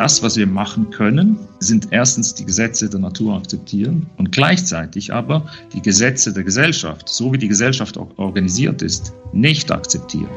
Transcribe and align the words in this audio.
Das, 0.00 0.22
was 0.22 0.38
wir 0.38 0.46
machen 0.46 0.88
können, 0.88 1.38
sind 1.58 1.88
erstens 1.90 2.34
die 2.34 2.46
Gesetze 2.46 2.88
der 2.88 3.00
Natur 3.00 3.36
akzeptieren 3.36 4.06
und 4.16 4.32
gleichzeitig 4.32 5.12
aber 5.12 5.44
die 5.74 5.82
Gesetze 5.82 6.32
der 6.32 6.42
Gesellschaft, 6.42 7.06
so 7.06 7.34
wie 7.34 7.36
die 7.36 7.48
Gesellschaft 7.48 7.98
organisiert 8.16 8.80
ist, 8.80 9.12
nicht 9.34 9.70
akzeptieren. 9.70 10.30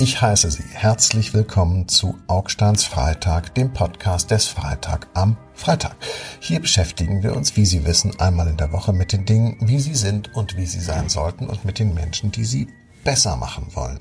Ich 0.00 0.22
heiße 0.22 0.50
Sie 0.50 0.64
herzlich 0.72 1.34
willkommen 1.34 1.86
zu 1.86 2.18
Augsteins 2.26 2.84
Freitag, 2.84 3.54
dem 3.54 3.74
Podcast 3.74 4.30
des 4.30 4.46
Freitag 4.46 5.08
am 5.12 5.36
Freitag. 5.52 5.94
Hier 6.40 6.58
beschäftigen 6.58 7.22
wir 7.22 7.36
uns, 7.36 7.54
wie 7.56 7.66
Sie 7.66 7.84
wissen, 7.84 8.18
einmal 8.18 8.48
in 8.48 8.56
der 8.56 8.72
Woche 8.72 8.94
mit 8.94 9.12
den 9.12 9.26
Dingen, 9.26 9.58
wie 9.60 9.78
sie 9.78 9.94
sind 9.94 10.34
und 10.34 10.56
wie 10.56 10.64
sie 10.64 10.80
sein 10.80 11.10
sollten 11.10 11.48
und 11.48 11.66
mit 11.66 11.78
den 11.78 11.92
Menschen, 11.92 12.32
die 12.32 12.46
sie 12.46 12.68
besser 13.04 13.36
machen 13.36 13.66
wollen. 13.74 14.00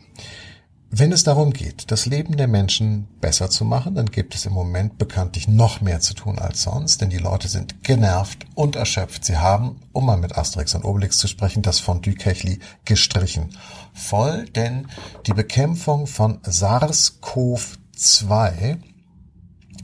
Wenn 0.92 1.12
es 1.12 1.24
darum 1.24 1.54
geht, 1.54 1.92
das 1.92 2.08
Leben 2.08 2.36
der 2.36 2.48
Menschen 2.48 3.08
besser 3.22 3.52
zu 3.52 3.64
machen, 3.64 3.94
dann 3.94 4.08
gibt 4.08 4.34
es 4.34 4.48
im 4.48 4.54
Moment 4.54 4.98
bekanntlich 4.98 5.48
noch 5.48 5.82
mehr 5.82 6.00
zu 6.00 6.16
tun 6.16 6.40
als 6.40 6.64
sonst, 6.64 7.00
denn 7.00 7.12
die 7.12 7.20
Leute 7.20 7.48
sind 7.48 7.84
genervt 7.84 8.48
und 8.56 8.76
erschöpft. 8.76 9.24
Sie 9.24 9.38
haben, 9.38 9.82
um 9.92 10.08
mal 10.08 10.18
mit 10.18 10.36
Asterix 10.36 10.74
und 10.74 10.84
Obelix 10.84 11.20
zu 11.20 11.28
sprechen, 11.28 11.62
das 11.62 11.80
Fondue-Kechli 11.80 12.58
gestrichen. 12.86 13.52
Voll, 13.94 14.46
denn 14.46 14.88
die 15.28 15.34
Bekämpfung 15.34 16.08
von 16.08 16.42
SARS-CoV-2 16.42 18.80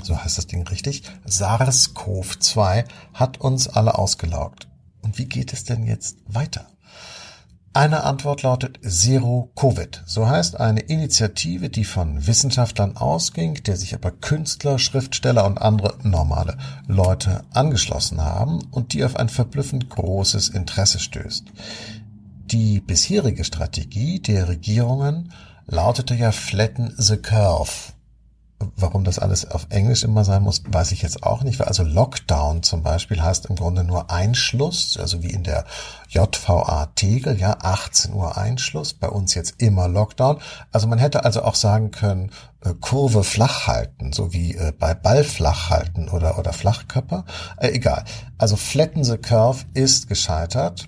so 0.06 0.18
heißt 0.18 0.38
das 0.38 0.48
Ding 0.48 0.68
richtig, 0.68 1.04
SARS-CoV-2 1.26 2.86
hat 3.14 3.42
uns 3.42 3.68
alle 3.68 3.98
ausgelaugt. 3.98 4.68
Und 5.02 5.18
wie 5.18 5.26
geht 5.26 5.54
es 5.54 5.64
denn 5.64 5.86
jetzt 5.86 6.18
weiter? 6.28 6.68
Eine 7.76 8.06
Antwort 8.06 8.42
lautet 8.42 8.80
Zero 8.88 9.52
Covid. 9.54 10.02
So 10.06 10.30
heißt 10.30 10.58
eine 10.62 10.80
Initiative, 10.80 11.68
die 11.68 11.84
von 11.84 12.26
Wissenschaftlern 12.26 12.96
ausging, 12.96 13.56
der 13.66 13.76
sich 13.76 13.94
aber 13.94 14.12
Künstler, 14.12 14.80
Schriftsteller 14.80 15.46
und 15.46 15.58
andere 15.58 15.96
normale 16.02 16.58
Leute 16.88 17.44
angeschlossen 17.52 18.24
haben 18.24 18.66
und 18.72 18.94
die 18.94 19.04
auf 19.04 19.18
ein 19.18 19.28
verblüffend 19.28 19.90
großes 19.90 20.48
Interesse 20.48 21.00
stößt. 21.00 21.48
Die 22.46 22.80
bisherige 22.80 23.44
Strategie 23.44 24.22
der 24.22 24.48
Regierungen 24.48 25.34
lautete 25.68 26.16
ja 26.16 26.32
Flatten 26.32 26.94
the 26.96 27.18
Curve. 27.18 27.95
Warum 28.76 29.04
das 29.04 29.20
alles 29.20 29.50
auf 29.50 29.68
Englisch 29.70 30.04
immer 30.04 30.24
sein 30.24 30.44
muss, 30.44 30.64
weiß 30.68 30.92
ich 30.92 31.02
jetzt 31.02 31.24
auch 31.24 31.44
nicht. 31.44 31.62
Also 31.62 31.84
Lockdown 31.84 32.64
zum 32.64 32.84
Beispiel 32.84 33.22
heißt 33.22 33.48
im 33.48 33.56
Grunde 33.56 33.84
nur 33.84 34.12
Einschluss, 34.12 34.98
also 35.00 35.24
wie 35.24 35.30
in 35.30 35.44
der 35.44 35.66
JVA 36.10 36.88
Tegel, 36.96 37.40
ja, 37.40 37.58
18 37.60 38.14
Uhr 38.14 38.38
Einschluss, 38.38 38.94
bei 38.94 39.10
uns 39.10 39.34
jetzt 39.34 39.62
immer 39.62 39.88
Lockdown. 39.88 40.40
Also 40.72 40.88
man 40.88 41.00
hätte 41.00 41.26
also 41.26 41.44
auch 41.44 41.56
sagen 41.56 41.92
können, 41.92 42.32
äh, 42.62 42.74
Kurve 42.80 43.24
flach 43.24 43.68
halten, 43.68 44.14
so 44.14 44.34
wie 44.34 44.56
äh, 44.56 44.72
bei 44.78 44.94
Ball 44.94 45.24
flach 45.24 45.70
halten 45.70 46.10
oder, 46.10 46.38
oder 46.40 46.54
Flachkörper. 46.54 47.26
Äh, 47.58 47.70
egal. 47.70 48.04
Also 48.38 48.56
Flatten 48.56 49.04
the 49.04 49.18
Curve 49.18 49.66
ist 49.74 50.08
gescheitert. 50.08 50.88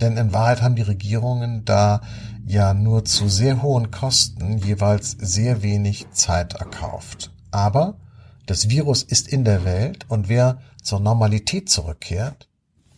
Denn 0.00 0.16
in 0.16 0.32
Wahrheit 0.32 0.62
haben 0.62 0.76
die 0.76 0.82
Regierungen 0.82 1.64
da 1.64 2.00
ja 2.46 2.74
nur 2.74 3.04
zu 3.04 3.28
sehr 3.28 3.62
hohen 3.62 3.90
Kosten 3.90 4.58
jeweils 4.58 5.10
sehr 5.10 5.62
wenig 5.62 6.06
Zeit 6.12 6.54
erkauft. 6.54 7.32
Aber 7.50 7.96
das 8.46 8.70
Virus 8.70 9.02
ist 9.02 9.28
in 9.28 9.44
der 9.44 9.64
Welt 9.64 10.06
und 10.08 10.28
wer 10.28 10.60
zur 10.82 11.00
Normalität 11.00 11.68
zurückkehrt, 11.68 12.48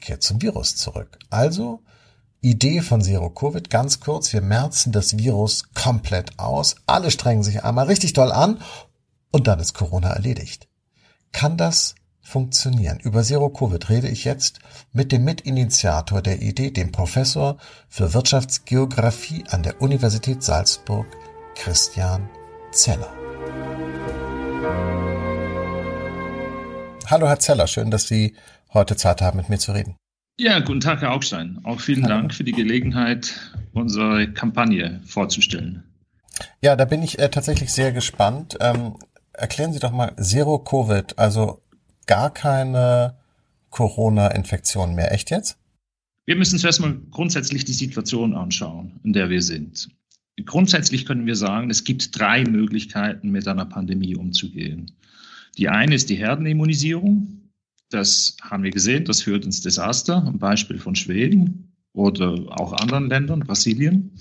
kehrt 0.00 0.22
zum 0.22 0.42
Virus 0.42 0.76
zurück. 0.76 1.18
Also 1.30 1.80
Idee 2.42 2.82
von 2.82 3.00
Zero 3.00 3.30
Covid, 3.30 3.70
ganz 3.70 4.00
kurz, 4.00 4.32
wir 4.32 4.42
merzen 4.42 4.92
das 4.92 5.16
Virus 5.16 5.72
komplett 5.74 6.38
aus, 6.38 6.76
alle 6.86 7.10
strengen 7.10 7.42
sich 7.42 7.64
einmal 7.64 7.86
richtig 7.86 8.12
doll 8.12 8.30
an 8.30 8.60
und 9.32 9.46
dann 9.46 9.58
ist 9.58 9.72
Corona 9.72 10.10
erledigt. 10.10 10.68
Kann 11.32 11.56
das 11.56 11.94
funktionieren. 12.28 13.00
Über 13.00 13.22
Zero 13.22 13.48
Covid 13.48 13.88
rede 13.88 14.08
ich 14.08 14.24
jetzt 14.24 14.60
mit 14.92 15.12
dem 15.12 15.24
Mitinitiator 15.24 16.20
der 16.20 16.42
Idee, 16.42 16.70
dem 16.70 16.92
Professor 16.92 17.56
für 17.88 18.12
Wirtschaftsgeographie 18.12 19.44
an 19.48 19.62
der 19.62 19.80
Universität 19.80 20.42
Salzburg, 20.42 21.06
Christian 21.54 22.28
Zeller. 22.70 23.10
Hallo 27.06 27.26
Herr 27.26 27.38
Zeller, 27.38 27.66
schön, 27.66 27.90
dass 27.90 28.06
Sie 28.06 28.34
heute 28.74 28.96
Zeit 28.96 29.22
haben, 29.22 29.38
mit 29.38 29.48
mir 29.48 29.58
zu 29.58 29.72
reden. 29.72 29.96
Ja, 30.38 30.60
guten 30.60 30.80
Tag, 30.80 31.00
Herr 31.00 31.12
Augstein. 31.12 31.58
Auch 31.64 31.80
vielen 31.80 32.04
Hallo. 32.04 32.16
Dank 32.16 32.34
für 32.34 32.44
die 32.44 32.52
Gelegenheit, 32.52 33.52
unsere 33.72 34.30
Kampagne 34.34 35.00
vorzustellen. 35.06 35.82
Ja, 36.60 36.76
da 36.76 36.84
bin 36.84 37.02
ich 37.02 37.18
äh, 37.18 37.30
tatsächlich 37.30 37.72
sehr 37.72 37.92
gespannt. 37.92 38.58
Ähm, 38.60 38.96
erklären 39.32 39.72
Sie 39.72 39.78
doch 39.78 39.92
mal 39.92 40.14
Zero 40.16 40.58
Covid, 40.58 41.18
also 41.18 41.62
gar 42.08 42.34
keine 42.34 43.14
Corona-Infektion 43.70 44.96
mehr. 44.96 45.12
Echt 45.12 45.30
jetzt? 45.30 45.56
Wir 46.26 46.34
müssen 46.36 46.58
zuerst 46.58 46.80
mal 46.80 47.00
grundsätzlich 47.10 47.64
die 47.64 47.72
Situation 47.72 48.34
anschauen, 48.34 48.98
in 49.04 49.12
der 49.12 49.30
wir 49.30 49.40
sind. 49.40 49.88
Grundsätzlich 50.44 51.06
können 51.06 51.26
wir 51.26 51.36
sagen, 51.36 51.70
es 51.70 51.84
gibt 51.84 52.18
drei 52.18 52.44
Möglichkeiten, 52.44 53.30
mit 53.30 53.46
einer 53.46 53.64
Pandemie 53.64 54.16
umzugehen. 54.16 54.92
Die 55.56 55.68
eine 55.68 55.94
ist 55.94 56.10
die 56.10 56.16
Herdenimmunisierung. 56.16 57.50
Das 57.90 58.36
haben 58.42 58.62
wir 58.62 58.70
gesehen, 58.70 59.04
das 59.04 59.22
führt 59.22 59.44
ins 59.44 59.62
Desaster, 59.62 60.24
ein 60.26 60.38
Beispiel 60.38 60.78
von 60.78 60.94
Schweden 60.94 61.72
oder 61.92 62.34
auch 62.60 62.72
anderen 62.74 63.08
Ländern, 63.08 63.40
Brasilien. 63.40 64.12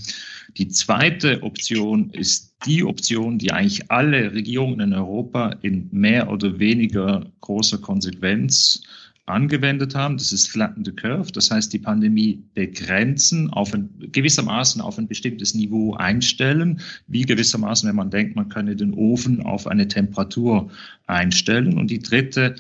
Die 0.56 0.68
zweite 0.70 1.44
Option 1.44 2.10
ist 2.12 2.56
die 2.66 2.84
Option, 2.84 3.38
die 3.38 3.52
eigentlich 3.52 3.92
alle 3.92 4.34
Regierungen 4.34 4.80
in 4.80 4.94
Europa 4.94 5.56
in 5.62 5.90
mehr 5.92 6.32
oder 6.32 6.60
weniger 6.60 7.26
großer 7.42 7.80
Konsequenz 7.80 8.82
angewendet 9.28 9.94
haben. 9.94 10.18
Das 10.18 10.32
ist 10.32 10.48
Flatten 10.48 10.86
the 10.86 10.92
Curve. 10.92 11.32
Das 11.34 11.52
heißt, 11.52 11.72
die 11.74 11.80
Pandemie 11.80 12.42
begrenzen, 12.54 13.50
auf 13.50 13.74
ein, 13.74 13.90
gewissermaßen 14.12 14.82
auf 14.82 14.98
ein 14.98 15.08
bestimmtes 15.08 15.54
Niveau 15.54 15.94
einstellen, 15.96 16.80
wie 17.08 17.24
gewissermaßen, 17.24 17.88
wenn 17.88 17.96
man 17.96 18.10
denkt, 18.10 18.36
man 18.36 18.50
könne 18.50 18.76
den 18.76 18.94
Ofen 18.94 19.42
auf 19.42 19.68
eine 19.68 19.88
Temperatur 19.88 20.70
einstellen. 21.08 21.78
Und 21.78 21.92
die 21.92 22.00
dritte 22.00 22.56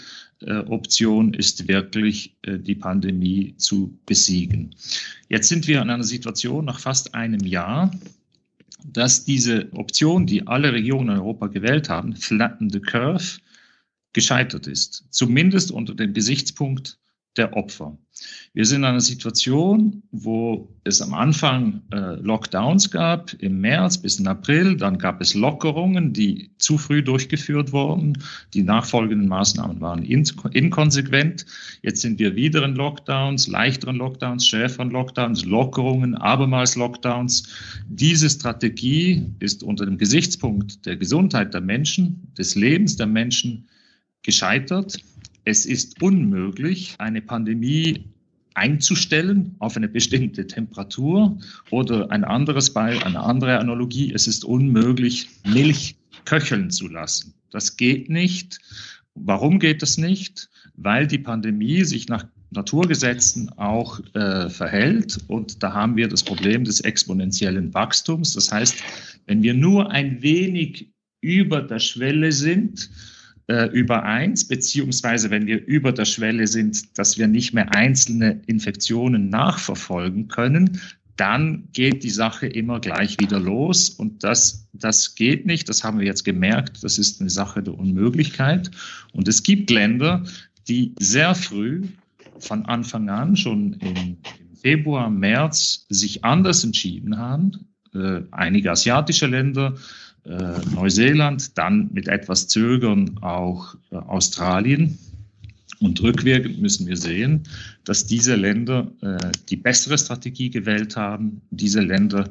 Option 0.45 1.33
ist 1.33 1.67
wirklich, 1.67 2.35
äh, 2.43 2.59
die 2.59 2.75
Pandemie 2.75 3.55
zu 3.57 3.97
besiegen. 4.05 4.75
Jetzt 5.29 5.49
sind 5.49 5.67
wir 5.67 5.81
in 5.81 5.89
einer 5.89 6.03
Situation 6.03 6.65
nach 6.65 6.79
fast 6.79 7.15
einem 7.15 7.41
Jahr, 7.45 7.91
dass 8.85 9.25
diese 9.25 9.71
Option, 9.73 10.25
die 10.25 10.45
alle 10.47 10.71
Regierungen 10.71 11.09
in 11.09 11.21
Europa 11.21 11.47
gewählt 11.47 11.89
haben, 11.89 12.15
Flatten 12.15 12.69
the 12.69 12.79
Curve, 12.79 13.39
gescheitert 14.13 14.67
ist. 14.67 15.05
Zumindest 15.09 15.71
unter 15.71 15.93
dem 15.93 16.13
Gesichtspunkt 16.13 16.99
der 17.35 17.55
Opfer. 17.55 17.97
Wir 18.53 18.65
sind 18.65 18.79
in 18.79 18.85
einer 18.85 19.01
Situation, 19.01 20.01
wo 20.11 20.67
es 20.83 21.01
am 21.01 21.13
Anfang 21.13 21.81
äh, 21.91 22.15
Lockdowns 22.15 22.89
gab, 22.89 23.33
im 23.39 23.61
März 23.61 23.99
bis 23.99 24.19
in 24.19 24.27
April. 24.27 24.77
Dann 24.77 24.97
gab 24.97 25.21
es 25.21 25.33
Lockerungen, 25.33 26.13
die 26.13 26.49
zu 26.57 26.77
früh 26.77 27.03
durchgeführt 27.03 27.71
wurden. 27.71 28.17
Die 28.53 28.63
nachfolgenden 28.63 29.27
Maßnahmen 29.27 29.79
waren 29.79 30.03
in 30.03 30.25
inkonsequent. 30.51 31.45
Jetzt 31.81 32.01
sind 32.01 32.19
wir 32.19 32.35
wieder 32.35 32.63
in 32.63 32.75
Lockdowns, 32.75 33.47
leichteren 33.47 33.97
Lockdowns, 33.97 34.47
schärferen 34.47 34.89
Lockdowns, 34.89 35.45
Lockerungen, 35.45 36.15
abermals 36.15 36.75
Lockdowns. 36.75 37.47
Diese 37.87 38.29
Strategie 38.29 39.25
ist 39.39 39.61
unter 39.61 39.85
dem 39.85 39.97
Gesichtspunkt 39.97 40.85
der 40.85 40.97
Gesundheit 40.97 41.53
der 41.53 41.61
Menschen, 41.61 42.31
des 42.37 42.55
Lebens 42.55 42.95
der 42.95 43.07
Menschen 43.07 43.67
gescheitert. 44.23 44.97
Es 45.47 45.65
ist 45.65 46.01
unmöglich, 46.01 46.95
eine 46.97 47.21
Pandemie 47.21 48.03
einzustellen 48.55 49.55
auf 49.59 49.77
eine 49.77 49.87
bestimmte 49.87 50.45
Temperatur 50.45 51.39
oder 51.69 52.11
ein 52.11 52.25
anderes 52.25 52.73
Beispiel, 52.73 53.05
eine 53.05 53.21
andere 53.21 53.57
Analogie. 53.57 54.11
Es 54.13 54.27
ist 54.27 54.43
unmöglich, 54.43 55.29
Milch 55.45 55.95
köcheln 56.25 56.69
zu 56.69 56.89
lassen. 56.89 57.33
Das 57.49 57.77
geht 57.77 58.09
nicht. 58.09 58.59
Warum 59.15 59.57
geht 59.59 59.81
das 59.81 59.97
nicht? 59.97 60.49
Weil 60.75 61.07
die 61.07 61.17
Pandemie 61.17 61.85
sich 61.85 62.09
nach 62.09 62.25
Naturgesetzen 62.51 63.47
auch 63.57 64.01
äh, 64.15 64.49
verhält. 64.49 65.17
Und 65.27 65.63
da 65.63 65.71
haben 65.71 65.95
wir 65.95 66.09
das 66.09 66.23
Problem 66.23 66.65
des 66.65 66.81
exponentiellen 66.81 67.73
Wachstums. 67.73 68.33
Das 68.33 68.51
heißt, 68.51 68.83
wenn 69.27 69.41
wir 69.43 69.53
nur 69.53 69.91
ein 69.91 70.21
wenig 70.21 70.89
über 71.21 71.61
der 71.61 71.79
Schwelle 71.79 72.33
sind, 72.33 72.89
äh, 73.47 73.69
über 73.71 74.03
eins, 74.03 74.47
beziehungsweise 74.47 75.29
wenn 75.29 75.47
wir 75.47 75.65
über 75.65 75.91
der 75.91 76.05
Schwelle 76.05 76.47
sind, 76.47 76.97
dass 76.97 77.17
wir 77.17 77.27
nicht 77.27 77.53
mehr 77.53 77.73
einzelne 77.73 78.41
Infektionen 78.45 79.29
nachverfolgen 79.29 80.27
können, 80.27 80.81
dann 81.15 81.67
geht 81.73 82.03
die 82.03 82.11
Sache 82.11 82.45
immer 82.45 82.79
gleich 82.79 83.19
wieder 83.19 83.39
los. 83.39 83.89
Und 83.89 84.23
das, 84.23 84.67
das 84.73 85.15
geht 85.15 85.45
nicht. 85.45 85.67
Das 85.67 85.83
haben 85.83 85.99
wir 85.99 86.05
jetzt 86.05 86.23
gemerkt. 86.23 86.83
Das 86.83 86.99
ist 86.99 87.19
eine 87.19 87.29
Sache 87.31 87.63
der 87.63 87.73
Unmöglichkeit. 87.73 88.69
Und 89.13 89.27
es 89.27 89.41
gibt 89.41 89.71
Länder, 89.71 90.23
die 90.67 90.93
sehr 90.99 91.33
früh 91.33 91.83
von 92.39 92.65
Anfang 92.65 93.09
an, 93.09 93.35
schon 93.35 93.73
im, 93.73 94.17
Februar, 94.61 95.09
März, 95.09 95.85
sich 95.89 96.25
anders 96.25 96.63
entschieden 96.63 97.17
haben. 97.17 97.51
Äh, 97.93 98.21
einige 98.31 98.71
asiatische 98.71 99.27
Länder, 99.27 99.75
äh, 100.27 100.59
Neuseeland, 100.75 101.57
dann 101.57 101.89
mit 101.93 102.07
etwas 102.07 102.47
Zögern 102.47 103.17
auch 103.21 103.75
äh, 103.91 103.95
Australien. 103.95 104.97
Und 105.79 106.01
rückwirkend 106.01 106.59
müssen 106.59 106.87
wir 106.87 106.97
sehen, 106.97 107.43
dass 107.85 108.05
diese 108.05 108.35
Länder 108.35 108.91
äh, 109.01 109.17
die 109.49 109.57
bessere 109.57 109.97
Strategie 109.97 110.49
gewählt 110.49 110.95
haben. 110.95 111.41
Diese 111.51 111.81
Länder 111.81 112.29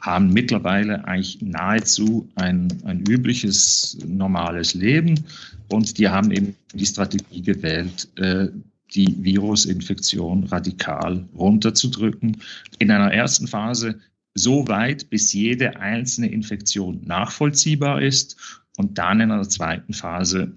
haben 0.00 0.32
mittlerweile 0.32 1.04
eigentlich 1.06 1.40
nahezu 1.40 2.28
ein, 2.34 2.68
ein 2.84 3.00
übliches, 3.08 3.98
normales 4.06 4.74
Leben 4.74 5.24
und 5.68 5.98
die 5.98 6.08
haben 6.08 6.30
eben 6.30 6.54
die 6.74 6.86
Strategie 6.86 7.42
gewählt, 7.42 8.08
äh, 8.16 8.48
die 8.94 9.14
Virusinfektion 9.22 10.44
radikal 10.44 11.24
runterzudrücken. 11.36 12.38
In 12.78 12.90
einer 12.90 13.12
ersten 13.12 13.46
Phase 13.46 13.98
so 14.34 14.68
weit, 14.68 15.10
bis 15.10 15.32
jede 15.32 15.80
einzelne 15.80 16.28
Infektion 16.28 17.02
nachvollziehbar 17.04 18.02
ist 18.02 18.36
und 18.76 18.98
dann 18.98 19.20
in 19.20 19.32
einer 19.32 19.48
zweiten 19.48 19.92
Phase 19.92 20.52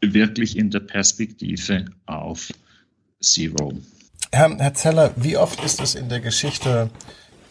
wirklich 0.00 0.56
in 0.56 0.70
der 0.70 0.80
Perspektive 0.80 1.86
auf 2.06 2.52
Zero. 3.20 3.72
Herr, 4.32 4.56
Herr 4.58 4.74
Zeller, 4.74 5.12
wie 5.16 5.36
oft 5.36 5.62
ist 5.64 5.80
es 5.80 5.94
in 5.94 6.08
der 6.08 6.20
Geschichte 6.20 6.90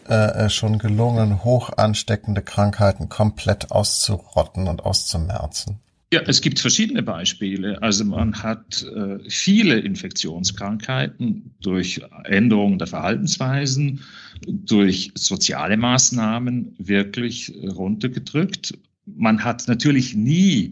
äh, 0.08 0.14
äh, 0.14 0.50
schon 0.50 0.78
gelungen, 0.78 1.44
hoch 1.44 1.70
ansteckende 1.76 2.42
Krankheiten 2.42 3.08
komplett 3.08 3.70
auszurotten 3.70 4.68
und 4.68 4.84
auszumerzen? 4.84 5.80
Ja, 6.10 6.22
es 6.26 6.40
gibt 6.40 6.58
verschiedene 6.58 7.02
Beispiele. 7.02 7.82
Also 7.82 8.04
man 8.04 8.42
hat 8.42 8.82
äh, 8.82 9.18
viele 9.28 9.78
Infektionskrankheiten 9.78 11.54
durch 11.60 12.00
Änderungen 12.24 12.78
der 12.78 12.86
Verhaltensweisen, 12.86 14.00
durch 14.46 15.12
soziale 15.14 15.76
Maßnahmen 15.76 16.74
wirklich 16.78 17.52
runtergedrückt. 17.62 18.78
Man 19.04 19.44
hat 19.44 19.68
natürlich 19.68 20.14
nie 20.14 20.70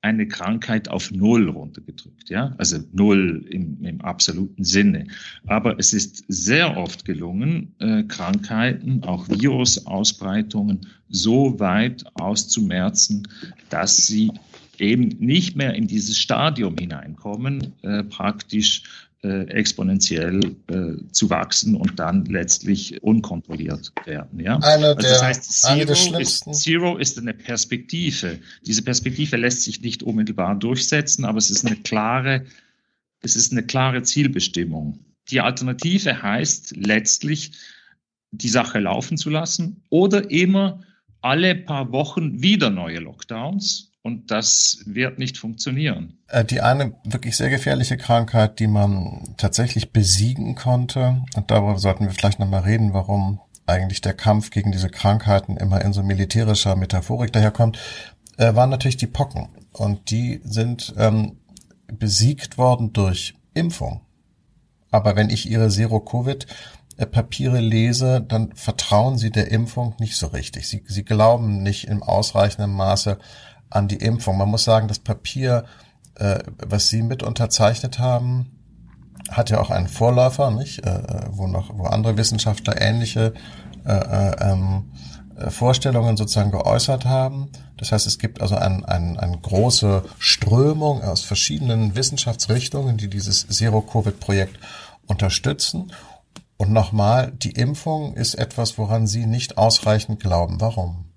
eine 0.00 0.26
Krankheit 0.26 0.88
auf 0.88 1.10
Null 1.10 1.50
runtergedrückt, 1.50 2.30
ja, 2.30 2.54
also 2.56 2.78
Null 2.92 3.44
im, 3.50 3.82
im 3.84 4.00
absoluten 4.00 4.62
Sinne. 4.64 5.08
Aber 5.46 5.78
es 5.78 5.92
ist 5.92 6.24
sehr 6.28 6.76
oft 6.76 7.04
gelungen, 7.04 7.74
äh, 7.80 8.04
Krankheiten, 8.04 9.02
auch 9.02 9.28
Virusausbreitungen 9.28 10.86
so 11.08 11.58
weit 11.58 12.04
auszumerzen, 12.14 13.26
dass 13.70 13.96
sie 13.96 14.30
eben 14.80 15.08
nicht 15.18 15.56
mehr 15.56 15.74
in 15.74 15.86
dieses 15.86 16.18
Stadium 16.18 16.76
hineinkommen, 16.76 17.72
äh, 17.82 18.04
praktisch 18.04 18.82
äh, 19.24 19.48
exponentiell 19.48 20.40
äh, 20.68 21.10
zu 21.10 21.28
wachsen 21.28 21.74
und 21.74 21.98
dann 21.98 22.24
letztlich 22.26 23.02
unkontrolliert 23.02 23.92
werden. 24.04 24.38
Ja? 24.38 24.58
Eine 24.58 24.86
also 24.86 25.08
das 25.08 25.22
heißt, 25.22 25.52
Zero 25.52 26.18
ist, 26.18 26.54
Zero 26.54 26.96
ist 26.96 27.18
eine 27.18 27.34
Perspektive. 27.34 28.38
Diese 28.64 28.82
Perspektive 28.82 29.36
lässt 29.36 29.62
sich 29.64 29.80
nicht 29.80 30.04
unmittelbar 30.04 30.54
durchsetzen, 30.54 31.24
aber 31.24 31.38
es 31.38 31.50
ist 31.50 31.66
eine 31.66 31.76
klare, 31.76 32.44
es 33.20 33.34
ist 33.34 33.50
eine 33.50 33.64
klare 33.64 34.02
Zielbestimmung. 34.02 35.00
Die 35.30 35.40
Alternative 35.40 36.22
heißt 36.22 36.76
letztlich, 36.76 37.52
die 38.30 38.48
Sache 38.48 38.78
laufen 38.78 39.16
zu 39.16 39.30
lassen 39.30 39.82
oder 39.88 40.30
immer 40.30 40.80
alle 41.20 41.56
paar 41.56 41.90
Wochen 41.90 42.40
wieder 42.40 42.70
neue 42.70 43.00
Lockdowns 43.00 43.87
und 44.08 44.30
das 44.30 44.78
wird 44.86 45.18
nicht 45.18 45.36
funktionieren. 45.36 46.18
Äh, 46.28 46.44
die 46.44 46.60
eine 46.62 46.94
wirklich 47.04 47.36
sehr 47.36 47.50
gefährliche 47.50 47.98
Krankheit, 47.98 48.58
die 48.58 48.66
man 48.66 49.34
tatsächlich 49.36 49.92
besiegen 49.92 50.54
konnte, 50.54 51.22
und 51.36 51.50
darüber 51.50 51.78
sollten 51.78 52.06
wir 52.06 52.12
vielleicht 52.12 52.38
nochmal 52.38 52.62
reden, 52.62 52.94
warum 52.94 53.40
eigentlich 53.66 54.00
der 54.00 54.14
Kampf 54.14 54.50
gegen 54.50 54.72
diese 54.72 54.88
Krankheiten 54.88 55.58
immer 55.58 55.82
in 55.82 55.92
so 55.92 56.02
militärischer 56.02 56.74
Metaphorik 56.74 57.32
daherkommt, 57.32 57.78
äh, 58.38 58.54
waren 58.54 58.70
natürlich 58.70 58.96
die 58.96 59.06
Pocken. 59.06 59.50
Und 59.72 60.10
die 60.10 60.40
sind 60.42 60.94
ähm, 60.96 61.36
besiegt 61.86 62.56
worden 62.56 62.94
durch 62.94 63.34
Impfung. 63.52 64.00
Aber 64.90 65.16
wenn 65.16 65.28
ich 65.28 65.50
ihre 65.50 65.68
Zero-Covid-Papiere 65.68 67.60
lese, 67.60 68.24
dann 68.26 68.54
vertrauen 68.54 69.18
sie 69.18 69.30
der 69.30 69.50
Impfung 69.50 69.94
nicht 70.00 70.16
so 70.16 70.28
richtig. 70.28 70.66
Sie, 70.66 70.82
sie 70.86 71.04
glauben 71.04 71.62
nicht 71.62 71.88
im 71.88 72.02
ausreichenden 72.02 72.72
Maße 72.72 73.18
an 73.70 73.88
die 73.88 73.96
Impfung. 73.96 74.36
Man 74.38 74.48
muss 74.48 74.64
sagen, 74.64 74.88
das 74.88 74.98
Papier, 74.98 75.64
äh, 76.16 76.40
was 76.66 76.88
Sie 76.88 77.02
mit 77.02 77.22
unterzeichnet 77.22 77.98
haben, 77.98 78.52
hat 79.30 79.50
ja 79.50 79.60
auch 79.60 79.70
einen 79.70 79.88
Vorläufer, 79.88 80.50
nicht? 80.50 80.84
Äh, 80.86 80.90
äh 80.90 81.26
wo 81.30 81.46
noch, 81.46 81.76
wo 81.76 81.84
andere 81.84 82.16
Wissenschaftler 82.16 82.80
ähnliche 82.80 83.34
äh, 83.84 83.92
äh, 83.92 84.36
ähm, 84.52 84.92
äh, 85.36 85.50
Vorstellungen 85.50 86.16
sozusagen 86.16 86.50
geäußert 86.50 87.04
haben. 87.04 87.50
Das 87.76 87.92
heißt, 87.92 88.06
es 88.06 88.18
gibt 88.18 88.42
also 88.42 88.56
ein, 88.56 88.84
ein, 88.84 89.18
eine 89.18 89.38
große 89.38 90.04
Strömung 90.18 91.02
aus 91.02 91.22
verschiedenen 91.22 91.94
Wissenschaftsrichtungen, 91.94 92.96
die 92.96 93.08
dieses 93.08 93.46
Zero-Covid-Projekt 93.46 94.58
unterstützen. 95.06 95.92
Und 96.56 96.72
nochmal, 96.72 97.32
die 97.32 97.52
Impfung 97.52 98.14
ist 98.14 98.34
etwas, 98.34 98.78
woran 98.78 99.06
Sie 99.06 99.26
nicht 99.26 99.58
ausreichend 99.58 100.20
glauben. 100.20 100.60
Warum? 100.60 101.07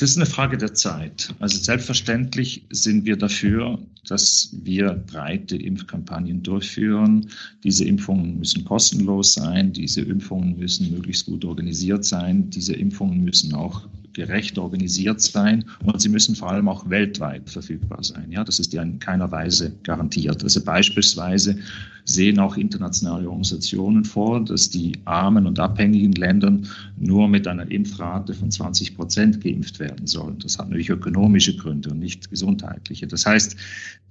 Das 0.00 0.12
ist 0.12 0.16
eine 0.16 0.24
Frage 0.24 0.56
der 0.56 0.72
Zeit. 0.72 1.34
Also 1.40 1.58
selbstverständlich 1.58 2.64
sind 2.70 3.04
wir 3.04 3.16
dafür, 3.16 3.78
dass 4.08 4.48
wir 4.62 4.94
breite 4.94 5.56
Impfkampagnen 5.56 6.42
durchführen. 6.42 7.28
Diese 7.64 7.84
Impfungen 7.84 8.38
müssen 8.38 8.64
kostenlos 8.64 9.34
sein, 9.34 9.74
diese 9.74 10.00
Impfungen 10.00 10.58
müssen 10.58 10.90
möglichst 10.90 11.26
gut 11.26 11.44
organisiert 11.44 12.06
sein, 12.06 12.48
diese 12.48 12.72
Impfungen 12.72 13.22
müssen 13.22 13.52
auch 13.52 13.82
gerecht 14.12 14.58
organisiert 14.58 15.20
sein 15.20 15.64
und 15.84 16.00
sie 16.00 16.08
müssen 16.08 16.34
vor 16.34 16.50
allem 16.50 16.68
auch 16.68 16.88
weltweit 16.88 17.48
verfügbar 17.48 18.02
sein. 18.02 18.30
Ja, 18.30 18.44
das 18.44 18.58
ist 18.58 18.72
ja 18.72 18.82
in 18.82 18.98
keiner 18.98 19.30
Weise 19.30 19.72
garantiert. 19.82 20.42
Also 20.42 20.64
beispielsweise 20.64 21.56
sehen 22.04 22.38
auch 22.38 22.56
internationale 22.56 23.26
Organisationen 23.26 24.04
vor, 24.04 24.44
dass 24.44 24.70
die 24.70 24.92
armen 25.04 25.46
und 25.46 25.58
abhängigen 25.58 26.12
Ländern 26.12 26.66
nur 26.96 27.28
mit 27.28 27.46
einer 27.46 27.70
Impfrate 27.70 28.34
von 28.34 28.50
20 28.50 28.96
Prozent 28.96 29.40
geimpft 29.40 29.78
werden 29.78 30.06
sollen. 30.06 30.38
Das 30.40 30.58
hat 30.58 30.68
natürlich 30.68 30.90
ökonomische 30.90 31.56
Gründe 31.56 31.90
und 31.90 32.00
nicht 32.00 32.28
gesundheitliche. 32.30 33.06
Das 33.06 33.26
heißt, 33.26 33.56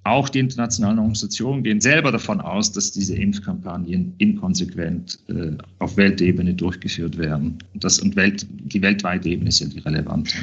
auch 0.04 0.30
die 0.30 0.40
internationalen 0.40 0.98
Organisationen 0.98 1.62
gehen 1.62 1.82
selber 1.82 2.12
davon 2.12 2.40
aus, 2.40 2.72
dass 2.72 2.92
diese 2.92 3.16
Impfkampagnen 3.16 4.14
inkonsequent 4.18 5.20
äh, 5.28 5.52
auf 5.80 5.98
Weltebene 5.98 6.54
durchgeführt 6.54 7.18
werden. 7.18 7.58
Das, 7.74 8.00
und 8.00 8.16
Welt, 8.16 8.48
die 8.50 8.82
weltweite 8.82 9.28
Ebene 9.28 9.50
ist 9.50 9.60
ja 9.60 9.68
die 9.68 9.80
relevante. 9.90 10.36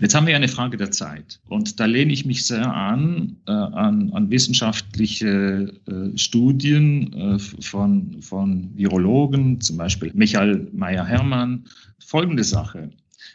Jetzt 0.00 0.14
haben 0.14 0.26
wir 0.26 0.34
eine 0.34 0.48
Frage 0.48 0.76
der 0.76 0.90
Zeit. 0.90 1.40
Und 1.48 1.78
da 1.78 1.86
lehne 1.86 2.12
ich 2.12 2.26
mich 2.26 2.46
sehr 2.46 2.74
an, 2.74 3.36
äh, 3.46 3.52
an, 3.52 4.12
an, 4.12 4.30
wissenschaftliche 4.30 5.72
äh, 5.86 6.18
Studien 6.18 7.12
äh, 7.12 7.38
von, 7.38 8.20
von 8.20 8.70
Virologen, 8.74 9.60
zum 9.60 9.76
Beispiel 9.76 10.10
Michael 10.14 10.68
Meyer-Hermann. 10.72 11.64
Folgende 12.04 12.44
Sache. 12.44 12.90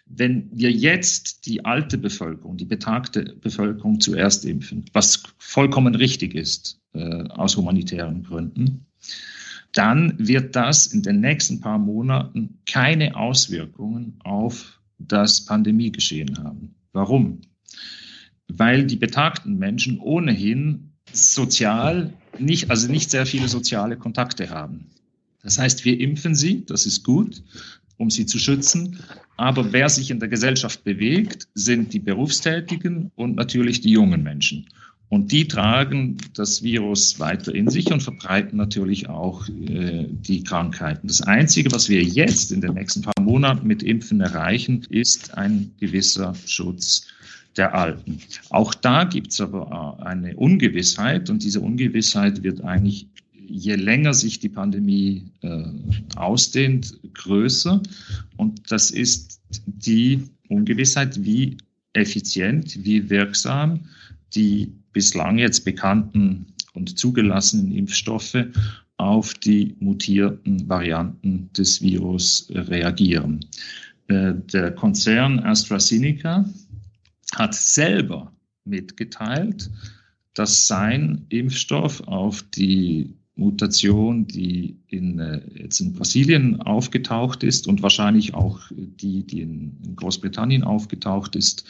Wenn 0.06 0.50
wir 0.52 0.72
jetzt 0.72 1.46
die 1.46 1.64
alte 1.64 1.98
Bevölkerung, 1.98 2.58
die 2.58 2.66
betagte 2.66 3.36
Bevölkerung 3.42 4.00
zuerst 4.00 4.44
impfen, 4.44 4.86
was 4.92 5.24
vollkommen 5.38 5.96
richtig 5.96 6.36
ist 6.36 6.82
äh, 6.94 7.24
aus 7.30 7.56
humanitären 7.56 8.24
Gründen, 8.24 8.86
dann 9.74 10.16
wird 10.18 10.56
das 10.56 10.88
in 10.88 11.04
den 11.04 11.22
nächsten 11.22 11.62
paar 11.62 11.78
Monaten 11.78 12.60
keine 12.66 13.16
Auswirkungen 13.16 14.20
auf 14.24 14.79
das 15.00 15.46
Pandemiegeschehen 15.46 16.38
haben. 16.38 16.76
Warum? 16.94 17.42
Weil 18.48 18.86
die 18.86 18.96
betagten 18.96 19.58
Menschen 19.58 20.00
ohnehin 20.00 20.92
sozial 21.12 22.14
nicht, 22.38 22.70
also 22.70 22.92
nicht 22.92 23.10
sehr 23.10 23.26
viele 23.26 23.48
soziale 23.48 23.98
Kontakte 23.98 24.50
haben. 24.50 24.88
Das 25.42 25.58
heißt, 25.58 25.86
wir 25.86 26.00
impfen 26.00 26.36
sie, 26.36 26.66
das 26.66 26.86
ist 26.86 27.04
gut, 27.04 27.42
um 27.98 28.10
sie 28.10 28.26
zu 28.26 28.40
schützen. 28.40 29.00
Aber 29.38 29.72
wer 29.72 29.90
sich 29.90 30.12
in 30.12 30.20
der 30.20 30.30
Gesellschaft 30.30 30.84
bewegt, 30.84 31.48
sind 31.54 31.94
die 31.94 32.00
Berufstätigen 32.00 33.12
und 33.16 33.36
natürlich 33.36 33.82
die 33.82 33.92
jungen 33.92 34.24
Menschen. 34.24 34.68
Und 35.10 35.32
die 35.32 35.48
tragen 35.48 36.18
das 36.36 36.62
Virus 36.62 37.20
weiter 37.20 37.54
in 37.54 37.68
sich 37.68 37.92
und 37.92 38.04
verbreiten 38.04 38.58
natürlich 38.58 39.10
auch 39.10 39.48
äh, 39.50 40.06
die 40.08 40.44
Krankheiten. 40.44 41.08
Das 41.08 41.22
Einzige, 41.22 41.72
was 41.72 41.90
wir 41.90 42.04
jetzt 42.04 42.52
in 42.52 42.62
den 42.62 42.76
nächsten 42.76 43.02
paar 43.02 43.14
Monaten 43.20 43.66
mit 43.66 43.82
Impfen 43.82 44.22
erreichen, 44.22 44.86
ist 44.90 45.36
ein 45.36 45.72
gewisser 45.80 46.36
Schutz 46.46 47.08
der 47.58 47.74
Alten. 47.74 48.20
Auch 48.52 48.76
da 48.76 49.04
gibt 49.04 49.32
es 49.32 49.42
aber 49.42 49.98
äh, 50.00 50.04
eine 50.04 50.36
Ungewissheit 50.36 51.32
und 51.32 51.44
diese 51.44 51.60
Ungewissheit 51.60 52.44
wird 52.44 52.64
eigentlich 52.64 53.08
je 53.48 53.76
länger 53.76 54.14
sich 54.14 54.40
die 54.40 54.50
Pandemie 54.50 55.24
äh, 55.42 55.64
ausdehnt, 56.16 57.00
größer. 57.16 57.82
Und 58.38 58.72
das 58.72 58.92
ist 58.92 59.42
die 59.66 60.24
Ungewissheit, 60.50 61.24
wie 61.24 61.58
effizient, 61.94 62.86
wie 62.86 63.10
wirksam 63.10 63.82
die 64.36 64.74
bislang 64.94 65.38
jetzt 65.38 65.66
bekannten 65.66 66.48
und 66.74 66.98
zugelassenen 66.98 67.72
Impfstoffe 67.72 68.38
auf 68.98 69.34
die 69.34 69.76
mutierten 69.80 70.68
Varianten 70.68 71.50
des 71.54 71.82
Virus 71.82 72.48
reagieren. 72.52 73.46
Äh, 74.08 74.34
der 74.52 74.72
Konzern 74.72 75.40
AstraZeneca 75.40 76.46
hat 77.36 77.56
selber 77.56 78.34
mitgeteilt, 78.66 79.70
dass 80.34 80.68
sein 80.68 81.26
Impfstoff 81.30 82.02
auf 82.08 82.44
die 82.44 83.16
Mutation, 83.36 84.28
die 84.28 84.78
in, 84.88 85.18
äh, 85.20 85.42
jetzt 85.56 85.80
in 85.80 85.94
Brasilien 85.94 86.62
aufgetaucht 86.62 87.44
ist 87.44 87.68
und 87.68 87.82
wahrscheinlich 87.82 88.34
auch 88.34 88.60
die, 88.72 89.26
die 89.26 89.42
in, 89.42 89.78
in 89.86 89.96
Großbritannien 89.96 90.64
aufgetaucht 90.64 91.36
ist, 91.36 91.64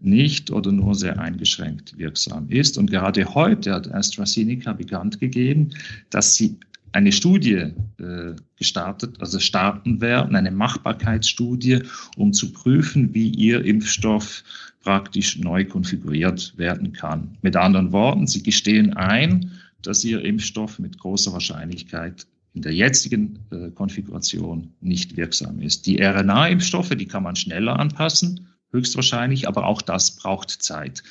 nicht 0.00 0.50
oder 0.50 0.72
nur 0.72 0.94
sehr 0.94 1.18
eingeschränkt 1.18 1.96
wirksam 1.98 2.48
ist. 2.48 2.78
Und 2.78 2.90
gerade 2.90 3.24
heute 3.34 3.72
hat 3.74 3.92
AstraZeneca 3.92 4.72
bekannt 4.72 5.20
gegeben, 5.20 5.70
dass 6.10 6.34
sie 6.34 6.56
eine 6.92 7.12
Studie 7.12 7.72
äh, 7.98 8.34
gestartet, 8.56 9.20
also 9.20 9.38
starten 9.38 10.00
werden, 10.00 10.34
eine 10.34 10.50
Machbarkeitsstudie, 10.50 11.80
um 12.16 12.32
zu 12.32 12.52
prüfen, 12.52 13.14
wie 13.14 13.28
ihr 13.28 13.64
Impfstoff 13.64 14.42
praktisch 14.82 15.38
neu 15.38 15.64
konfiguriert 15.64 16.54
werden 16.56 16.92
kann. 16.92 17.36
Mit 17.42 17.54
anderen 17.56 17.92
Worten, 17.92 18.26
sie 18.26 18.42
gestehen 18.42 18.94
ein, 18.94 19.52
dass 19.82 20.04
ihr 20.04 20.24
Impfstoff 20.24 20.78
mit 20.78 20.98
großer 20.98 21.32
Wahrscheinlichkeit 21.32 22.26
in 22.54 22.62
der 22.62 22.74
jetzigen 22.74 23.38
äh, 23.50 23.70
Konfiguration 23.70 24.72
nicht 24.80 25.16
wirksam 25.16 25.60
ist. 25.60 25.86
Die 25.86 26.02
RNA-Impfstoffe, 26.02 26.90
die 26.90 27.06
kann 27.06 27.22
man 27.22 27.36
schneller 27.36 27.78
anpassen, 27.78 28.48
höchstwahrscheinlich, 28.72 29.48
aber 29.48 29.66
auch 29.66 29.82
das 29.82 30.12
braucht 30.12 30.50
Zeit. 30.50 31.02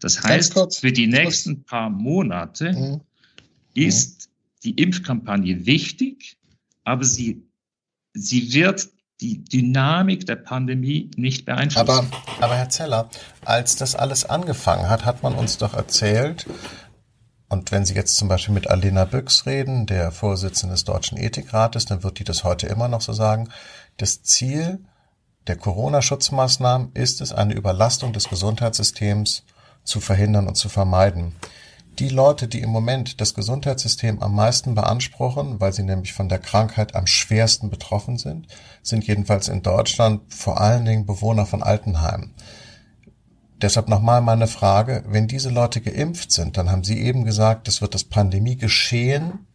Das 0.00 0.22
heißt, 0.22 0.78
für 0.78 0.92
die 0.92 1.06
nächsten 1.06 1.64
paar 1.64 1.90
Monate 1.90 2.72
mhm. 2.72 3.00
ist 3.74 4.28
die 4.64 4.72
Impfkampagne 4.72 5.66
wichtig, 5.66 6.36
aber 6.82 7.04
sie, 7.04 7.42
sie 8.12 8.52
wird 8.52 8.88
die 9.20 9.44
Dynamik 9.44 10.26
der 10.26 10.36
Pandemie 10.36 11.10
nicht 11.16 11.44
beeinflussen. 11.44 11.88
Aber, 11.88 12.06
aber 12.40 12.56
Herr 12.56 12.68
Zeller, 12.68 13.08
als 13.44 13.76
das 13.76 13.94
alles 13.94 14.24
angefangen 14.24 14.88
hat, 14.88 15.04
hat 15.04 15.22
man 15.22 15.34
uns 15.34 15.58
doch 15.58 15.74
erzählt, 15.74 16.46
und 17.48 17.70
wenn 17.70 17.84
Sie 17.84 17.94
jetzt 17.94 18.16
zum 18.16 18.26
Beispiel 18.26 18.52
mit 18.52 18.68
Alena 18.68 19.04
Büchs 19.04 19.46
reden, 19.46 19.86
der 19.86 20.10
Vorsitzende 20.10 20.74
des 20.74 20.84
Deutschen 20.84 21.16
Ethikrates, 21.16 21.84
dann 21.84 22.02
wird 22.02 22.18
die 22.18 22.24
das 22.24 22.42
heute 22.42 22.66
immer 22.66 22.88
noch 22.88 23.00
so 23.00 23.12
sagen, 23.12 23.48
das 23.96 24.22
Ziel 24.24 24.80
der 25.46 25.56
Corona-Schutzmaßnahmen 25.56 26.92
ist 26.94 27.20
es, 27.20 27.32
eine 27.32 27.54
Überlastung 27.54 28.12
des 28.12 28.28
Gesundheitssystems 28.28 29.44
zu 29.84 30.00
verhindern 30.00 30.48
und 30.48 30.56
zu 30.56 30.68
vermeiden. 30.68 31.34
Die 31.98 32.08
Leute, 32.08 32.48
die 32.48 32.60
im 32.60 32.70
Moment 32.70 33.20
das 33.20 33.34
Gesundheitssystem 33.34 34.20
am 34.20 34.34
meisten 34.34 34.74
beanspruchen, 34.74 35.60
weil 35.60 35.72
sie 35.72 35.84
nämlich 35.84 36.12
von 36.12 36.28
der 36.28 36.40
Krankheit 36.40 36.96
am 36.96 37.06
schwersten 37.06 37.70
betroffen 37.70 38.18
sind, 38.18 38.48
sind 38.82 39.06
jedenfalls 39.06 39.48
in 39.48 39.62
Deutschland 39.62 40.22
vor 40.32 40.60
allen 40.60 40.84
Dingen 40.84 41.06
Bewohner 41.06 41.46
von 41.46 41.62
Altenheimen. 41.62 42.34
Deshalb 43.62 43.88
nochmal 43.88 44.22
meine 44.22 44.48
Frage, 44.48 45.04
wenn 45.06 45.28
diese 45.28 45.50
Leute 45.50 45.80
geimpft 45.80 46.32
sind, 46.32 46.56
dann 46.56 46.70
haben 46.70 46.82
Sie 46.82 47.00
eben 47.00 47.24
gesagt, 47.24 47.68
das 47.68 47.80
wird 47.80 47.94
das 47.94 48.04
Pandemiegeschehen 48.04 49.46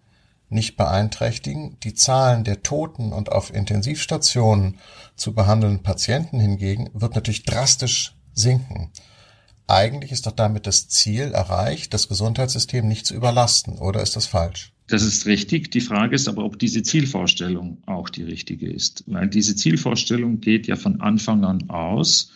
nicht 0.50 0.78
beeinträchtigen. 0.78 1.78
Die 1.84 1.94
Zahlen 1.94 2.44
der 2.44 2.64
Toten 2.64 3.14
und 3.14 3.32
auf 3.32 3.54
Intensivstationen 3.54 4.78
zu 5.16 5.34
behandelnden 5.34 5.84
Patienten 5.84 6.40
hingegen 6.40 6.90
wird 6.94 7.16
natürlich 7.16 7.44
drastisch 7.44 8.16
sinken. 8.34 8.92
Eigentlich 9.68 10.12
ist 10.12 10.26
doch 10.26 10.32
damit 10.32 10.66
das 10.66 10.88
Ziel 10.88 11.32
erreicht, 11.32 11.94
das 11.94 12.08
Gesundheitssystem 12.08 12.88
nicht 12.88 13.06
zu 13.06 13.14
überlasten, 13.14 13.78
oder 13.78 14.02
ist 14.02 14.16
das 14.16 14.26
falsch? 14.26 14.74
Das 14.88 15.04
ist 15.04 15.28
richtig. 15.28 15.70
Die 15.70 15.82
Frage 15.82 16.16
ist 16.16 16.28
aber, 16.28 16.44
ob 16.44 16.58
diese 16.58 16.82
Zielvorstellung 16.82 17.84
auch 17.86 18.10
die 18.10 18.24
richtige 18.24 18.68
ist. 18.68 19.04
Weil 19.06 19.30
diese 19.30 19.56
Zielvorstellung 19.56 20.42
geht 20.42 20.66
ja 20.66 20.76
von 20.76 21.00
Anfang 21.02 21.44
an 21.46 21.70
aus, 21.70 22.32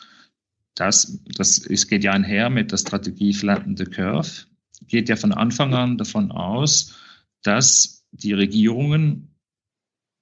dass, 0.75 1.19
das, 1.35 1.57
es 1.57 1.87
geht 1.87 2.03
ja 2.03 2.11
einher 2.11 2.51
mit 2.51 2.71
der 2.71 2.77
Strategie 2.77 3.33
Flatten 3.33 3.75
the 3.75 3.85
Curve, 3.85 4.45
geht 4.87 5.09
ja 5.09 5.15
von 5.15 5.31
Anfang 5.31 5.73
an 5.73 5.97
davon 5.97 6.31
aus, 6.31 6.93
dass 7.41 7.92
die 8.13 8.33
Regierungen 8.33 9.29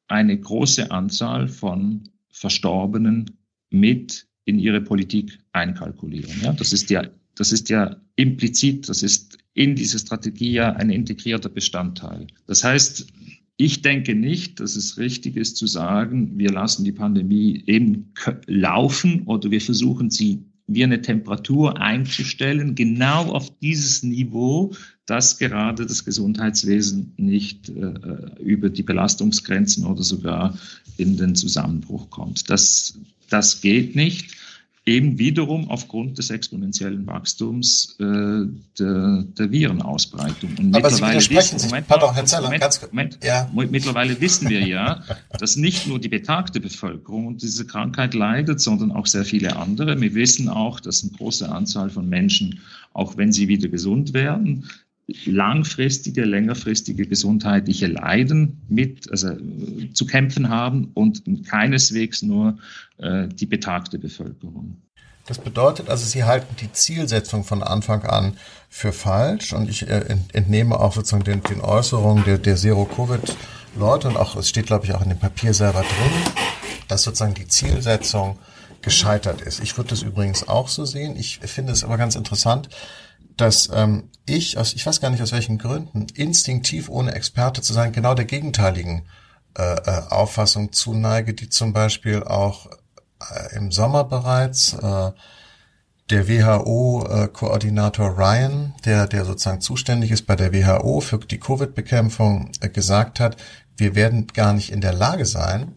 eine 0.07 0.37
große 0.37 0.91
Anzahl 0.91 1.47
von 1.47 2.09
Verstorbenen 2.29 3.37
mit 3.69 4.27
in 4.45 4.59
ihre 4.59 4.81
Politik 4.81 5.39
einkalkulieren. 5.51 6.33
Ja, 6.41 6.53
das 6.53 6.73
ist 6.73 6.89
ja, 6.89 7.07
das 7.35 7.51
ist 7.51 7.69
ja 7.69 7.95
implizit, 8.15 8.89
das 8.89 9.03
ist 9.03 9.37
in 9.53 9.75
dieser 9.75 9.99
Strategie 9.99 10.51
ja 10.51 10.73
ein 10.73 10.89
integrierter 10.89 11.49
Bestandteil. 11.49 12.27
Das 12.47 12.63
heißt, 12.63 13.07
ich 13.57 13.81
denke 13.81 14.15
nicht, 14.15 14.59
dass 14.59 14.75
es 14.75 14.97
richtig 14.97 15.37
ist 15.37 15.57
zu 15.57 15.67
sagen, 15.67 16.37
wir 16.37 16.51
lassen 16.51 16.83
die 16.83 16.91
Pandemie 16.91 17.63
eben 17.67 18.13
laufen 18.47 19.23
oder 19.23 19.51
wir 19.51 19.61
versuchen 19.61 20.09
sie 20.09 20.45
wie 20.73 20.83
eine 20.83 21.01
Temperatur 21.01 21.79
einzustellen, 21.79 22.75
genau 22.75 23.31
auf 23.31 23.51
dieses 23.59 24.03
Niveau, 24.03 24.73
dass 25.05 25.37
gerade 25.37 25.85
das 25.85 26.05
Gesundheitswesen 26.05 27.13
nicht 27.17 27.69
äh, 27.69 27.93
über 28.41 28.69
die 28.69 28.83
Belastungsgrenzen 28.83 29.85
oder 29.85 30.03
sogar 30.03 30.57
in 30.97 31.17
den 31.17 31.35
Zusammenbruch 31.35 32.09
kommt. 32.09 32.49
Das, 32.49 32.97
das 33.29 33.61
geht 33.61 33.95
nicht 33.95 34.35
eben 34.85 35.19
wiederum 35.19 35.69
aufgrund 35.69 36.17
des 36.17 36.31
exponentiellen 36.31 37.05
Wachstums 37.05 37.95
äh, 37.99 38.03
der, 38.79 39.25
der 39.37 39.51
Virenausbreitung. 39.51 40.49
Und 40.57 40.75
Aber 40.75 40.89
mittlerweile 40.89 41.21
Sie 41.21 41.29
wissen, 41.29 41.59
sich, 41.59 41.69
Moment, 41.69 41.87
pardon, 41.87 42.13
Herr 42.15 42.25
Zeller, 42.25 42.43
Moment, 42.43 42.61
ganz, 42.61 42.81
Moment, 42.81 43.19
ja. 43.23 43.49
mittlerweile 43.53 44.19
wissen 44.19 44.49
wir 44.49 44.65
ja, 44.67 45.03
dass 45.37 45.55
nicht 45.55 45.85
nur 45.85 45.99
die 45.99 46.09
betagte 46.09 46.59
Bevölkerung 46.59 47.27
unter 47.27 47.45
dieser 47.45 47.65
Krankheit 47.65 48.15
leidet, 48.15 48.59
sondern 48.59 48.91
auch 48.91 49.05
sehr 49.05 49.23
viele 49.23 49.55
andere. 49.55 50.01
Wir 50.01 50.15
wissen 50.15 50.49
auch, 50.49 50.79
dass 50.79 51.03
eine 51.03 51.11
große 51.11 51.47
Anzahl 51.47 51.91
von 51.91 52.09
Menschen, 52.09 52.59
auch 52.93 53.17
wenn 53.17 53.31
sie 53.31 53.47
wieder 53.47 53.67
gesund 53.67 54.13
werden, 54.13 54.67
langfristige, 55.25 56.25
längerfristige 56.25 57.07
gesundheitliche 57.07 57.87
Leiden 57.87 58.61
mit 58.69 59.09
also, 59.11 59.35
zu 59.93 60.05
kämpfen 60.05 60.49
haben 60.49 60.91
und 60.93 61.23
keineswegs 61.47 62.21
nur 62.21 62.57
äh, 62.97 63.27
die 63.27 63.45
betagte 63.45 63.99
Bevölkerung. 63.99 64.81
Das 65.27 65.37
bedeutet 65.37 65.89
also, 65.89 66.05
Sie 66.05 66.23
halten 66.23 66.55
die 66.59 66.71
Zielsetzung 66.71 67.43
von 67.43 67.63
Anfang 67.63 68.03
an 68.03 68.37
für 68.69 68.91
falsch 68.91 69.53
und 69.53 69.69
ich 69.69 69.87
äh, 69.87 70.17
entnehme 70.33 70.79
auch 70.79 70.93
sozusagen 70.93 71.23
den, 71.23 71.43
den 71.43 71.61
Äußerungen 71.61 72.23
der, 72.23 72.37
der 72.37 72.55
Zero-Covid-Leute 72.55 74.07
und 74.07 74.17
auch, 74.17 74.35
es 74.35 74.49
steht 74.49 74.65
glaube 74.65 74.85
ich 74.85 74.93
auch 74.93 75.01
in 75.01 75.09
dem 75.09 75.19
Papier 75.19 75.53
selber 75.53 75.81
drin, 75.81 76.33
dass 76.87 77.03
sozusagen 77.03 77.33
die 77.33 77.47
Zielsetzung 77.47 78.39
gescheitert 78.81 79.41
ist. 79.41 79.61
Ich 79.61 79.77
würde 79.77 79.91
das 79.91 80.01
übrigens 80.01 80.47
auch 80.47 80.67
so 80.67 80.85
sehen. 80.85 81.15
Ich 81.15 81.39
finde 81.39 81.71
es 81.71 81.83
aber 81.83 81.97
ganz 81.97 82.15
interessant, 82.15 82.69
dass 83.41 83.69
ähm, 83.73 84.09
ich, 84.25 84.57
aus, 84.57 84.73
ich 84.73 84.85
weiß 84.85 85.01
gar 85.01 85.09
nicht 85.09 85.23
aus 85.23 85.31
welchen 85.31 85.57
Gründen, 85.57 86.07
instinktiv 86.13 86.89
ohne 86.89 87.13
Experte 87.13 87.61
zu 87.61 87.73
sein, 87.73 87.91
genau 87.91 88.13
der 88.13 88.25
gegenteiligen 88.25 89.07
äh, 89.57 89.63
äh, 89.63 90.01
Auffassung 90.09 90.71
zuneige, 90.71 91.33
die 91.33 91.49
zum 91.49 91.73
Beispiel 91.73 92.23
auch 92.23 92.67
äh, 93.19 93.55
im 93.55 93.71
Sommer 93.71 94.03
bereits 94.03 94.73
äh, 94.73 95.11
der 96.09 96.27
WHO-Koordinator 96.27 98.07
äh, 98.07 98.21
Ryan, 98.21 98.73
der, 98.85 99.07
der 99.07 99.25
sozusagen 99.25 99.61
zuständig 99.61 100.11
ist 100.11 100.27
bei 100.27 100.35
der 100.35 100.53
WHO 100.53 101.01
für 101.01 101.17
die 101.17 101.39
Covid-Bekämpfung, 101.39 102.51
äh, 102.61 102.69
gesagt 102.69 103.19
hat, 103.19 103.37
wir 103.75 103.95
werden 103.95 104.27
gar 104.27 104.53
nicht 104.53 104.71
in 104.71 104.81
der 104.81 104.93
Lage 104.93 105.25
sein, 105.25 105.73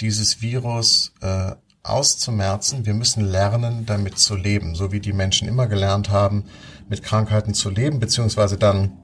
dieses 0.00 0.42
Virus 0.42 1.12
äh, 1.20 1.52
auszumerzen. 1.82 2.84
Wir 2.84 2.94
müssen 2.94 3.24
lernen, 3.24 3.86
damit 3.86 4.18
zu 4.18 4.34
leben, 4.34 4.74
so 4.74 4.92
wie 4.92 5.00
die 5.00 5.12
Menschen 5.12 5.46
immer 5.46 5.66
gelernt 5.68 6.10
haben, 6.10 6.44
mit 6.88 7.02
Krankheiten 7.02 7.54
zu 7.54 7.70
leben, 7.70 7.98
beziehungsweise 7.98 8.56
dann 8.56 8.98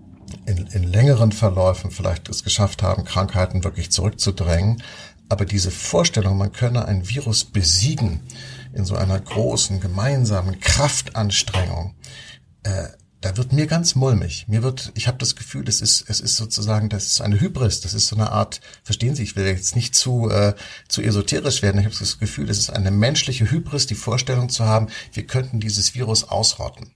in, 0.47 0.67
in 0.69 0.85
längeren 0.85 1.33
Verläufen 1.33 1.91
vielleicht 1.91 2.29
es 2.29 2.45
geschafft 2.45 2.83
haben, 2.83 3.05
Krankheiten 3.05 3.65
wirklich 3.65 3.91
zurückzudrängen. 3.91 4.83
Aber 5.29 5.45
diese 5.45 5.71
Vorstellung, 5.71 6.37
man 6.37 6.53
könne 6.53 6.85
ein 6.85 7.09
Virus 7.09 7.45
besiegen 7.45 8.21
in 8.75 8.85
so 8.85 8.97
einer 8.97 9.19
großen 9.19 9.81
gemeinsamen 9.81 10.61
Kraftanstrengung, 10.61 11.95
äh, 12.63 12.89
da 13.23 13.37
wird 13.37 13.53
mir 13.53 13.69
ganz 13.69 13.95
mulmig. 13.95 14.47
Mir 14.49 14.65
wird, 14.65 14.91
ich 14.95 15.07
habe 15.07 15.17
das 15.19 15.37
Gefühl, 15.37 15.65
das 15.65 15.81
ist, 15.81 16.05
es 16.09 16.21
ist 16.21 16.37
sozusagen, 16.37 16.89
das 16.89 17.07
ist 17.07 17.21
eine 17.21 17.41
Hybris, 17.41 17.81
das 17.81 17.95
ist 17.95 18.09
so 18.09 18.17
eine 18.17 18.33
Art, 18.33 18.61
verstehen 18.83 19.15
Sie, 19.15 19.23
ich 19.23 19.37
will 19.37 19.47
jetzt 19.47 19.77
nicht 19.77 19.95
zu, 19.95 20.29
äh, 20.29 20.55
zu 20.89 21.03
esoterisch 21.03 21.63
werden, 21.63 21.79
ich 21.79 21.87
habe 21.87 21.97
das 21.97 22.19
Gefühl, 22.19 22.47
das 22.47 22.59
ist 22.59 22.71
eine 22.71 22.91
menschliche 22.91 23.49
Hybris, 23.49 23.87
die 23.87 23.95
Vorstellung 23.95 24.49
zu 24.49 24.65
haben, 24.65 24.89
wir 25.13 25.25
könnten 25.25 25.61
dieses 25.61 25.95
Virus 25.95 26.25
ausrotten. 26.25 26.91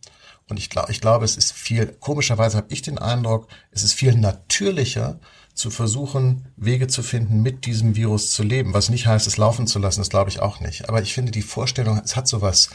Und 0.49 0.59
ich 0.59 0.71
glaube, 0.71 0.93
ich 0.93 1.00
glaube, 1.00 1.25
es 1.25 1.37
ist 1.37 1.53
viel, 1.53 1.87
komischerweise 1.99 2.57
habe 2.57 2.73
ich 2.73 2.83
den 2.83 2.99
Eindruck, 2.99 3.49
es 3.73 3.83
ist 3.83 3.95
viel 3.95 4.15
natürlicher, 4.15 5.19
zu 5.57 5.71
versuchen, 5.71 6.45
Wege 6.57 6.87
zu 6.87 7.03
finden, 7.03 7.43
mit 7.43 7.65
diesem 7.65 7.97
Virus 7.97 8.31
zu 8.31 8.43
leben. 8.43 8.75
Was 8.75 8.91
nicht 8.91 9.07
heißt, 9.07 9.26
es 9.26 9.38
laufen 9.38 9.67
zu 9.67 9.79
lassen, 9.79 10.00
das 10.00 10.11
glaube 10.11 10.31
ich 10.31 10.41
auch 10.41 10.61
nicht. 10.61 10.88
Aber 10.88 11.00
ich 11.00 11.15
finde 11.15 11.33
die 11.33 11.43
Vorstellung, 11.43 12.00
es 12.05 12.15
hat 12.15 12.29
sowas, 12.29 12.69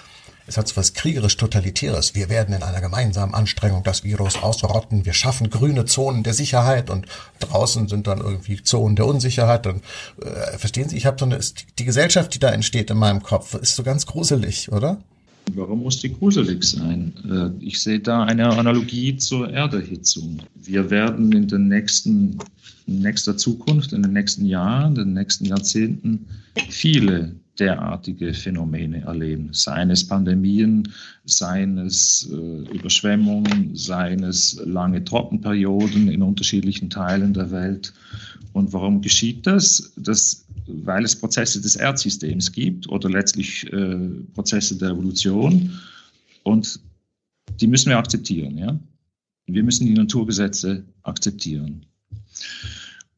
es 0.47 0.57
hat 0.57 0.67
sowas 0.67 0.95
kriegerisch-totalitäres. 0.95 2.15
Wir 2.15 2.27
werden 2.27 2.55
in 2.55 2.63
einer 2.63 2.81
gemeinsamen 2.81 3.35
Anstrengung 3.35 3.83
das 3.83 4.03
Virus 4.03 4.41
ausrotten. 4.41 5.05
Wir 5.05 5.13
schaffen 5.13 5.51
grüne 5.51 5.85
Zonen 5.85 6.23
der 6.23 6.33
Sicherheit 6.33 6.89
und 6.89 7.05
draußen 7.39 7.87
sind 7.87 8.07
dann 8.07 8.19
irgendwie 8.19 8.63
Zonen 8.63 8.95
der 8.95 9.05
Unsicherheit. 9.05 9.67
Und, 9.67 9.83
äh, 10.19 10.57
verstehen 10.57 10.89
Sie, 10.89 10.97
ich 10.97 11.05
habe 11.05 11.17
so 11.19 11.25
eine, 11.25 11.39
die 11.77 11.85
Gesellschaft, 11.85 12.33
die 12.33 12.39
da 12.39 12.49
entsteht 12.49 12.89
in 12.89 12.97
meinem 12.97 13.21
Kopf, 13.21 13.53
ist 13.53 13.75
so 13.75 13.83
ganz 13.83 14.07
gruselig, 14.07 14.71
oder? 14.71 14.97
Warum 15.55 15.83
muss 15.83 15.99
die 15.99 16.13
gruselig 16.13 16.63
sein? 16.63 17.13
Äh, 17.29 17.65
ich 17.65 17.79
sehe 17.79 17.99
da 17.99 18.23
eine 18.23 18.49
Analogie 18.49 19.17
zur 19.17 19.49
Erderhitzung. 19.49 20.39
Wir 20.55 20.89
werden 20.89 21.31
in 21.31 21.47
den 21.47 21.67
nächsten, 21.67 22.37
in 22.87 22.99
nächster 22.99 23.37
Zukunft, 23.37 23.93
in 23.93 24.03
den 24.03 24.13
nächsten 24.13 24.45
Jahren, 24.45 24.95
in 24.95 25.05
den 25.05 25.13
nächsten 25.13 25.45
Jahrzehnten 25.45 26.25
viele 26.69 27.35
derartige 27.59 28.33
Phänomene 28.33 29.01
erleben. 29.01 29.49
Seien 29.51 29.89
es 29.89 30.07
Pandemien, 30.07 30.87
seien 31.25 31.77
es 31.77 32.29
äh, 32.31 32.75
Überschwemmungen, 32.75 33.75
seien 33.75 34.23
es 34.23 34.59
lange 34.65 35.03
Trockenperioden 35.03 36.07
in 36.07 36.21
unterschiedlichen 36.21 36.89
Teilen 36.89 37.33
der 37.33 37.51
Welt. 37.51 37.93
Und 38.53 38.73
warum 38.73 39.01
geschieht 39.01 39.45
das? 39.45 39.93
Das 39.97 40.45
weil 40.67 41.03
es 41.03 41.15
Prozesse 41.15 41.61
des 41.61 41.75
Erdsystems 41.75 42.51
gibt 42.51 42.87
oder 42.89 43.09
letztlich 43.09 43.71
äh, 43.71 44.09
Prozesse 44.33 44.77
der 44.77 44.89
Evolution. 44.89 45.71
Und 46.43 46.79
die 47.59 47.67
müssen 47.67 47.89
wir 47.89 47.97
akzeptieren. 47.97 48.57
Ja? 48.57 48.79
Wir 49.47 49.63
müssen 49.63 49.85
die 49.85 49.93
Naturgesetze 49.93 50.83
akzeptieren. 51.03 51.85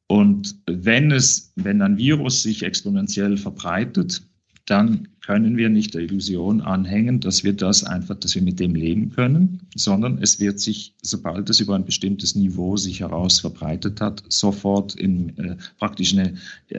Und 0.07 0.55
wenn 0.67 1.11
es, 1.11 1.51
wenn 1.55 1.81
ein 1.81 1.97
Virus 1.97 2.43
sich 2.43 2.63
exponentiell 2.63 3.37
verbreitet, 3.37 4.21
dann 4.65 5.09
können 5.21 5.57
wir 5.57 5.69
nicht 5.69 5.93
der 5.93 6.01
Illusion 6.01 6.61
anhängen, 6.61 7.19
dass 7.19 7.43
wir 7.43 7.53
das 7.53 7.83
einfach, 7.83 8.15
dass 8.15 8.35
wir 8.35 8.41
mit 8.41 8.59
dem 8.59 8.75
leben 8.75 9.09
können, 9.09 9.61
sondern 9.75 10.19
es 10.21 10.39
wird 10.39 10.59
sich, 10.59 10.95
sobald 11.01 11.49
es 11.49 11.59
über 11.59 11.75
ein 11.75 11.85
bestimmtes 11.85 12.35
Niveau 12.35 12.77
sich 12.77 13.01
heraus 13.01 13.39
verbreitet 13.39 13.99
hat, 13.99 14.23
sofort 14.29 14.95
in, 14.95 15.37
äh, 15.37 15.57
praktisch 15.77 16.13
eine, 16.13 16.35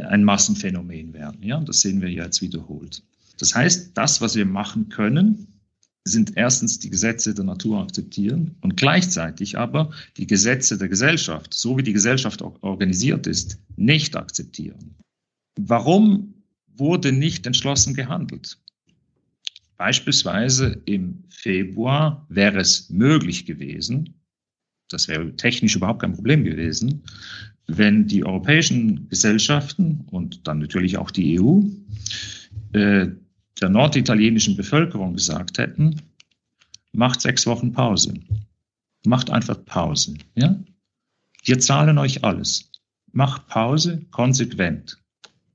ein 0.08 0.24
Massenphänomen 0.24 1.12
werden. 1.12 1.42
Ja, 1.42 1.60
das 1.60 1.80
sehen 1.80 2.00
wir 2.00 2.10
jetzt 2.10 2.40
wiederholt. 2.40 3.02
Das 3.38 3.54
heißt, 3.54 3.90
das, 3.94 4.20
was 4.20 4.34
wir 4.34 4.46
machen 4.46 4.88
können, 4.88 5.46
sind 6.06 6.36
erstens 6.36 6.78
die 6.78 6.90
Gesetze 6.90 7.34
der 7.34 7.44
Natur 7.44 7.80
akzeptieren 7.80 8.56
und 8.60 8.76
gleichzeitig 8.76 9.56
aber 9.56 9.90
die 10.16 10.26
Gesetze 10.26 10.76
der 10.76 10.88
Gesellschaft, 10.88 11.54
so 11.54 11.78
wie 11.78 11.82
die 11.82 11.94
Gesellschaft 11.94 12.42
organisiert 12.42 13.26
ist, 13.26 13.58
nicht 13.76 14.14
akzeptieren. 14.14 14.96
Warum 15.58 16.34
wurde 16.76 17.12
nicht 17.12 17.46
entschlossen 17.46 17.94
gehandelt. 17.94 18.58
Beispielsweise 19.76 20.80
im 20.84 21.24
Februar 21.28 22.26
wäre 22.28 22.58
es 22.58 22.90
möglich 22.90 23.46
gewesen, 23.46 24.14
das 24.88 25.08
wäre 25.08 25.34
technisch 25.36 25.76
überhaupt 25.76 26.02
kein 26.02 26.14
Problem 26.14 26.44
gewesen, 26.44 27.02
wenn 27.66 28.06
die 28.06 28.24
europäischen 28.24 29.08
Gesellschaften 29.08 30.04
und 30.10 30.46
dann 30.46 30.58
natürlich 30.58 30.98
auch 30.98 31.10
die 31.10 31.40
EU 31.40 31.62
äh, 32.72 33.08
der 33.64 33.70
norditalienischen 33.70 34.56
Bevölkerung 34.56 35.14
gesagt 35.14 35.56
hätten, 35.56 36.02
macht 36.92 37.22
sechs 37.22 37.46
Wochen 37.46 37.72
Pause. 37.72 38.12
Macht 39.06 39.30
einfach 39.30 39.64
Pause. 39.64 40.18
Ja? 40.34 40.54
Wir 41.44 41.58
zahlen 41.60 41.96
euch 41.96 42.22
alles. 42.24 42.70
Macht 43.12 43.48
Pause 43.48 44.04
konsequent. 44.10 44.98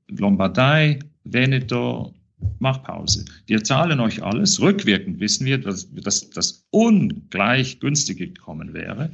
Lombardei, 0.08 0.98
Veneto, 1.22 2.12
mach 2.58 2.82
Pause. 2.82 3.26
Wir 3.46 3.62
zahlen 3.62 4.00
euch 4.00 4.24
alles. 4.24 4.60
Rückwirkend 4.60 5.20
wissen 5.20 5.46
wir, 5.46 5.58
dass, 5.58 5.88
dass 5.94 6.30
das 6.30 6.66
ungleich 6.70 7.78
günstiger 7.78 8.26
gekommen 8.26 8.74
wäre. 8.74 9.12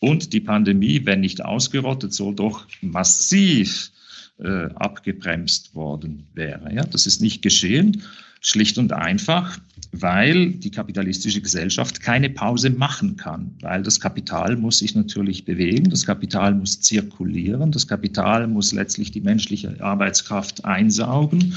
Und 0.00 0.34
die 0.34 0.40
Pandemie, 0.40 1.00
wenn 1.06 1.20
nicht 1.20 1.42
ausgerottet, 1.42 2.12
so 2.12 2.30
doch 2.30 2.66
massiv 2.82 3.90
äh, 4.38 4.66
abgebremst 4.74 5.74
worden 5.74 6.26
wäre. 6.34 6.74
Ja, 6.74 6.84
das 6.84 7.06
ist 7.06 7.22
nicht 7.22 7.40
geschehen. 7.40 8.02
Schlicht 8.46 8.76
und 8.76 8.92
einfach, 8.92 9.58
weil 9.92 10.50
die 10.50 10.70
kapitalistische 10.70 11.40
Gesellschaft 11.40 12.02
keine 12.02 12.28
Pause 12.28 12.68
machen 12.68 13.16
kann, 13.16 13.56
weil 13.62 13.82
das 13.82 13.98
Kapital 13.98 14.56
muss 14.56 14.80
sich 14.80 14.94
natürlich 14.94 15.46
bewegen, 15.46 15.88
das 15.88 16.04
Kapital 16.04 16.54
muss 16.54 16.78
zirkulieren, 16.82 17.72
das 17.72 17.88
Kapital 17.88 18.46
muss 18.46 18.72
letztlich 18.72 19.10
die 19.10 19.22
menschliche 19.22 19.82
Arbeitskraft 19.82 20.62
einsaugen. 20.66 21.56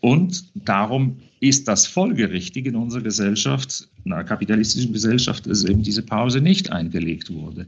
Und 0.00 0.44
darum 0.56 1.16
ist 1.38 1.68
das 1.68 1.86
folgerichtig 1.86 2.66
in 2.66 2.74
unserer 2.74 3.02
Gesellschaft, 3.02 3.88
in 4.04 4.12
einer 4.12 4.24
kapitalistischen 4.24 4.92
Gesellschaft, 4.92 5.46
dass 5.46 5.62
eben 5.62 5.84
diese 5.84 6.02
Pause 6.02 6.40
nicht 6.40 6.72
eingelegt 6.72 7.32
wurde. 7.32 7.66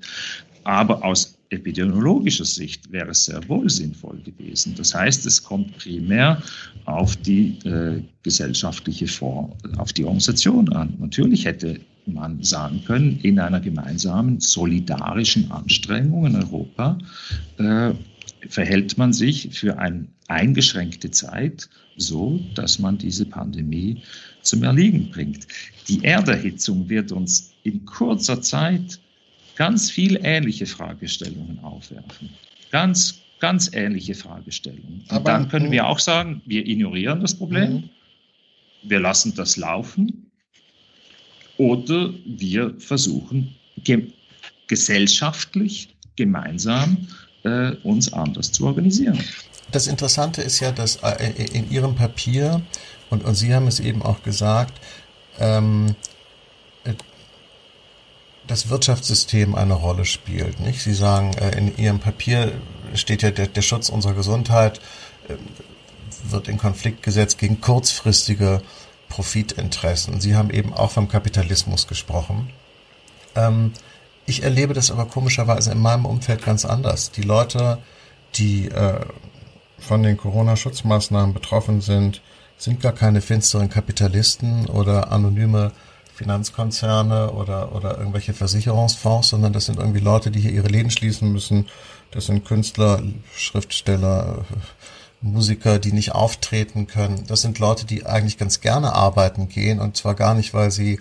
Aber 0.64 1.05
aus 1.05 1.38
epidemiologischer 1.51 2.45
Sicht 2.45 2.91
wäre 2.93 3.11
es 3.11 3.25
sehr 3.25 3.47
wohl 3.49 3.71
sinnvoll 3.71 4.21
gewesen. 4.23 4.75
Das 4.77 4.95
heißt, 4.95 5.27
es 5.27 5.43
kommt 5.43 5.77
primär 5.79 6.43
auf 6.85 7.17
die 7.17 7.59
äh, 7.65 8.03
gesellschaftliche 8.23 9.07
Form, 9.07 9.55
auf 9.79 9.93
die 9.93 10.05
Organisation 10.05 10.69
an. 10.73 10.95
Natürlich 10.99 11.45
hätte 11.45 11.81
man 12.07 12.43
sagen 12.43 12.83
können, 12.87 13.19
in 13.23 13.39
einer 13.39 13.61
gemeinsamen 13.61 14.41
solidarischen 14.41 15.51
Anstrengung 15.51 16.27
in 16.27 16.37
Europa 16.37 16.99
äh, 17.59 17.93
verhält 18.49 18.97
man 18.99 19.13
sich 19.13 19.51
für 19.53 19.79
eine 19.79 20.07
eingeschränkte 20.29 21.11
Zeit 21.11 21.69
so, 21.97 22.41
dass 22.55 22.79
man 22.79 22.99
diese 22.99 23.27
Pandemie 23.27 24.03
zum 24.43 24.63
Erliegen 24.63 25.11
bringt. 25.11 25.47
Die 25.89 26.05
Erderhitzung 26.05 26.89
wird 26.89 27.13
uns 27.13 27.55
in 27.65 27.85
kurzer 27.85 28.41
Zeit 28.41 29.01
ganz 29.59 29.90
viel 29.90 30.21
ähnliche 30.23 30.66
Fragestellungen 30.66 31.59
aufwerfen. 31.64 32.31
Ganz, 32.71 33.21
ganz 33.40 33.68
ähnliche 33.75 34.14
Fragestellungen. 34.14 35.01
Und 35.01 35.12
Aber, 35.12 35.33
dann 35.33 35.49
können 35.49 35.73
wir 35.73 35.87
auch 35.87 35.99
sagen, 35.99 36.40
wir 36.47 36.64
ignorieren 36.64 37.21
das 37.21 37.35
Problem, 37.35 37.73
mhm. 37.73 37.90
wir 38.85 39.01
lassen 39.01 39.35
das 39.35 39.57
laufen 39.57 40.31
oder 41.57 42.14
wir 42.25 42.75
versuchen 42.79 43.55
ge 43.85 44.12
gesellschaftlich 44.68 45.97
gemeinsam 46.14 47.09
äh, 47.42 47.71
uns 47.83 48.12
anders 48.12 48.53
zu 48.53 48.66
organisieren. 48.66 49.18
Das 49.73 49.87
Interessante 49.87 50.42
ist 50.42 50.61
ja, 50.61 50.73
dass 50.73 50.97
äh, 50.97 51.33
in 51.53 51.71
Ihrem 51.71 51.94
Papier, 51.94 52.62
und, 53.11 53.25
und 53.25 53.35
Sie 53.35 53.55
haben 53.55 53.66
es 53.66 53.81
eben 53.81 54.03
auch 54.03 54.23
gesagt, 54.23 54.79
ähm, 55.40 55.97
das 58.49 58.69
Wirtschaftssystem 58.71 59.55
eine 59.55 59.75
Rolle 59.75 60.05
spielt. 60.05 60.59
Nicht? 60.59 60.83
Sie 60.83 60.95
sagen, 60.95 61.33
äh, 61.35 61.57
in 61.57 61.77
Ihrem 61.77 62.01
Papier 62.01 62.53
steht 62.95 63.23
ja, 63.23 63.31
der, 63.31 63.47
der 63.47 63.63
Schutz 63.63 63.89
unserer 63.89 64.15
Gesundheit 64.15 64.81
äh, 65.29 65.35
wird 66.31 66.49
in 66.49 66.59
Konflikt 66.59 67.03
gesetzt 67.03 67.39
gegen 67.39 67.61
kurzfristige 67.61 68.63
Profitinteressen. 69.09 70.21
Sie 70.21 70.35
haben 70.35 70.51
eben 70.51 70.73
auch 70.75 70.91
vom 70.91 71.09
Kapitalismus 71.09 71.87
gesprochen. 71.87 72.51
Ähm, 73.37 73.73
ich 74.27 74.43
erlebe 74.43 74.75
das 74.75 74.91
aber 74.91 75.07
komischerweise 75.07 75.71
in 75.71 75.79
meinem 75.79 76.05
Umfeld 76.05 76.45
ganz 76.45 76.65
anders. 76.65 77.13
Die 77.13 77.23
Leute, 77.23 77.79
die 78.35 78.69
äh, 78.69 79.01
von 79.79 80.03
den 80.03 80.17
Corona-Schutzmaßnahmen 80.17 81.33
betroffen 81.33 81.81
sind, 81.81 82.21
sind 82.57 82.81
gar 82.81 82.93
keine 82.93 83.21
finsteren 83.21 83.71
Kapitalisten 83.71 84.67
oder 84.67 85.13
anonyme 85.13 85.73
Finanzkonzerne 86.18 87.31
oder, 87.31 87.72
oder 87.76 87.96
irgendwelche 87.96 88.35
Versicherungsfonds, 88.35 89.28
sondern 89.28 89.52
das 89.52 89.66
sind 89.66 89.78
irgendwie 89.78 90.00
Leute, 90.00 90.33
die 90.33 90.40
hier 90.40 90.50
ihre 90.50 90.66
Läden 90.66 90.90
schließen 90.90 91.31
müssen. 91.31 91.66
Das 92.11 92.26
sind 92.26 92.44
Künstler, 92.44 93.00
Schriftsteller, 93.37 94.44
Musiker, 95.20 95.78
die 95.78 95.92
nicht 95.92 96.12
auftreten 96.12 96.88
können. 96.88 97.24
Das 97.28 97.42
sind 97.42 97.61
Leute, 97.61 97.87
die 97.87 98.04
eigentlich 98.04 98.37
ganz 98.37 98.61
gerne 98.61 98.94
arbeiten 98.94 99.48
gehen 99.48 99.78
und 99.78 99.96
zwar 99.96 100.16
gar 100.16 100.35
nicht, 100.35 100.54
weil 100.54 100.72
sie 100.72 101.00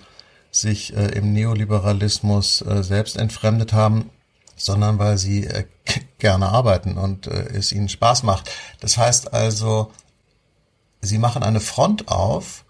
sich 0.52 0.96
äh, 0.96 1.08
im 1.08 1.34
Neoliberalismus 1.34 2.62
äh, 2.62 2.84
selbst 2.84 3.18
entfremdet 3.18 3.74
haben, 3.74 4.12
sondern 4.56 5.00
weil 5.00 5.18
sie 5.18 5.46
äh, 5.48 5.66
gerne 6.20 6.50
arbeiten 6.50 6.96
und 6.96 7.26
äh, 7.26 7.48
es 7.56 7.72
ihnen 7.72 7.90
Spaß 7.90 8.22
macht. 8.22 8.52
Das 8.82 8.98
heißt 8.98 9.34
also, 9.34 9.92
sie 11.02 11.18
machen 11.18 11.42
eine 11.42 11.60
Front 11.60 12.08
auf, 12.08 12.66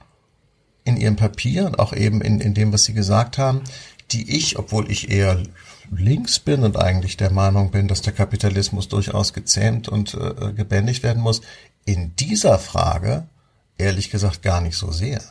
in 0.88 0.98
ihrem 0.98 1.16
Papier 1.16 1.66
und 1.66 1.80
auch 1.80 1.94
eben 1.94 2.22
in, 2.22 2.40
in 2.40 2.54
dem, 2.54 2.72
was 2.72 2.86
Sie 2.86 2.94
gesagt 2.94 3.38
haben, 3.38 3.62
die 4.12 4.36
ich, 4.36 4.58
obwohl 4.58 4.90
ich 4.90 5.12
eher 5.12 5.44
links 5.96 6.40
bin 6.40 6.64
und 6.64 6.78
eigentlich 6.78 7.18
der 7.18 7.32
Meinung 7.32 7.72
bin, 7.72 7.88
dass 7.88 8.02
der 8.02 8.14
Kapitalismus 8.14 8.88
durchaus 8.88 9.34
gezähmt 9.34 9.88
und 9.88 10.14
äh, 10.14 10.54
gebändigt 10.54 11.04
werden 11.04 11.22
muss, 11.22 11.42
in 11.86 12.16
dieser 12.16 12.60
Frage 12.60 13.28
ehrlich 13.78 14.10
gesagt 14.10 14.42
gar 14.42 14.62
nicht 14.62 14.78
so 14.78 14.92
sehr. 14.92 15.22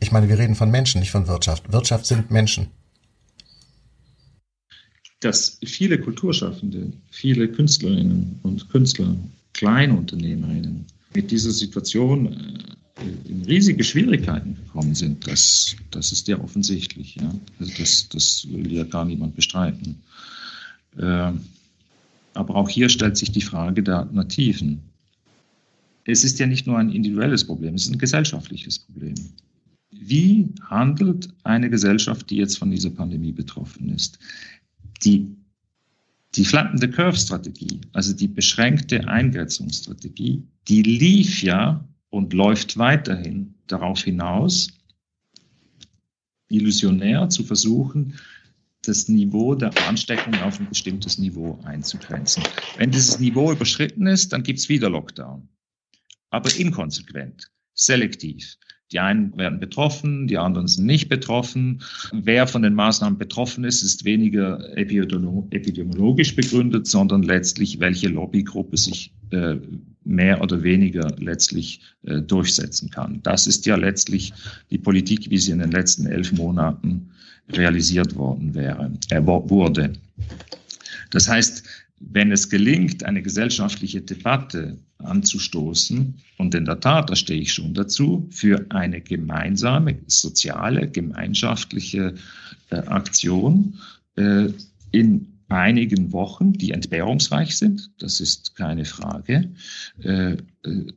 Ich 0.00 0.12
meine, 0.12 0.28
wir 0.28 0.38
reden 0.38 0.54
von 0.54 0.70
Menschen, 0.70 1.00
nicht 1.00 1.10
von 1.10 1.28
Wirtschaft. 1.28 1.72
Wirtschaft 1.72 2.06
sind 2.06 2.30
Menschen. 2.30 2.68
Dass 5.20 5.58
viele 5.64 5.98
Kulturschaffende, 6.00 6.92
viele 7.10 7.48
Künstlerinnen 7.48 8.40
und 8.42 8.68
Künstler, 8.70 9.16
Kleinunternehmerinnen 9.52 10.86
mit 11.14 11.30
dieser 11.30 11.52
Situation 11.52 12.32
äh, 12.32 12.74
in 13.02 13.42
riesige 13.44 13.82
Schwierigkeiten 13.82 14.54
gekommen 14.54 14.94
sind, 14.94 15.26
das, 15.26 15.76
das 15.90 16.12
ist 16.12 16.28
ja 16.28 16.38
offensichtlich. 16.38 17.16
Ja? 17.16 17.34
Also 17.58 17.72
das, 17.78 18.08
das 18.08 18.46
will 18.48 18.72
ja 18.72 18.84
gar 18.84 19.04
niemand 19.04 19.34
bestreiten. 19.34 19.96
Äh, 20.96 21.32
aber 22.34 22.56
auch 22.56 22.68
hier 22.68 22.88
stellt 22.88 23.16
sich 23.16 23.32
die 23.32 23.40
Frage 23.40 23.82
der 23.82 23.98
Alternativen. 23.98 24.80
Es 26.04 26.22
ist 26.22 26.38
ja 26.38 26.46
nicht 26.46 26.66
nur 26.66 26.78
ein 26.78 26.90
individuelles 26.90 27.46
Problem, 27.46 27.74
es 27.74 27.86
ist 27.86 27.92
ein 27.92 27.98
gesellschaftliches 27.98 28.78
Problem. 28.78 29.14
Wie 29.90 30.48
handelt 30.62 31.28
eine 31.44 31.70
Gesellschaft, 31.70 32.28
die 32.30 32.36
jetzt 32.36 32.58
von 32.58 32.70
dieser 32.70 32.90
Pandemie 32.90 33.32
betroffen 33.32 33.88
ist? 33.88 34.18
Die, 35.04 35.26
die 36.34 36.44
flattende 36.44 36.90
Curve-Strategie, 36.90 37.80
also 37.92 38.12
die 38.12 38.28
beschränkte 38.28 39.06
Eingrenzungsstrategie, 39.08 40.42
die 40.68 40.82
lief 40.82 41.42
ja 41.42 41.82
und 42.14 42.32
läuft 42.32 42.78
weiterhin 42.78 43.54
darauf 43.66 44.04
hinaus, 44.04 44.68
illusionär 46.48 47.28
zu 47.28 47.42
versuchen, 47.42 48.14
das 48.82 49.08
Niveau 49.08 49.56
der 49.56 49.72
Ansteckung 49.88 50.34
auf 50.42 50.60
ein 50.60 50.68
bestimmtes 50.68 51.18
Niveau 51.18 51.58
einzugrenzen. 51.64 52.44
Wenn 52.76 52.92
dieses 52.92 53.18
Niveau 53.18 53.50
überschritten 53.50 54.06
ist, 54.06 54.32
dann 54.32 54.44
gibt 54.44 54.60
es 54.60 54.68
wieder 54.68 54.90
Lockdown. 54.90 55.48
Aber 56.30 56.54
inkonsequent, 56.56 57.50
selektiv. 57.72 58.58
Die 58.92 59.00
einen 59.00 59.36
werden 59.36 59.58
betroffen, 59.58 60.28
die 60.28 60.38
anderen 60.38 60.68
sind 60.68 60.86
nicht 60.86 61.08
betroffen. 61.08 61.82
Wer 62.12 62.46
von 62.46 62.62
den 62.62 62.74
Maßnahmen 62.74 63.18
betroffen 63.18 63.64
ist, 63.64 63.82
ist 63.82 64.04
weniger 64.04 64.76
epidemiologisch 64.76 66.36
begründet, 66.36 66.86
sondern 66.86 67.24
letztlich, 67.24 67.80
welche 67.80 68.06
Lobbygruppe 68.08 68.76
sich 68.76 69.12
äh, 69.30 69.56
mehr 70.04 70.40
oder 70.40 70.62
weniger 70.62 71.14
letztlich 71.18 71.80
äh, 72.02 72.20
durchsetzen 72.20 72.90
kann. 72.90 73.20
Das 73.22 73.46
ist 73.46 73.66
ja 73.66 73.76
letztlich 73.76 74.32
die 74.70 74.78
Politik, 74.78 75.30
wie 75.30 75.38
sie 75.38 75.52
in 75.52 75.58
den 75.60 75.70
letzten 75.70 76.06
elf 76.06 76.32
Monaten 76.32 77.10
realisiert 77.50 78.14
worden 78.16 78.54
wäre, 78.54 78.90
äh, 79.10 79.24
wurde. 79.24 79.92
Das 81.10 81.28
heißt, 81.28 81.64
wenn 82.00 82.32
es 82.32 82.50
gelingt, 82.50 83.04
eine 83.04 83.22
gesellschaftliche 83.22 84.00
Debatte 84.00 84.78
anzustoßen, 84.98 86.14
und 86.38 86.54
in 86.54 86.64
der 86.64 86.80
Tat, 86.80 87.10
da 87.10 87.16
stehe 87.16 87.40
ich 87.40 87.52
schon 87.52 87.74
dazu, 87.74 88.28
für 88.30 88.66
eine 88.70 89.00
gemeinsame, 89.00 89.96
soziale, 90.06 90.90
gemeinschaftliche 90.90 92.14
äh, 92.70 92.76
Aktion 92.76 93.78
äh, 94.16 94.48
in 94.90 95.33
einigen 95.48 96.12
Wochen, 96.12 96.52
die 96.52 96.72
entbehrungsreich 96.72 97.56
sind, 97.56 97.90
das 97.98 98.20
ist 98.20 98.56
keine 98.56 98.84
Frage, 98.84 99.52
äh, 100.02 100.32
äh 100.32 100.92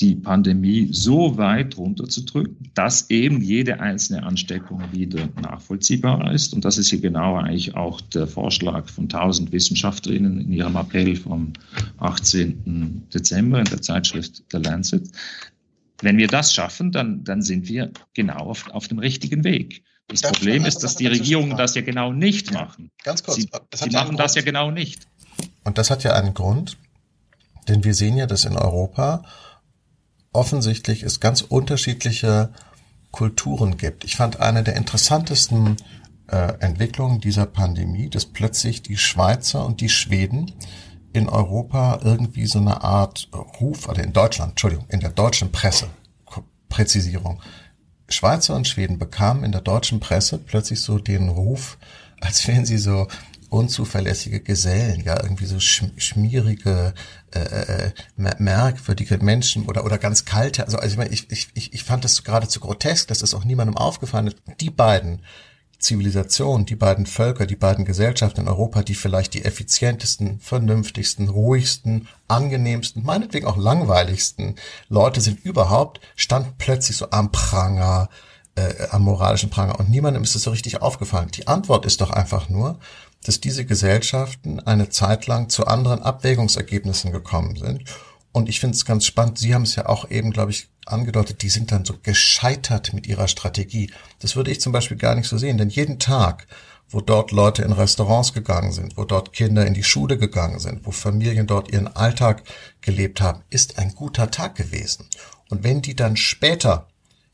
die 0.00 0.14
Pandemie 0.14 0.88
so 0.92 1.36
weit 1.36 1.76
runterzudrücken, 1.76 2.70
dass 2.74 3.10
eben 3.10 3.40
jede 3.40 3.80
einzelne 3.80 4.22
Ansteckung 4.22 4.82
wieder 4.92 5.28
nachvollziehbar 5.40 6.32
ist. 6.32 6.54
Und 6.54 6.64
das 6.64 6.78
ist 6.78 6.90
hier 6.90 7.00
genau 7.00 7.36
eigentlich 7.36 7.74
auch 7.74 8.00
der 8.00 8.26
Vorschlag 8.26 8.88
von 8.88 9.04
1000 9.04 9.52
Wissenschaftlerinnen 9.52 10.40
in 10.40 10.52
ihrem 10.52 10.76
Appell 10.76 11.16
vom 11.16 11.52
18. 11.98 13.08
Dezember 13.12 13.58
in 13.58 13.64
der 13.66 13.82
Zeitschrift 13.82 14.42
The 14.50 14.58
Lancet. 14.58 15.08
Wenn 16.00 16.18
wir 16.18 16.28
das 16.28 16.52
schaffen, 16.52 16.90
dann, 16.92 17.22
dann 17.24 17.42
sind 17.42 17.68
wir 17.68 17.90
genau 18.14 18.38
auf, 18.38 18.68
auf 18.70 18.88
dem 18.88 18.98
richtigen 18.98 19.44
Weg. 19.44 19.84
Das 20.20 20.32
Problem 20.32 20.64
ist, 20.64 20.82
dass 20.82 20.96
die 20.96 21.06
Regierungen 21.06 21.56
das 21.56 21.74
ja 21.74 21.82
genau 21.82 22.12
nicht 22.12 22.52
machen. 22.52 22.90
Ganz 23.02 23.22
kurz. 23.22 23.36
Sie, 23.36 23.50
sie 23.74 23.90
machen 23.90 24.16
das 24.16 24.34
ja 24.34 24.42
genau 24.42 24.70
nicht. 24.70 25.06
Und 25.64 25.78
das 25.78 25.90
hat 25.90 26.04
ja 26.04 26.14
einen 26.14 26.34
Grund, 26.34 26.76
denn 27.68 27.84
wir 27.84 27.94
sehen 27.94 28.16
ja, 28.16 28.26
dass 28.26 28.44
in 28.44 28.56
Europa 28.56 29.24
offensichtlich 30.32 31.02
es 31.02 31.20
ganz 31.20 31.42
unterschiedliche 31.42 32.52
Kulturen 33.10 33.76
gibt. 33.76 34.04
Ich 34.04 34.16
fand 34.16 34.40
eine 34.40 34.62
der 34.62 34.76
interessantesten 34.76 35.76
äh, 36.28 36.54
Entwicklungen 36.60 37.20
dieser 37.20 37.46
Pandemie, 37.46 38.08
dass 38.08 38.26
plötzlich 38.26 38.82
die 38.82 38.96
Schweizer 38.96 39.66
und 39.66 39.80
die 39.80 39.90
Schweden 39.90 40.52
in 41.12 41.28
Europa 41.28 42.00
irgendwie 42.02 42.46
so 42.46 42.58
eine 42.58 42.82
Art 42.82 43.28
Ruf, 43.60 43.88
oder 43.88 44.02
in 44.02 44.14
Deutschland, 44.14 44.52
Entschuldigung, 44.52 44.86
in 44.88 45.00
der 45.00 45.10
deutschen 45.10 45.52
Presse, 45.52 45.88
Präzisierung, 46.70 47.42
Schweizer 48.12 48.54
und 48.54 48.68
Schweden 48.68 48.98
bekamen 48.98 49.44
in 49.44 49.52
der 49.52 49.60
deutschen 49.60 50.00
Presse 50.00 50.38
plötzlich 50.38 50.80
so 50.80 50.98
den 50.98 51.28
Ruf, 51.28 51.78
als 52.20 52.46
wären 52.46 52.64
sie 52.64 52.78
so 52.78 53.08
unzuverlässige 53.52 54.40
Gesellen, 54.40 55.02
ja, 55.04 55.22
irgendwie 55.22 55.44
so 55.44 55.60
schmierige, 55.60 56.94
äh, 57.34 57.40
äh, 57.40 57.92
merkwürdige 58.38 59.18
Menschen 59.18 59.66
oder 59.66 59.84
oder 59.84 59.98
ganz 59.98 60.24
kalte. 60.24 60.64
Also, 60.64 60.78
also 60.78 61.02
ich, 61.02 61.30
ich, 61.30 61.48
ich, 61.54 61.74
ich 61.74 61.84
fand 61.84 62.04
das 62.04 62.24
geradezu 62.24 62.60
grotesk, 62.60 63.08
dass 63.08 63.18
das 63.18 63.34
auch 63.34 63.44
niemandem 63.44 63.76
aufgefallen 63.76 64.28
ist. 64.28 64.36
Die 64.60 64.70
beiden 64.70 65.20
Zivilisationen, 65.82 66.64
die 66.64 66.76
beiden 66.76 67.06
Völker, 67.06 67.44
die 67.44 67.56
beiden 67.56 67.84
Gesellschaften 67.84 68.42
in 68.42 68.48
Europa, 68.48 68.82
die 68.82 68.94
vielleicht 68.94 69.34
die 69.34 69.44
effizientesten, 69.44 70.40
vernünftigsten, 70.40 71.28
ruhigsten, 71.28 72.08
angenehmsten, 72.28 73.02
meinetwegen 73.02 73.46
auch 73.46 73.56
langweiligsten 73.56 74.54
Leute 74.88 75.20
sind 75.20 75.44
überhaupt, 75.44 76.00
standen 76.16 76.54
plötzlich 76.56 76.96
so 76.96 77.10
am 77.10 77.32
Pranger, 77.32 78.08
äh, 78.54 78.88
am 78.90 79.02
moralischen 79.02 79.50
Pranger 79.50 79.78
und 79.80 79.90
niemandem 79.90 80.22
ist 80.22 80.36
es 80.36 80.42
so 80.42 80.50
richtig 80.50 80.80
aufgefallen. 80.80 81.30
Die 81.34 81.48
Antwort 81.48 81.84
ist 81.84 82.00
doch 82.00 82.10
einfach 82.10 82.48
nur, 82.48 82.78
dass 83.24 83.40
diese 83.40 83.64
Gesellschaften 83.64 84.60
eine 84.60 84.88
Zeit 84.88 85.26
lang 85.26 85.48
zu 85.48 85.66
anderen 85.66 86.02
Abwägungsergebnissen 86.02 87.12
gekommen 87.12 87.56
sind. 87.56 87.84
Und 88.32 88.48
ich 88.48 88.60
finde 88.60 88.76
es 88.76 88.84
ganz 88.84 89.04
spannend, 89.04 89.38
Sie 89.38 89.54
haben 89.54 89.62
es 89.62 89.76
ja 89.76 89.86
auch 89.86 90.10
eben, 90.10 90.30
glaube 90.30 90.50
ich, 90.50 90.68
angedeutet, 90.86 91.42
die 91.42 91.50
sind 91.50 91.70
dann 91.70 91.84
so 91.84 91.94
gescheitert 92.02 92.92
mit 92.94 93.06
ihrer 93.06 93.28
Strategie. 93.28 93.90
Das 94.20 94.36
würde 94.36 94.50
ich 94.50 94.60
zum 94.60 94.72
Beispiel 94.72 94.96
gar 94.96 95.14
nicht 95.14 95.28
so 95.28 95.38
sehen, 95.38 95.58
denn 95.58 95.68
jeden 95.68 95.98
Tag, 95.98 96.46
wo 96.88 97.00
dort 97.00 97.30
Leute 97.30 97.62
in 97.62 97.72
Restaurants 97.72 98.32
gegangen 98.32 98.72
sind, 98.72 98.96
wo 98.96 99.04
dort 99.04 99.32
Kinder 99.32 99.66
in 99.66 99.74
die 99.74 99.84
Schule 99.84 100.18
gegangen 100.18 100.58
sind, 100.58 100.84
wo 100.86 100.90
Familien 100.90 101.46
dort 101.46 101.72
ihren 101.72 101.94
Alltag 101.94 102.42
gelebt 102.80 103.20
haben, 103.20 103.42
ist 103.50 103.78
ein 103.78 103.94
guter 103.94 104.30
Tag 104.30 104.56
gewesen. 104.56 105.08
Und 105.48 105.62
wenn 105.62 105.82
die 105.82 105.94
dann 105.94 106.16
später 106.16 106.88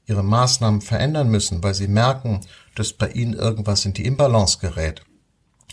ihre 0.07 0.25
Maßnahmen 0.25 0.81
verändern 0.81 1.29
müssen, 1.29 1.63
weil 1.63 1.75
sie 1.75 1.89
merken, 1.89 2.41
dass 2.75 2.93
bei 2.93 3.11
ihnen 3.11 3.35
irgendwas 3.35 3.85
in 3.85 3.93
die 3.93 4.07
Imbalance 4.07 4.59
gerät, 4.59 5.03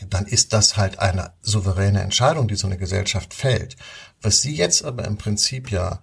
dann 0.10 0.26
ist 0.26 0.52
das 0.54 0.76
halt 0.76 1.00
eine 1.00 1.32
souveräne 1.42 2.02
Entscheidung, 2.02 2.48
die 2.48 2.56
so 2.56 2.68
eine 2.68 2.78
Gesellschaft 2.78 3.34
fällt. 3.34 3.78
Was 4.22 4.42
Sie 4.42 4.56
jetzt 4.56 4.84
aber 4.84 5.06
im 5.06 5.18
Prinzip 5.18 5.72
ja 5.72 6.02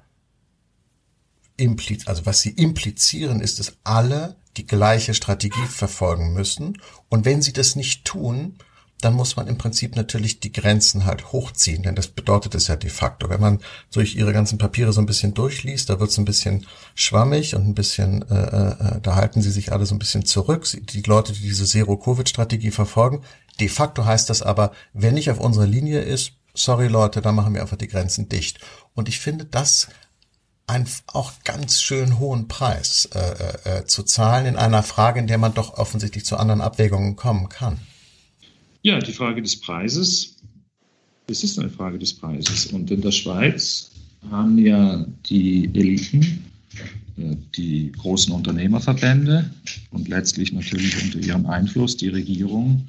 implizieren, 1.57 2.09
also 2.09 2.27
was 2.27 2.41
Sie 2.41 2.51
implizieren, 2.51 3.41
ist, 3.41 3.59
dass 3.59 3.77
alle 3.85 4.37
die 4.57 4.67
gleiche 4.67 5.15
Strategie 5.15 5.67
verfolgen 5.67 6.35
müssen. 6.35 6.79
Und 7.09 7.25
wenn 7.25 7.43
sie 7.43 7.53
das 7.53 7.75
nicht 7.75 8.05
tun, 8.05 8.59
dann 9.01 9.15
muss 9.15 9.35
man 9.35 9.49
im 9.49 9.59
Prinzip 9.59 9.97
natürlich 9.97 10.39
die 10.39 10.53
Grenzen 10.53 11.07
halt 11.07 11.33
hochziehen, 11.33 11.83
denn 11.83 11.97
das 11.97 12.07
bedeutet 12.07 12.55
es 12.55 12.69
ja 12.69 12.77
de 12.77 12.89
facto. 12.89 13.29
Wenn 13.29 13.41
man 13.41 13.59
durch 13.93 14.15
ihre 14.15 14.33
ganzen 14.33 14.59
Papiere 14.59 14.93
so 14.93 15.01
ein 15.01 15.07
bisschen 15.07 15.35
durchliest, 15.35 15.91
da 15.91 15.99
wird 15.99 16.11
es 16.11 16.19
ein 16.19 16.25
bisschen 16.25 16.67
schwammig 16.95 17.57
und 17.57 17.67
ein 17.67 17.75
bisschen, 17.75 18.23
äh, 18.31 18.35
äh, 18.37 19.01
da 19.01 19.17
halten 19.17 19.43
sie 19.43 19.51
sich 19.51 19.73
alle 19.73 19.87
so 19.87 19.95
ein 19.97 19.99
bisschen 19.99 20.25
zurück. 20.25 20.69
Die 20.73 21.03
Leute, 21.03 21.33
die 21.33 21.41
diese 21.41 21.65
Zero-Covid-Strategie 21.65 22.71
verfolgen, 22.71 23.23
De 23.61 23.69
facto 23.69 24.05
heißt 24.05 24.31
das 24.31 24.43
aber, 24.43 24.73
wer 24.93 25.13
nicht 25.13 25.31
auf 25.31 25.39
unserer 25.39 25.67
Linie 25.67 26.01
ist, 26.01 26.33
sorry 26.55 26.89
Leute, 26.89 27.21
da 27.21 27.33
machen 27.33 27.55
wir 27.55 27.63
einfach 27.63 27.77
die 27.77 27.89
Grenzen 27.89 28.29
dicht. 28.29 28.59
Und 28.95 29.09
ich 29.09 29.19
finde 29.19 29.45
das 29.45 29.89
einen 30.67 30.87
auch 31.07 31.33
ganz 31.45 31.83
schön 31.83 32.19
hohen 32.19 32.49
Preis 32.49 33.09
äh, 33.15 33.19
äh, 33.19 33.79
äh, 33.79 33.85
zu 33.85 34.03
zahlen 34.03 34.47
in 34.47 34.57
einer 34.57 34.83
Frage, 34.83 35.21
in 35.21 35.27
der 35.27 35.39
man 35.39 35.55
doch 35.55 35.75
offensichtlich 35.75 36.25
zu 36.25 36.37
anderen 36.37 36.61
Abwägungen 36.61 37.17
kommen 37.17 37.49
kann. 37.49 37.79
Ja, 38.83 38.99
die 38.99 39.13
Frage 39.13 39.43
des 39.43 39.61
Preises, 39.61 40.37
es 41.27 41.45
ist 41.45 41.59
eine 41.59 41.71
Frage 41.71 41.99
des 41.99 42.15
Preises. 42.15 42.67
Und 42.67 42.91
in 42.91 43.01
der 43.01 43.13
Schweiz 43.13 43.91
haben 44.31 44.59
ja 44.59 45.05
die 45.27 45.71
Eliten, 45.75 46.45
äh, 47.17 47.37
die 47.57 47.93
großen 47.93 48.33
Unternehmerverbände 48.33 49.51
und 49.91 50.09
letztlich 50.09 50.53
natürlich 50.53 51.03
unter 51.03 51.19
ihrem 51.19 51.47
Einfluss 51.47 51.97
die 51.97 52.09
Regierung 52.09 52.89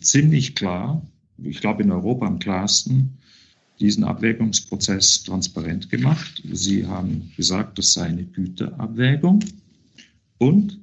ziemlich 0.00 0.54
klar, 0.54 1.02
ich 1.38 1.60
glaube 1.60 1.82
in 1.82 1.90
Europa 1.90 2.26
am 2.26 2.38
klarsten, 2.38 3.18
diesen 3.80 4.04
Abwägungsprozess 4.04 5.24
transparent 5.24 5.90
gemacht. 5.90 6.42
Sie 6.52 6.86
haben 6.86 7.32
gesagt, 7.36 7.78
das 7.78 7.92
sei 7.92 8.06
eine 8.06 8.24
Güterabwägung. 8.24 9.44
Und 10.38 10.78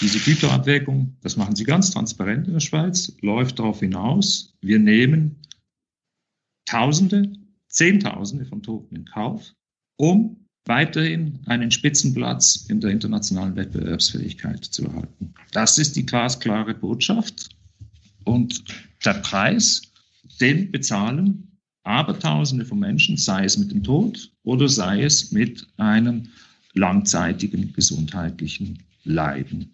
diese 0.00 0.18
Güterabwägung, 0.18 1.16
das 1.22 1.36
machen 1.36 1.56
Sie 1.56 1.64
ganz 1.64 1.90
transparent 1.90 2.46
in 2.46 2.54
der 2.54 2.60
Schweiz, 2.60 3.12
läuft 3.20 3.58
darauf 3.58 3.80
hinaus, 3.80 4.54
wir 4.60 4.78
nehmen 4.78 5.36
Tausende, 6.66 7.32
Zehntausende 7.68 8.44
von 8.44 8.62
Toten 8.62 8.96
in 8.96 9.04
Kauf, 9.04 9.52
um 9.96 10.36
weiterhin 10.64 11.38
einen 11.46 11.70
Spitzenplatz 11.70 12.66
in 12.68 12.80
der 12.80 12.90
internationalen 12.90 13.54
Wettbewerbsfähigkeit 13.54 14.64
zu 14.64 14.84
erhalten. 14.86 15.32
Das 15.52 15.78
ist 15.78 15.94
die 15.94 16.04
glasklare 16.04 16.74
Botschaft. 16.74 17.50
Und 18.24 18.64
der 19.04 19.14
Preis, 19.14 19.82
den 20.40 20.70
bezahlen 20.70 21.58
Abertausende 21.84 22.64
von 22.64 22.80
Menschen, 22.80 23.16
sei 23.16 23.44
es 23.44 23.56
mit 23.56 23.70
dem 23.70 23.84
Tod 23.84 24.30
oder 24.42 24.68
sei 24.68 25.04
es 25.04 25.30
mit 25.30 25.66
einem 25.76 26.28
langzeitigen 26.74 27.72
gesundheitlichen 27.72 28.82
Leiden. 29.04 29.72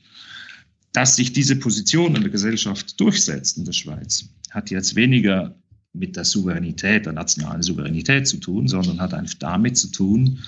Dass 0.92 1.16
sich 1.16 1.32
diese 1.32 1.56
Position 1.56 2.14
in 2.14 2.22
der 2.22 2.30
Gesellschaft 2.30 3.00
durchsetzt 3.00 3.56
in 3.56 3.64
der 3.64 3.72
Schweiz, 3.72 4.28
hat 4.50 4.70
jetzt 4.70 4.94
weniger 4.94 5.54
mit 5.94 6.16
der 6.16 6.24
Souveränität, 6.24 7.06
der 7.06 7.12
nationalen 7.12 7.62
Souveränität 7.62 8.26
zu 8.26 8.38
tun, 8.38 8.68
sondern 8.68 9.00
hat 9.00 9.14
einfach 9.14 9.38
damit 9.38 9.76
zu 9.76 9.88
tun, 9.88 10.38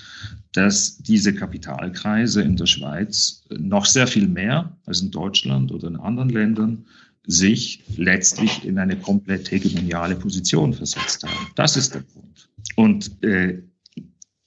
dass 0.53 0.97
diese 0.97 1.33
Kapitalkreise 1.33 2.41
in 2.41 2.55
der 2.55 2.65
Schweiz 2.65 3.43
noch 3.49 3.85
sehr 3.85 4.07
viel 4.07 4.27
mehr 4.27 4.75
als 4.85 5.01
in 5.01 5.11
Deutschland 5.11 5.71
oder 5.71 5.87
in 5.87 5.97
anderen 5.97 6.29
Ländern 6.29 6.85
sich 7.27 7.83
letztlich 7.97 8.65
in 8.65 8.77
eine 8.77 8.97
komplett 8.97 9.51
hegemoniale 9.51 10.15
Position 10.15 10.73
versetzt 10.73 11.23
haben. 11.23 11.47
Das 11.55 11.77
ist 11.77 11.95
der 11.95 12.03
Grund. 12.03 12.49
Und 12.75 13.23
äh, 13.23 13.61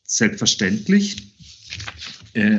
selbstverständlich, 0.05 1.35
äh, 2.35 2.59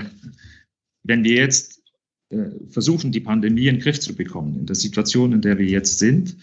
wenn 1.03 1.23
wir 1.23 1.35
jetzt 1.35 1.81
äh, 2.29 2.49
versuchen, 2.69 3.11
die 3.11 3.21
Pandemie 3.21 3.67
in 3.67 3.75
den 3.75 3.81
Griff 3.81 3.99
zu 3.99 4.15
bekommen, 4.15 4.59
in 4.59 4.65
der 4.65 4.75
Situation, 4.75 5.33
in 5.33 5.41
der 5.41 5.57
wir 5.57 5.65
jetzt 5.65 5.99
sind, 5.99 6.37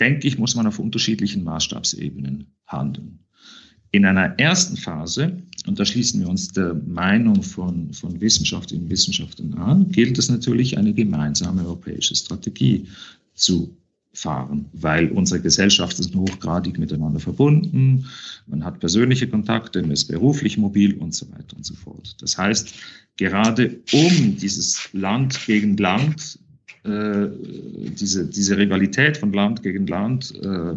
denke 0.00 0.26
ich, 0.26 0.38
muss 0.38 0.54
man 0.54 0.66
auf 0.66 0.78
unterschiedlichen 0.78 1.44
Maßstabsebenen 1.44 2.54
handeln. 2.66 3.20
In 3.94 4.04
einer 4.04 4.36
ersten 4.40 4.76
Phase, 4.76 5.40
und 5.68 5.78
da 5.78 5.84
schließen 5.84 6.20
wir 6.20 6.28
uns 6.28 6.48
der 6.48 6.74
Meinung 6.74 7.44
von, 7.44 7.92
von 7.92 8.20
Wissenschaftlerinnen 8.20 8.86
und 8.86 8.90
Wissenschaftlern 8.90 9.54
an, 9.54 9.88
gilt 9.92 10.18
es 10.18 10.28
natürlich, 10.28 10.76
eine 10.76 10.92
gemeinsame 10.92 11.64
europäische 11.64 12.16
Strategie 12.16 12.88
zu 13.34 13.76
fahren, 14.12 14.66
weil 14.72 15.12
unsere 15.12 15.40
Gesellschaften 15.40 16.02
sind 16.02 16.16
hochgradig 16.16 16.76
miteinander 16.76 17.20
verbunden, 17.20 18.04
man 18.48 18.64
hat 18.64 18.80
persönliche 18.80 19.28
Kontakte, 19.28 19.80
man 19.82 19.92
ist 19.92 20.06
beruflich 20.06 20.58
mobil 20.58 20.94
und 20.94 21.14
so 21.14 21.30
weiter 21.30 21.56
und 21.56 21.64
so 21.64 21.74
fort. 21.74 22.16
Das 22.20 22.36
heißt, 22.36 22.74
gerade 23.16 23.78
um 23.92 24.36
dieses 24.36 24.88
Land 24.92 25.38
gegen 25.46 25.76
Land 25.76 26.40
äh, 26.82 27.28
diese, 27.96 28.26
diese 28.26 28.58
Rivalität 28.58 29.18
von 29.18 29.32
Land 29.32 29.62
gegen 29.62 29.86
Land 29.86 30.34
äh, 30.42 30.74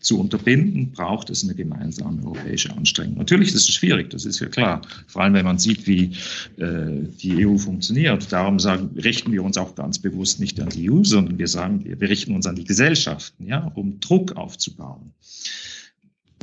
zu 0.00 0.20
unterbinden, 0.20 0.92
braucht 0.92 1.30
es 1.30 1.44
eine 1.44 1.54
gemeinsame 1.54 2.22
europäische 2.22 2.74
Anstrengung. 2.76 3.18
Natürlich 3.18 3.48
ist 3.48 3.68
es 3.68 3.74
schwierig, 3.74 4.10
das 4.10 4.24
ist 4.24 4.40
ja 4.40 4.48
klar. 4.48 4.82
Vor 5.06 5.22
allem, 5.22 5.34
wenn 5.34 5.44
man 5.44 5.58
sieht, 5.58 5.86
wie 5.86 6.12
äh, 6.56 7.06
die 7.20 7.46
EU 7.46 7.56
funktioniert. 7.56 8.32
Darum 8.32 8.58
sagen, 8.58 8.90
richten 8.98 9.32
wir 9.32 9.42
uns 9.42 9.56
auch 9.56 9.74
ganz 9.74 9.98
bewusst 9.98 10.40
nicht 10.40 10.60
an 10.60 10.68
die 10.68 10.90
EU, 10.90 11.02
sondern 11.04 11.38
wir 11.38 11.48
sagen, 11.48 11.84
wir, 11.84 12.00
richten 12.08 12.34
uns 12.34 12.46
an 12.46 12.56
die 12.56 12.64
Gesellschaften, 12.64 13.46
ja, 13.46 13.70
um 13.74 14.00
Druck 14.00 14.32
aufzubauen. 14.36 15.12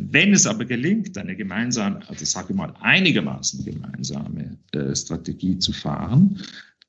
Wenn 0.01 0.33
es 0.33 0.47
aber 0.47 0.65
gelingt, 0.65 1.17
eine 1.17 1.35
gemeinsame, 1.35 2.07
also 2.07 2.23
sage 2.25 2.47
ich 2.51 2.55
mal 2.55 2.73
einigermaßen 2.79 3.65
gemeinsame 3.65 4.57
äh, 4.71 4.95
Strategie 4.95 5.59
zu 5.59 5.73
fahren, 5.73 6.39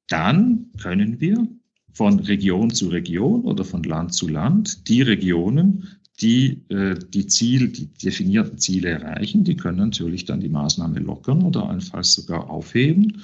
dann 0.09 0.66
können 0.81 1.20
wir 1.20 1.46
von 1.92 2.20
Region 2.20 2.70
zu 2.70 2.88
Region 2.88 3.42
oder 3.42 3.64
von 3.64 3.83
Land 3.83 4.14
zu 4.14 4.29
Land. 4.29 4.88
Die 4.88 5.03
Regionen, 5.03 5.88
die 6.20 6.62
äh, 6.68 6.96
die 6.98 7.26
Ziel, 7.26 7.68
die 7.68 7.87
definierten 7.87 8.59
Ziele 8.59 8.90
erreichen, 8.90 9.44
die 9.44 9.56
können 9.56 9.78
natürlich 9.78 10.24
dann 10.24 10.40
die 10.40 10.48
Maßnahme 10.48 11.00
lockern 11.00 11.42
oder 11.42 11.68
allenfalls 11.68 12.14
sogar 12.14 12.50
aufheben 12.50 13.22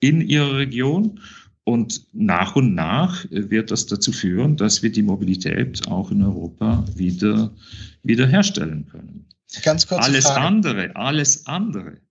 in 0.00 0.20
ihrer 0.20 0.56
Region. 0.56 1.20
Und 1.66 2.04
nach 2.12 2.56
und 2.56 2.74
nach 2.74 3.24
wird 3.30 3.70
das 3.70 3.86
dazu 3.86 4.12
führen, 4.12 4.58
dass 4.58 4.82
wir 4.82 4.92
die 4.92 5.02
Mobilität 5.02 5.88
auch 5.88 6.10
in 6.10 6.22
Europa 6.22 6.84
wieder, 6.94 7.50
wieder 8.02 8.26
herstellen 8.26 8.86
können. 8.86 9.24
Ganz 9.62 9.86
kurz. 9.86 10.04
Alles 10.04 10.26
Frage. 10.26 10.40
andere, 10.42 10.96
alles 10.96 11.46
andere 11.46 12.03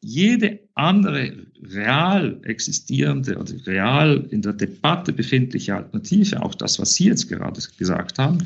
jede 0.00 0.60
andere 0.74 1.46
real 1.62 2.40
existierende 2.44 3.36
oder 3.38 3.54
real 3.66 4.26
in 4.30 4.42
der 4.42 4.54
Debatte 4.54 5.12
befindliche 5.12 5.76
Alternative, 5.76 6.42
auch 6.42 6.54
das, 6.54 6.78
was 6.78 6.94
Sie 6.94 7.04
jetzt 7.04 7.28
gerade 7.28 7.60
gesagt 7.76 8.18
haben, 8.18 8.38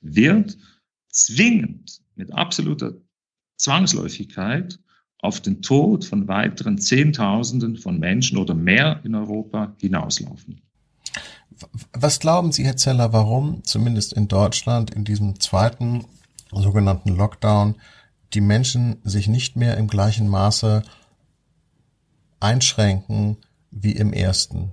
wird 0.00 0.56
zwingend 1.08 2.00
mit 2.14 2.32
absoluter 2.32 2.94
Zwangsläufigkeit 3.58 4.78
auf 5.18 5.40
den 5.40 5.62
Tod 5.62 6.04
von 6.04 6.26
weiteren 6.26 6.78
Zehntausenden 6.78 7.76
von 7.76 7.98
Menschen 7.98 8.38
oder 8.38 8.54
mehr 8.54 9.00
in 9.04 9.14
Europa 9.14 9.74
hinauslaufen. 9.80 10.62
Was 11.92 12.18
glauben 12.18 12.50
Sie, 12.50 12.64
Herr 12.64 12.76
Zeller, 12.76 13.12
warum 13.12 13.62
zumindest 13.62 14.14
in 14.14 14.26
Deutschland 14.26 14.90
in 14.90 15.04
diesem 15.04 15.38
zweiten 15.38 16.06
sogenannten 16.50 17.14
Lockdown 17.14 17.76
die 18.34 18.40
Menschen 18.40 18.96
sich 19.04 19.28
nicht 19.28 19.56
mehr 19.56 19.76
im 19.76 19.86
gleichen 19.86 20.28
Maße 20.28 20.82
einschränken 22.42 23.36
wie 23.70 23.92
im 23.92 24.12
ersten? 24.12 24.72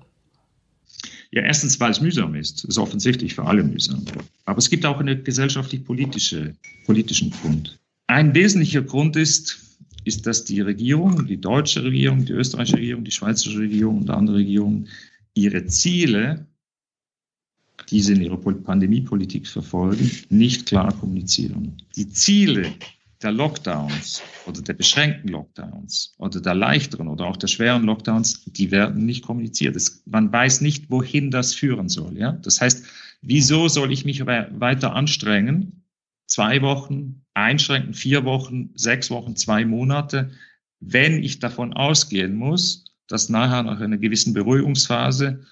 Ja, 1.31 1.43
erstens, 1.43 1.79
weil 1.79 1.91
es 1.91 2.01
mühsam 2.01 2.35
ist. 2.35 2.63
Das 2.63 2.71
ist 2.71 2.77
offensichtlich 2.77 3.35
für 3.35 3.45
alle 3.45 3.63
mühsam. 3.63 4.03
Aber 4.45 4.57
es 4.57 4.69
gibt 4.69 4.85
auch 4.85 4.99
einen 4.99 5.23
gesellschaftlich-politischen 5.23 6.57
politischen 6.85 7.31
Grund. 7.31 7.79
Ein 8.07 8.33
wesentlicher 8.33 8.81
Grund 8.81 9.15
ist, 9.15 9.59
ist, 10.05 10.25
dass 10.25 10.43
die 10.43 10.61
Regierung, 10.61 11.27
die 11.27 11.39
deutsche 11.39 11.83
Regierung, 11.83 12.25
die 12.25 12.33
österreichische 12.33 12.77
Regierung, 12.77 13.03
die 13.03 13.11
schweizerische 13.11 13.59
Regierung 13.59 13.99
und 13.99 14.09
andere 14.09 14.37
Regierungen 14.37 14.87
ihre 15.35 15.67
Ziele, 15.67 16.47
die 17.89 18.01
sie 18.01 18.13
in 18.13 18.21
ihrer 18.21 18.37
Pandemiepolitik 18.37 19.47
verfolgen, 19.47 20.09
nicht 20.29 20.65
klar 20.65 20.91
kommunizieren. 20.93 21.77
Die 21.95 22.09
Ziele, 22.09 22.73
der 23.21 23.31
Lockdowns 23.31 24.21
oder 24.45 24.61
der 24.61 24.73
beschränkten 24.73 25.29
Lockdowns 25.29 26.13
oder 26.17 26.39
der 26.39 26.55
leichteren 26.55 27.07
oder 27.07 27.25
auch 27.25 27.37
der 27.37 27.47
schweren 27.47 27.83
Lockdowns, 27.83 28.45
die 28.45 28.71
werden 28.71 29.05
nicht 29.05 29.25
kommuniziert. 29.25 29.75
Es, 29.75 30.03
man 30.05 30.31
weiß 30.31 30.61
nicht, 30.61 30.89
wohin 30.89 31.29
das 31.29 31.53
führen 31.53 31.89
soll. 31.89 32.17
Ja? 32.17 32.31
Das 32.31 32.61
heißt, 32.61 32.85
wieso 33.21 33.67
soll 33.67 33.91
ich 33.91 34.05
mich 34.05 34.25
weiter 34.25 34.95
anstrengen? 34.95 35.83
Zwei 36.27 36.61
Wochen 36.61 37.25
einschränken, 37.33 37.93
vier 37.93 38.23
Wochen, 38.23 38.69
sechs 38.75 39.09
Wochen, 39.09 39.35
zwei 39.35 39.65
Monate, 39.65 40.31
wenn 40.79 41.21
ich 41.23 41.39
davon 41.39 41.73
ausgehen 41.73 42.35
muss, 42.35 42.85
dass 43.07 43.27
nachher 43.27 43.63
nach 43.63 43.81
einer 43.81 43.97
gewissen 43.97 44.33
Beruhigungsphase 44.33 45.45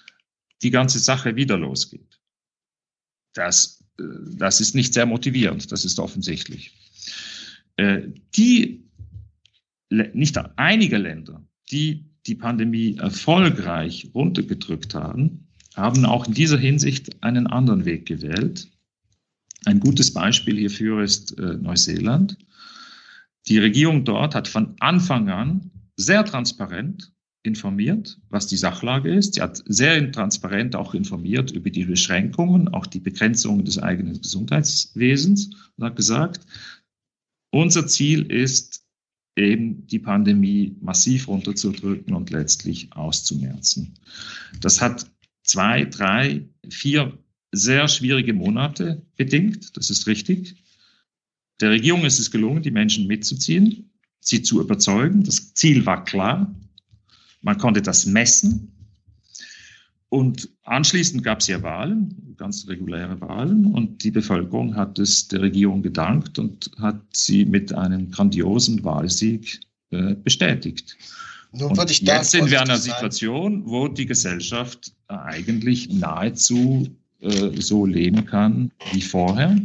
die 0.61 0.71
ganze 0.71 0.99
Sache 0.99 1.35
wieder 1.35 1.57
losgeht. 1.57 2.19
Das, 3.33 3.83
äh, 3.99 4.03
das 4.37 4.61
ist 4.61 4.75
nicht 4.75 4.93
sehr 4.93 5.05
motivierend, 5.05 5.71
das 5.71 5.83
ist 5.83 5.99
offensichtlich. 5.99 6.71
Äh, 7.77 8.09
die, 8.35 8.83
nicht 9.89 10.37
einige 10.57 10.97
Länder, 10.97 11.43
die 11.71 12.05
die 12.25 12.35
Pandemie 12.35 12.97
erfolgreich 12.97 14.11
runtergedrückt 14.13 14.93
haben, 14.93 15.47
haben 15.75 16.05
auch 16.05 16.27
in 16.27 16.33
dieser 16.33 16.57
Hinsicht 16.57 17.23
einen 17.23 17.47
anderen 17.47 17.85
Weg 17.85 18.05
gewählt. 18.05 18.67
Ein 19.65 19.79
gutes 19.79 20.13
Beispiel 20.13 20.57
hierfür 20.57 21.03
ist 21.03 21.37
äh, 21.37 21.53
Neuseeland. 21.55 22.37
Die 23.47 23.59
Regierung 23.59 24.03
dort 24.03 24.35
hat 24.35 24.47
von 24.47 24.75
Anfang 24.79 25.29
an 25.29 25.71
sehr 25.95 26.25
transparent 26.25 27.13
informiert, 27.43 28.19
was 28.29 28.47
die 28.47 28.57
Sachlage 28.57 29.13
ist. 29.13 29.35
Sie 29.35 29.41
hat 29.41 29.63
sehr 29.65 30.11
transparent 30.11 30.75
auch 30.75 30.93
informiert 30.93 31.51
über 31.51 31.69
die 31.69 31.85
Beschränkungen, 31.85 32.67
auch 32.67 32.85
die 32.87 32.99
Begrenzungen 32.99 33.63
des 33.63 33.79
eigenen 33.79 34.21
Gesundheitswesens 34.21 35.49
und 35.77 35.85
hat 35.85 35.95
gesagt, 35.95 36.45
unser 37.57 37.87
Ziel 37.87 38.31
ist 38.31 38.83
eben 39.35 39.87
die 39.87 39.97
Pandemie 39.97 40.75
massiv 40.79 41.27
runterzudrücken 41.27 42.13
und 42.13 42.29
letztlich 42.29 42.93
auszumerzen. 42.93 43.95
Das 44.61 44.79
hat 44.79 45.09
zwei, 45.43 45.85
drei, 45.85 46.47
vier 46.69 47.17
sehr 47.51 47.87
schwierige 47.87 48.33
Monate 48.33 49.01
bedingt, 49.15 49.75
das 49.75 49.89
ist 49.89 50.05
richtig. 50.05 50.55
Der 51.59 51.71
Regierung 51.71 52.05
ist 52.05 52.19
es 52.19 52.29
gelungen, 52.29 52.61
die 52.61 52.69
Menschen 52.69 53.07
mitzuziehen, 53.07 53.89
sie 54.19 54.43
zu 54.43 54.61
überzeugen. 54.61 55.23
Das 55.23 55.55
Ziel 55.55 55.85
war 55.87 56.03
klar. 56.03 56.53
Man 57.41 57.57
konnte 57.57 57.81
das 57.81 58.05
messen. 58.05 58.71
Und 60.09 60.49
anschließend 60.67 61.23
gab 61.23 61.39
es 61.39 61.47
ja 61.47 61.61
Wahlen, 61.63 62.35
ganz 62.37 62.67
reguläre 62.67 63.19
Wahlen, 63.21 63.65
und 63.65 64.03
die 64.03 64.11
Bevölkerung 64.11 64.75
hat 64.75 64.99
es 64.99 65.27
der 65.27 65.41
Regierung 65.41 65.81
gedankt 65.81 66.37
und 66.39 66.69
hat 66.79 67.01
sie 67.11 67.45
mit 67.45 67.73
einem 67.73 68.11
grandiosen 68.11 68.83
Wahlsieg 68.83 69.59
äh, 69.91 70.15
bestätigt. 70.15 70.97
Nun 71.53 71.75
würde 71.77 71.91
ich 71.91 72.01
jetzt 72.01 72.31
sind 72.31 72.51
wir 72.51 72.57
in 72.57 72.69
einer 72.69 72.77
Situation, 72.77 73.65
wo 73.65 73.87
die 73.87 74.05
Gesellschaft 74.05 74.93
eigentlich 75.07 75.89
nahezu 75.89 76.87
äh, 77.21 77.61
so 77.61 77.85
leben 77.85 78.25
kann 78.25 78.71
wie 78.91 79.01
vorher. 79.01 79.55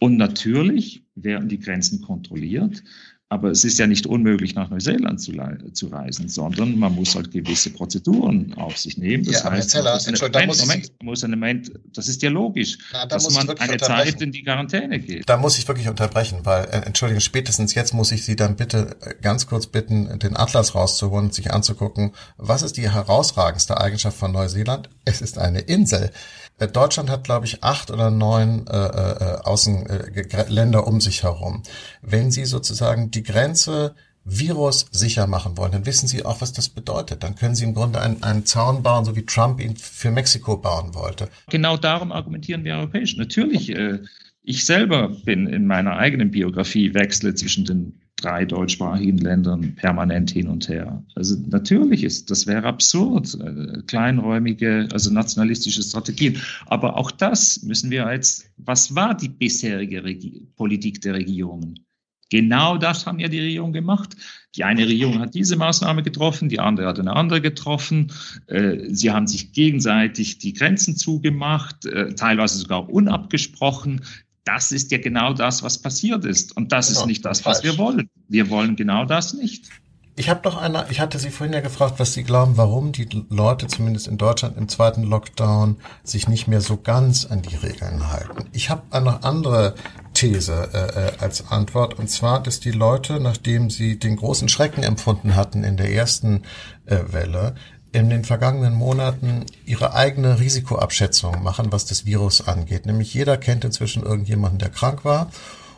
Und 0.00 0.16
natürlich 0.16 1.02
werden 1.16 1.48
die 1.48 1.58
Grenzen 1.58 2.00
kontrolliert. 2.00 2.82
Aber 3.30 3.50
es 3.50 3.64
ist 3.64 3.78
ja 3.78 3.86
nicht 3.86 4.06
unmöglich, 4.06 4.54
nach 4.54 4.70
Neuseeland 4.70 5.20
zu, 5.20 5.32
zu 5.72 5.86
reisen, 5.88 6.28
sondern 6.28 6.78
man 6.78 6.94
muss 6.94 7.14
halt 7.14 7.30
gewisse 7.32 7.70
Prozeduren 7.70 8.52
auf 8.54 8.76
sich 8.76 8.98
nehmen. 8.98 9.24
Das 9.24 9.42
ja, 9.42 9.50
heißt, 9.50 9.70
Zeller, 9.70 9.94
muss 9.94 10.06
eine, 10.06 10.18
Moment, 10.18 10.60
Moment, 10.60 11.02
muss 11.02 11.24
eine 11.24 11.36
Moment, 11.36 11.72
das 11.94 12.08
ist 12.08 12.22
ja 12.22 12.30
logisch, 12.30 12.78
Na, 12.92 13.06
da 13.06 13.16
dass 13.16 13.34
man 13.34 13.48
eine 13.58 13.76
Zeit 13.78 14.20
in 14.20 14.30
die 14.30 14.42
Quarantäne 14.42 15.00
geht. 15.00 15.28
Da 15.28 15.38
muss 15.38 15.58
ich 15.58 15.66
wirklich 15.66 15.88
unterbrechen, 15.88 16.40
weil, 16.44 16.64
äh, 16.66 16.82
Entschuldigung, 16.84 17.20
spätestens 17.20 17.74
jetzt 17.74 17.94
muss 17.94 18.12
ich 18.12 18.24
Sie 18.24 18.36
dann 18.36 18.56
bitte 18.56 18.96
äh, 19.00 19.14
ganz 19.20 19.46
kurz 19.46 19.66
bitten, 19.66 20.18
den 20.18 20.36
Atlas 20.36 20.74
rauszuholen 20.74 21.26
und 21.26 21.34
sich 21.34 21.50
anzugucken, 21.50 22.12
was 22.36 22.62
ist 22.62 22.76
die 22.76 22.90
herausragendste 22.90 23.80
Eigenschaft 23.80 24.18
von 24.18 24.32
Neuseeland? 24.32 24.90
Es 25.06 25.22
ist 25.22 25.38
eine 25.38 25.60
Insel. 25.60 26.10
Äh, 26.58 26.68
Deutschland 26.68 27.10
hat, 27.10 27.24
glaube 27.24 27.46
ich, 27.46 27.62
acht 27.64 27.90
oder 27.90 28.10
neun 28.10 28.66
äh, 28.66 28.76
äh, 28.76 29.38
Außenländer 29.42 30.78
äh, 30.78 30.82
um 30.82 31.00
sich 31.00 31.22
herum. 31.22 31.62
Wenn 32.02 32.30
Sie 32.30 32.44
sozusagen 32.44 33.10
die 33.10 33.22
Grenze 33.22 33.94
Virus 34.24 34.86
sicher 34.90 35.26
machen 35.26 35.58
wollen, 35.58 35.72
dann 35.72 35.86
wissen 35.86 36.08
Sie 36.08 36.24
auch, 36.24 36.40
was 36.40 36.52
das 36.52 36.70
bedeutet. 36.70 37.22
Dann 37.22 37.34
können 37.34 37.54
Sie 37.54 37.64
im 37.64 37.74
Grunde 37.74 38.00
einen, 38.00 38.22
einen 38.22 38.46
Zaun 38.46 38.82
bauen, 38.82 39.04
so 39.04 39.16
wie 39.16 39.26
Trump 39.26 39.60
ihn 39.60 39.76
für 39.76 40.10
Mexiko 40.10 40.56
bauen 40.56 40.94
wollte. 40.94 41.28
Genau 41.50 41.76
darum 41.76 42.10
argumentieren 42.10 42.64
wir 42.64 42.76
europäisch. 42.76 43.16
Natürlich, 43.16 43.70
äh, 43.70 43.98
ich 44.42 44.64
selber 44.64 45.08
bin 45.08 45.46
in 45.46 45.66
meiner 45.66 45.96
eigenen 45.96 46.30
Biografie 46.30 46.94
wechsle 46.94 47.34
zwischen 47.34 47.64
den 47.64 48.00
drei 48.16 48.44
deutschsprachigen 48.44 49.18
Ländern 49.18 49.74
permanent 49.74 50.30
hin 50.30 50.48
und 50.48 50.68
her. 50.68 51.02
Also 51.14 51.36
natürlich 51.48 52.04
ist, 52.04 52.30
das 52.30 52.46
wäre 52.46 52.66
absurd, 52.66 53.36
äh, 53.40 53.82
kleinräumige, 53.86 54.88
also 54.92 55.12
nationalistische 55.12 55.82
Strategien. 55.82 56.40
Aber 56.66 56.96
auch 56.96 57.10
das 57.10 57.62
müssen 57.62 57.90
wir 57.90 58.10
jetzt, 58.12 58.50
was 58.56 58.94
war 58.94 59.14
die 59.14 59.28
bisherige 59.28 60.04
Regi 60.04 60.46
Politik 60.56 61.00
der 61.00 61.14
Regierungen? 61.14 61.84
Genau 62.30 62.78
das 62.78 63.06
haben 63.06 63.18
ja 63.18 63.28
die 63.28 63.40
Regierung 63.40 63.72
gemacht. 63.72 64.16
Die 64.56 64.64
eine 64.64 64.86
Regierung 64.86 65.18
hat 65.18 65.34
diese 65.34 65.56
Maßnahme 65.56 66.02
getroffen, 66.02 66.48
die 66.48 66.58
andere 66.58 66.86
hat 66.86 66.98
eine 66.98 67.14
andere 67.14 67.40
getroffen. 67.40 68.12
Äh, 68.46 68.78
sie 68.88 69.10
haben 69.10 69.26
sich 69.26 69.52
gegenseitig 69.52 70.38
die 70.38 70.52
Grenzen 70.52 70.96
zugemacht, 70.96 71.86
äh, 71.86 72.14
teilweise 72.14 72.58
sogar 72.58 72.88
unabgesprochen 72.88 74.00
das 74.44 74.72
ist 74.72 74.90
ja 74.92 74.98
genau 74.98 75.32
das, 75.32 75.62
was 75.62 75.78
passiert 75.78 76.24
ist. 76.24 76.56
Und 76.56 76.72
das 76.72 76.88
genau, 76.88 77.00
ist 77.00 77.06
nicht 77.06 77.24
das, 77.24 77.44
was 77.44 77.60
falsch. 77.60 77.64
wir 77.64 77.78
wollen. 77.78 78.10
Wir 78.28 78.50
wollen 78.50 78.76
genau 78.76 79.04
das 79.04 79.34
nicht. 79.34 79.68
Ich 80.16 80.28
habe 80.28 80.42
noch 80.44 80.56
eine, 80.56 80.86
ich 80.90 81.00
hatte 81.00 81.18
Sie 81.18 81.30
vorhin 81.30 81.54
ja 81.54 81.60
gefragt, 81.60 81.94
was 81.98 82.12
Sie 82.12 82.22
glauben, 82.22 82.56
warum 82.56 82.92
die 82.92 83.08
Leute 83.30 83.66
zumindest 83.66 84.06
in 84.06 84.16
Deutschland 84.16 84.56
im 84.56 84.68
zweiten 84.68 85.02
Lockdown 85.02 85.76
sich 86.04 86.28
nicht 86.28 86.46
mehr 86.46 86.60
so 86.60 86.76
ganz 86.76 87.26
an 87.26 87.42
die 87.42 87.56
Regeln 87.56 88.12
halten. 88.12 88.48
Ich 88.52 88.70
habe 88.70 88.82
eine 88.90 89.24
andere 89.24 89.74
These 90.12 90.70
äh, 90.72 91.08
äh, 91.08 91.12
als 91.18 91.50
Antwort, 91.50 91.98
und 91.98 92.08
zwar, 92.08 92.40
dass 92.40 92.60
die 92.60 92.70
Leute, 92.70 93.18
nachdem 93.18 93.70
sie 93.70 93.98
den 93.98 94.14
großen 94.14 94.48
Schrecken 94.48 94.84
empfunden 94.84 95.34
hatten 95.34 95.64
in 95.64 95.76
der 95.76 95.90
ersten 95.92 96.42
äh, 96.86 96.98
Welle, 97.08 97.56
in 97.94 98.10
den 98.10 98.24
vergangenen 98.24 98.74
Monaten 98.74 99.46
ihre 99.64 99.94
eigene 99.94 100.40
Risikoabschätzung 100.40 101.44
machen, 101.44 101.70
was 101.70 101.86
das 101.86 102.04
Virus 102.04 102.40
angeht. 102.40 102.86
Nämlich 102.86 103.14
jeder 103.14 103.36
kennt 103.36 103.64
inzwischen 103.64 104.02
irgendjemanden, 104.02 104.58
der 104.58 104.70
krank 104.70 105.04
war 105.04 105.30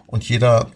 und 0.06 0.26
jeder 0.26 0.68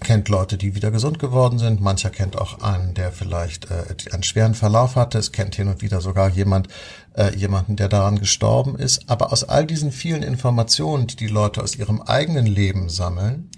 kennt 0.00 0.28
Leute, 0.28 0.56
die 0.56 0.74
wieder 0.74 0.90
gesund 0.90 1.20
geworden 1.20 1.60
sind. 1.60 1.80
Mancher 1.80 2.10
kennt 2.10 2.36
auch 2.36 2.60
einen, 2.62 2.94
der 2.94 3.12
vielleicht 3.12 3.70
äh, 3.70 3.84
einen 4.10 4.24
schweren 4.24 4.54
Verlauf 4.54 4.96
hatte. 4.96 5.18
Es 5.18 5.30
kennt 5.30 5.54
hin 5.54 5.68
und 5.68 5.80
wieder 5.80 6.00
sogar 6.00 6.28
jemand, 6.28 6.66
äh, 7.14 7.36
jemanden, 7.36 7.76
der 7.76 7.88
daran 7.88 8.18
gestorben 8.18 8.76
ist. 8.76 9.08
Aber 9.08 9.32
aus 9.32 9.44
all 9.44 9.66
diesen 9.66 9.92
vielen 9.92 10.24
Informationen, 10.24 11.06
die 11.06 11.16
die 11.16 11.28
Leute 11.28 11.62
aus 11.62 11.76
ihrem 11.76 12.02
eigenen 12.02 12.46
Leben 12.46 12.88
sammeln, 12.88 13.50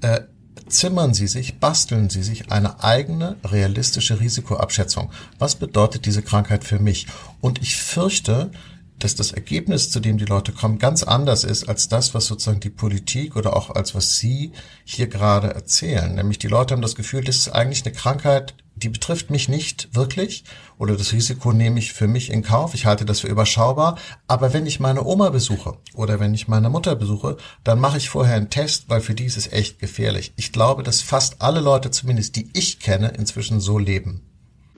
äh, 0.00 0.22
zimmern 0.68 1.14
Sie 1.14 1.26
sich, 1.26 1.58
basteln 1.58 2.10
Sie 2.10 2.22
sich 2.22 2.50
eine 2.50 2.82
eigene 2.82 3.36
realistische 3.44 4.20
Risikoabschätzung. 4.20 5.10
Was 5.38 5.56
bedeutet 5.56 6.06
diese 6.06 6.22
Krankheit 6.22 6.64
für 6.64 6.78
mich? 6.78 7.06
Und 7.40 7.62
ich 7.62 7.76
fürchte, 7.76 8.50
dass 8.98 9.14
das 9.14 9.32
Ergebnis, 9.32 9.90
zu 9.90 10.00
dem 10.00 10.18
die 10.18 10.24
Leute 10.24 10.52
kommen, 10.52 10.78
ganz 10.78 11.02
anders 11.02 11.44
ist 11.44 11.68
als 11.68 11.88
das, 11.88 12.14
was 12.14 12.26
sozusagen 12.26 12.60
die 12.60 12.70
Politik 12.70 13.36
oder 13.36 13.56
auch 13.56 13.70
als 13.70 13.94
was 13.94 14.16
Sie 14.16 14.52
hier 14.84 15.08
gerade 15.08 15.52
erzählen. 15.54 16.14
Nämlich 16.14 16.38
die 16.38 16.48
Leute 16.48 16.74
haben 16.74 16.82
das 16.82 16.94
Gefühl, 16.94 17.22
das 17.22 17.36
ist 17.36 17.48
eigentlich 17.48 17.84
eine 17.84 17.94
Krankheit, 17.94 18.54
die 18.76 18.88
betrifft 18.88 19.30
mich 19.30 19.48
nicht 19.48 19.94
wirklich 19.94 20.44
oder 20.78 20.96
das 20.96 21.12
Risiko 21.12 21.52
nehme 21.52 21.78
ich 21.78 21.92
für 21.92 22.08
mich 22.08 22.30
in 22.30 22.42
Kauf. 22.42 22.74
Ich 22.74 22.86
halte 22.86 23.04
das 23.04 23.20
für 23.20 23.28
überschaubar. 23.28 23.98
Aber 24.26 24.52
wenn 24.52 24.66
ich 24.66 24.80
meine 24.80 25.04
Oma 25.04 25.30
besuche 25.30 25.78
oder 25.94 26.20
wenn 26.20 26.34
ich 26.34 26.48
meine 26.48 26.70
Mutter 26.70 26.96
besuche, 26.96 27.36
dann 27.62 27.80
mache 27.80 27.98
ich 27.98 28.08
vorher 28.08 28.36
einen 28.36 28.50
Test, 28.50 28.88
weil 28.88 29.00
für 29.00 29.14
die 29.14 29.24
ist 29.24 29.36
es 29.36 29.52
echt 29.52 29.78
gefährlich. 29.78 30.32
Ich 30.36 30.52
glaube, 30.52 30.82
dass 30.82 31.02
fast 31.02 31.40
alle 31.40 31.60
Leute, 31.60 31.90
zumindest 31.90 32.36
die 32.36 32.50
ich 32.54 32.80
kenne, 32.80 33.08
inzwischen 33.16 33.60
so 33.60 33.78
leben. 33.78 34.22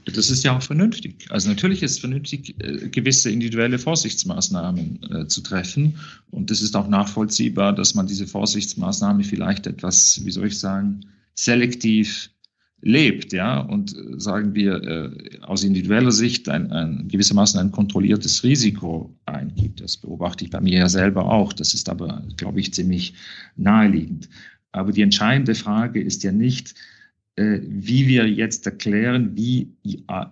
Das 0.04 0.30
ist 0.30 0.44
ja 0.44 0.56
auch 0.56 0.62
vernünftig. 0.62 1.26
Also 1.30 1.48
natürlich 1.48 1.82
ist 1.82 1.92
es 1.92 1.98
vernünftig, 1.98 2.54
äh, 2.62 2.88
gewisse 2.90 3.30
individuelle 3.30 3.78
Vorsichtsmaßnahmen 3.78 5.00
äh, 5.10 5.26
zu 5.26 5.40
treffen. 5.40 5.98
Und 6.30 6.50
es 6.52 6.62
ist 6.62 6.76
auch 6.76 6.86
nachvollziehbar, 6.86 7.74
dass 7.74 7.94
man 7.94 8.06
diese 8.06 8.28
Vorsichtsmaßnahme 8.28 9.24
vielleicht 9.24 9.66
etwas, 9.66 10.20
wie 10.24 10.30
soll 10.30 10.46
ich 10.46 10.60
sagen, 10.60 11.06
selektiv 11.34 12.30
lebt, 12.82 13.32
ja, 13.32 13.60
und 13.60 13.96
äh, 13.96 14.20
sagen 14.20 14.54
wir 14.54 14.82
äh, 14.82 15.10
aus 15.42 15.64
individueller 15.64 16.12
Sicht 16.12 16.48
ein, 16.48 16.70
ein 16.72 17.08
gewissermaßen 17.08 17.58
ein 17.58 17.72
kontrolliertes 17.72 18.44
Risiko 18.44 19.14
eingibt. 19.24 19.80
Das 19.80 19.96
beobachte 19.96 20.44
ich 20.44 20.50
bei 20.50 20.60
mir 20.60 20.78
ja 20.80 20.88
selber 20.88 21.30
auch. 21.30 21.52
Das 21.52 21.74
ist 21.74 21.88
aber, 21.88 22.22
glaube 22.36 22.60
ich, 22.60 22.74
ziemlich 22.74 23.14
naheliegend. 23.56 24.28
Aber 24.72 24.92
die 24.92 25.02
entscheidende 25.02 25.54
Frage 25.54 26.02
ist 26.02 26.22
ja 26.22 26.32
nicht, 26.32 26.74
äh, 27.36 27.60
wie 27.62 28.06
wir 28.06 28.28
jetzt 28.28 28.66
erklären, 28.66 29.32
wie, 29.34 29.68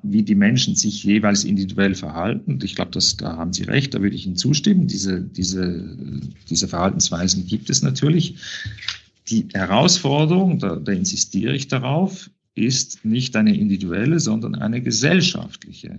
wie 0.03 0.23
die 0.23 0.35
Menschen 0.35 0.75
sich 0.75 1.03
jeweils 1.03 1.45
individuell 1.45 1.95
verhalten. 1.95 2.59
Ich 2.63 2.75
glaube, 2.75 2.99
da 3.19 3.37
haben 3.37 3.53
Sie 3.53 3.65
recht, 3.65 3.95
da 3.95 4.03
würde 4.03 4.17
ich 4.17 4.27
Ihnen 4.27 4.37
zustimmen. 4.37 4.87
Diese, 4.87 5.21
diese, 5.23 6.21
diese 6.49 6.69
Verhaltensweisen 6.69 7.47
gibt 7.47 7.69
es 7.69 7.83
natürlich. 7.83 8.37
Die 9.29 9.49
Herausforderung, 9.53 10.59
da, 10.59 10.77
da 10.77 10.93
insistiere 10.93 11.55
ich 11.55 11.69
darauf, 11.69 12.31
ist 12.55 13.05
nicht 13.05 13.37
eine 13.37 13.57
individuelle, 13.57 14.21
sondern 14.21 14.55
eine 14.55 14.81
gesellschaftliche. 14.81 15.99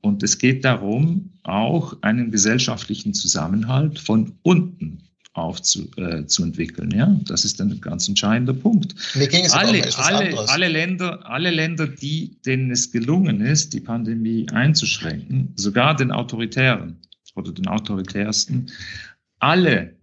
Und 0.00 0.22
es 0.22 0.38
geht 0.38 0.64
darum, 0.64 1.30
auch 1.42 1.96
einen 2.02 2.30
gesellschaftlichen 2.30 3.14
Zusammenhalt 3.14 3.98
von 3.98 4.34
unten 4.42 5.02
aufzuentwickeln. 5.32 6.92
Äh, 6.92 6.98
ja? 6.98 7.20
Das 7.26 7.44
ist 7.44 7.60
ein 7.60 7.80
ganz 7.80 8.08
entscheidender 8.08 8.54
Punkt. 8.54 8.94
Alle, 9.52 9.82
alle, 9.96 10.48
alle, 10.48 10.68
Länder, 10.68 11.20
alle 11.24 11.50
Länder, 11.50 11.86
die, 11.86 12.38
denen 12.44 12.70
es 12.70 12.90
gelungen 12.90 13.40
ist, 13.40 13.72
die 13.72 13.80
Pandemie 13.80 14.46
einzuschränken, 14.50 15.52
sogar 15.56 15.96
den 15.96 16.10
autoritären 16.10 16.96
oder 17.34 17.52
den 17.52 17.68
autoritärsten, 17.68 18.70
alle 19.38 19.96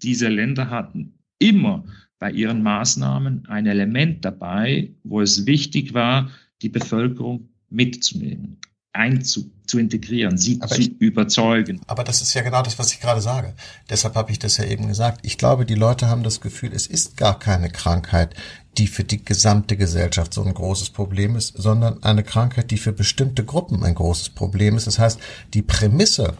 diese 0.00 0.28
Länder 0.28 0.70
hatten 0.70 1.17
immer 1.38 1.84
bei 2.18 2.30
ihren 2.32 2.62
Maßnahmen 2.62 3.46
ein 3.46 3.66
Element 3.66 4.24
dabei, 4.24 4.92
wo 5.04 5.20
es 5.20 5.46
wichtig 5.46 5.94
war, 5.94 6.30
die 6.62 6.68
Bevölkerung 6.68 7.48
mitzunehmen 7.70 8.58
einzu, 8.98 9.50
zu 9.66 9.78
integrieren, 9.78 10.38
sie 10.38 10.60
aber 10.60 10.74
zu 10.74 10.80
ich, 10.80 11.00
überzeugen. 11.00 11.80
Aber 11.86 12.04
das 12.04 12.20
ist 12.20 12.34
ja 12.34 12.42
genau 12.42 12.62
das, 12.62 12.78
was 12.78 12.92
ich 12.92 13.00
gerade 13.00 13.20
sage. 13.20 13.54
Deshalb 13.88 14.14
habe 14.16 14.32
ich 14.32 14.38
das 14.38 14.56
ja 14.56 14.64
eben 14.64 14.88
gesagt. 14.88 15.20
Ich 15.22 15.38
glaube, 15.38 15.64
die 15.64 15.74
Leute 15.74 16.08
haben 16.08 16.22
das 16.22 16.40
Gefühl, 16.40 16.72
es 16.74 16.86
ist 16.86 17.16
gar 17.16 17.38
keine 17.38 17.70
Krankheit, 17.70 18.34
die 18.76 18.88
für 18.88 19.04
die 19.04 19.24
gesamte 19.24 19.76
Gesellschaft 19.76 20.34
so 20.34 20.42
ein 20.42 20.54
großes 20.54 20.90
Problem 20.90 21.36
ist, 21.36 21.54
sondern 21.56 22.02
eine 22.02 22.24
Krankheit, 22.24 22.70
die 22.70 22.78
für 22.78 22.92
bestimmte 22.92 23.44
Gruppen 23.44 23.84
ein 23.84 23.94
großes 23.94 24.30
Problem 24.30 24.76
ist. 24.76 24.86
Das 24.86 24.98
heißt, 24.98 25.20
die 25.54 25.62
Prämisse, 25.62 26.36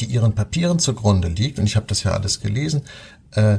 die 0.00 0.06
ihren 0.06 0.34
Papieren 0.34 0.78
zugrunde 0.78 1.28
liegt, 1.28 1.58
und 1.58 1.66
ich 1.66 1.76
habe 1.76 1.86
das 1.86 2.04
ja 2.04 2.12
alles 2.12 2.40
gelesen, 2.40 2.82
äh, 3.32 3.58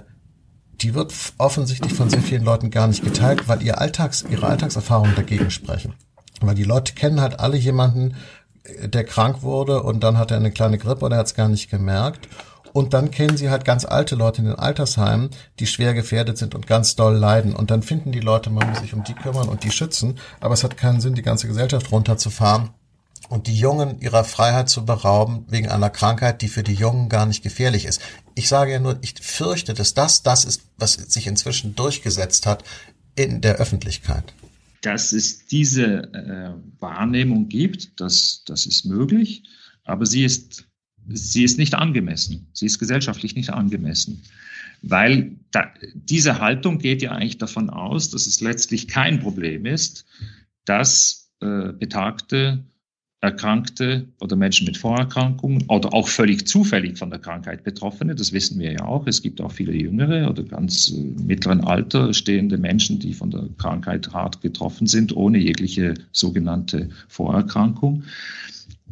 die 0.83 0.93
wird 0.93 1.13
offensichtlich 1.37 1.93
von 1.93 2.09
sehr 2.09 2.21
vielen 2.21 2.43
Leuten 2.43 2.69
gar 2.69 2.87
nicht 2.87 3.03
geteilt, 3.03 3.47
weil 3.47 3.63
ihr 3.63 3.79
Alltags, 3.79 4.25
ihre 4.29 4.47
Alltagserfahrungen 4.47 5.15
dagegen 5.15 5.49
sprechen. 5.49 5.93
Weil 6.41 6.55
die 6.55 6.65
Leute 6.65 6.93
kennen 6.93 7.21
halt 7.21 7.39
alle 7.39 7.57
jemanden, 7.57 8.15
äh, 8.63 8.89
der 8.89 9.05
krank 9.05 9.41
wurde 9.41 9.81
und 9.81 10.03
dann 10.03 10.17
hat 10.17 10.31
er 10.31 10.37
eine 10.37 10.51
kleine 10.51 10.77
Grippe 10.77 11.05
und 11.05 11.13
er 11.13 11.19
hat 11.19 11.27
es 11.27 11.35
gar 11.35 11.47
nicht 11.47 11.69
gemerkt. 11.69 12.27
Und 12.73 12.93
dann 12.93 13.11
kennen 13.11 13.37
sie 13.37 13.49
halt 13.49 13.65
ganz 13.65 13.85
alte 13.85 14.15
Leute 14.15 14.41
in 14.41 14.47
den 14.47 14.57
Altersheimen, 14.57 15.29
die 15.59 15.67
schwer 15.67 15.93
gefährdet 15.93 16.39
sind 16.39 16.55
und 16.55 16.65
ganz 16.65 16.95
doll 16.95 17.15
leiden. 17.15 17.55
Und 17.55 17.69
dann 17.69 17.83
finden 17.83 18.11
die 18.11 18.19
Leute, 18.19 18.49
man 18.49 18.67
muss 18.67 18.79
sich 18.79 18.95
um 18.95 19.03
die 19.03 19.13
kümmern 19.13 19.47
und 19.47 19.63
die 19.63 19.71
schützen. 19.71 20.17
Aber 20.41 20.55
es 20.55 20.63
hat 20.63 20.75
keinen 20.75 20.99
Sinn, 20.99 21.13
die 21.13 21.21
ganze 21.21 21.47
Gesellschaft 21.47 21.91
runterzufahren 21.91 22.71
und 23.33 23.47
die 23.47 23.57
Jungen 23.57 23.99
ihrer 23.99 24.23
Freiheit 24.23 24.69
zu 24.69 24.85
berauben 24.85 25.45
wegen 25.49 25.69
einer 25.69 25.89
Krankheit, 25.89 26.41
die 26.41 26.47
für 26.47 26.63
die 26.63 26.73
Jungen 26.73 27.09
gar 27.09 27.25
nicht 27.25 27.43
gefährlich 27.43 27.85
ist. 27.85 28.01
Ich 28.35 28.47
sage 28.47 28.71
ja 28.71 28.79
nur, 28.79 28.97
ich 29.01 29.15
fürchte, 29.21 29.73
dass 29.73 29.93
das 29.93 30.23
das 30.23 30.45
ist, 30.45 30.61
was 30.77 30.93
sich 30.93 31.27
inzwischen 31.27 31.75
durchgesetzt 31.75 32.45
hat 32.45 32.63
in 33.15 33.41
der 33.41 33.55
Öffentlichkeit 33.55 34.33
dass 34.83 35.13
es 35.13 35.45
diese 35.45 36.13
äh, 36.13 36.81
Wahrnehmung 36.81 37.47
gibt, 37.47 37.99
das, 38.01 38.43
das 38.45 38.65
ist 38.65 38.83
möglich, 38.83 39.43
aber 39.85 40.05
sie 40.05 40.25
ist, 40.25 40.67
sie 41.07 41.45
ist 41.45 41.57
nicht 41.57 41.73
angemessen. 41.73 42.47
Sie 42.51 42.65
ist 42.65 42.79
gesellschaftlich 42.79 43.33
nicht 43.35 43.49
angemessen, 43.49 44.21
weil 44.81 45.37
da, 45.51 45.73
diese 45.93 46.39
Haltung 46.39 46.79
geht 46.79 47.01
ja 47.01 47.13
eigentlich 47.13 47.37
davon 47.37 47.69
aus, 47.69 48.09
dass 48.09 48.27
es 48.27 48.41
letztlich 48.41 48.89
kein 48.89 49.21
Problem 49.21 49.65
ist, 49.65 50.05
dass 50.65 51.31
äh, 51.39 51.71
Betagte, 51.71 52.65
Erkrankte 53.23 54.05
oder 54.19 54.35
Menschen 54.35 54.65
mit 54.65 54.75
Vorerkrankungen 54.75 55.63
oder 55.69 55.93
auch 55.93 56.09
völlig 56.09 56.45
zufällig 56.45 56.97
von 56.97 57.09
der 57.09 57.19
Krankheit 57.19 57.63
Betroffene, 57.63 58.15
das 58.15 58.33
wissen 58.33 58.59
wir 58.59 58.73
ja 58.73 58.83
auch. 58.83 59.07
Es 59.07 59.21
gibt 59.21 59.39
auch 59.39 59.51
viele 59.51 59.71
jüngere 59.73 60.29
oder 60.29 60.43
ganz 60.43 60.91
äh, 60.91 60.99
mittleren 61.23 61.61
Alter 61.61 62.13
stehende 62.13 62.57
Menschen, 62.57 62.99
die 62.99 63.13
von 63.13 63.31
der 63.31 63.47
Krankheit 63.57 64.11
hart 64.11 64.41
getroffen 64.41 64.87
sind, 64.87 65.15
ohne 65.15 65.37
jegliche 65.37 65.93
sogenannte 66.11 66.89
Vorerkrankung. 67.07 68.03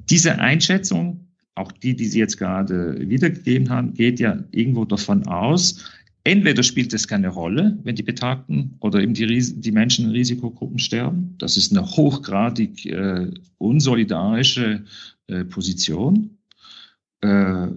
Diese 0.09 0.39
Einschätzung, 0.39 1.27
auch 1.55 1.73
die, 1.73 1.93
die 1.93 2.05
Sie 2.05 2.19
jetzt 2.19 2.38
gerade 2.38 2.97
wiedergegeben 3.09 3.69
haben, 3.69 3.93
geht 3.93 4.21
ja 4.21 4.41
irgendwo 4.51 4.86
davon 4.86 5.27
aus, 5.27 5.91
Entweder 6.24 6.61
spielt 6.61 6.93
es 6.93 7.07
keine 7.07 7.30
Rolle, 7.30 7.80
wenn 7.84 7.95
die 7.95 8.03
Betagten 8.03 8.76
oder 8.80 9.01
eben 9.01 9.15
die, 9.15 9.26
die 9.26 9.72
Menschen 9.72 10.05
in 10.05 10.11
Risikogruppen 10.11 10.78
sterben. 10.78 11.36
Das 11.39 11.57
ist 11.57 11.72
eine 11.72 11.86
hochgradig 11.86 12.86
äh, 12.86 13.32
unsolidarische 13.57 14.86
äh, 15.28 15.43
Position. 15.45 16.38
Äh, 17.22 17.67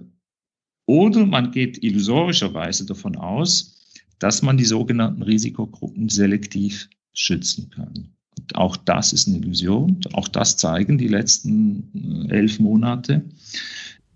oder 0.85 1.25
man 1.25 1.51
geht 1.51 1.83
illusorischerweise 1.83 2.85
davon 2.85 3.15
aus, 3.15 3.75
dass 4.19 4.43
man 4.43 4.57
die 4.57 4.65
sogenannten 4.65 5.23
Risikogruppen 5.23 6.09
selektiv 6.09 6.87
schützen 7.13 7.71
kann. 7.71 8.15
Und 8.37 8.55
auch 8.55 8.77
das 8.77 9.11
ist 9.11 9.27
eine 9.27 9.37
Illusion. 9.37 9.99
Auch 10.13 10.27
das 10.27 10.57
zeigen 10.57 10.99
die 10.99 11.07
letzten 11.07 12.27
äh, 12.29 12.35
elf 12.35 12.59
Monate. 12.59 13.23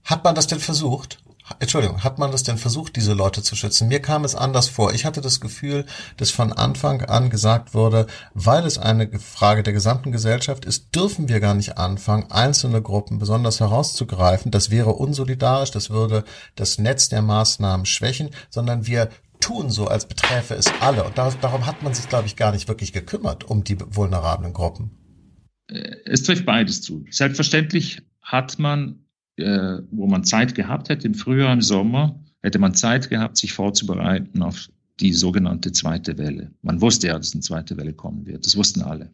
Hat 0.03 0.23
man 0.23 0.35
das 0.35 0.45
denn 0.45 0.59
versucht? 0.59 1.19
Entschuldigung, 1.59 2.03
hat 2.03 2.19
man 2.19 2.31
das 2.31 2.43
denn 2.43 2.57
versucht, 2.57 2.95
diese 2.95 3.13
Leute 3.13 3.41
zu 3.41 3.55
schützen? 3.55 3.87
Mir 3.87 4.01
kam 4.01 4.23
es 4.23 4.35
anders 4.35 4.69
vor. 4.69 4.93
Ich 4.93 5.05
hatte 5.05 5.21
das 5.21 5.39
Gefühl, 5.39 5.85
dass 6.17 6.31
von 6.31 6.53
Anfang 6.53 7.01
an 7.01 7.29
gesagt 7.29 7.73
wurde, 7.73 8.07
weil 8.33 8.65
es 8.65 8.77
eine 8.77 9.09
Frage 9.19 9.63
der 9.63 9.73
gesamten 9.73 10.11
Gesellschaft 10.11 10.65
ist, 10.65 10.95
dürfen 10.95 11.27
wir 11.27 11.39
gar 11.39 11.55
nicht 11.55 11.77
anfangen, 11.77 12.29
einzelne 12.29 12.81
Gruppen 12.81 13.19
besonders 13.19 13.59
herauszugreifen. 13.59 14.51
Das 14.51 14.69
wäre 14.69 14.93
unsolidarisch, 14.93 15.71
das 15.71 15.89
würde 15.89 16.23
das 16.55 16.77
Netz 16.77 17.09
der 17.09 17.21
Maßnahmen 17.21 17.85
schwächen, 17.85 18.29
sondern 18.49 18.85
wir 18.85 19.09
tun 19.39 19.69
so, 19.69 19.87
als 19.87 20.07
beträfe 20.07 20.53
es 20.53 20.71
alle. 20.81 21.03
Und 21.03 21.17
darum 21.17 21.65
hat 21.65 21.81
man 21.81 21.93
sich, 21.93 22.07
glaube 22.09 22.27
ich, 22.27 22.35
gar 22.35 22.51
nicht 22.51 22.67
wirklich 22.67 22.93
gekümmert 22.93 23.45
um 23.45 23.63
die 23.63 23.77
vulnerablen 23.79 24.53
Gruppen. 24.53 24.91
Es 26.05 26.23
trifft 26.23 26.45
beides 26.45 26.81
zu. 26.81 27.05
Selbstverständlich 27.09 28.01
hat 28.21 28.59
man 28.59 29.05
äh, 29.39 29.81
wo 29.91 30.07
man 30.07 30.23
Zeit 30.23 30.55
gehabt 30.55 30.89
hätte, 30.89 31.07
im 31.07 31.15
Frühjahr, 31.15 31.53
im 31.53 31.61
Sommer, 31.61 32.19
hätte 32.41 32.59
man 32.59 32.73
Zeit 32.73 33.09
gehabt, 33.09 33.37
sich 33.37 33.53
vorzubereiten 33.53 34.41
auf 34.41 34.69
die 34.99 35.13
sogenannte 35.13 35.71
zweite 35.71 36.17
Welle. 36.17 36.51
Man 36.61 36.81
wusste 36.81 37.07
ja, 37.07 37.17
dass 37.17 37.33
eine 37.33 37.41
zweite 37.41 37.77
Welle 37.77 37.93
kommen 37.93 38.25
wird. 38.25 38.45
Das 38.45 38.57
wussten 38.57 38.81
alle. 38.81 39.09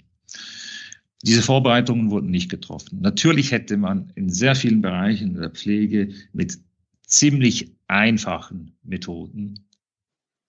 Diese 1.24 1.42
Vorbereitungen 1.42 2.12
wurden 2.12 2.30
nicht 2.30 2.50
getroffen. 2.50 3.00
Natürlich 3.02 3.52
hätte 3.52 3.78
man 3.78 4.12
in 4.16 4.30
sehr 4.30 4.56
vielen 4.56 4.82
Bereichen 4.82 5.36
der 5.36 5.50
Pflege 5.50 6.10
mit 6.34 6.60
ziemlich 7.08 7.72
einfachen 7.88 8.72
Methoden, 8.84 9.60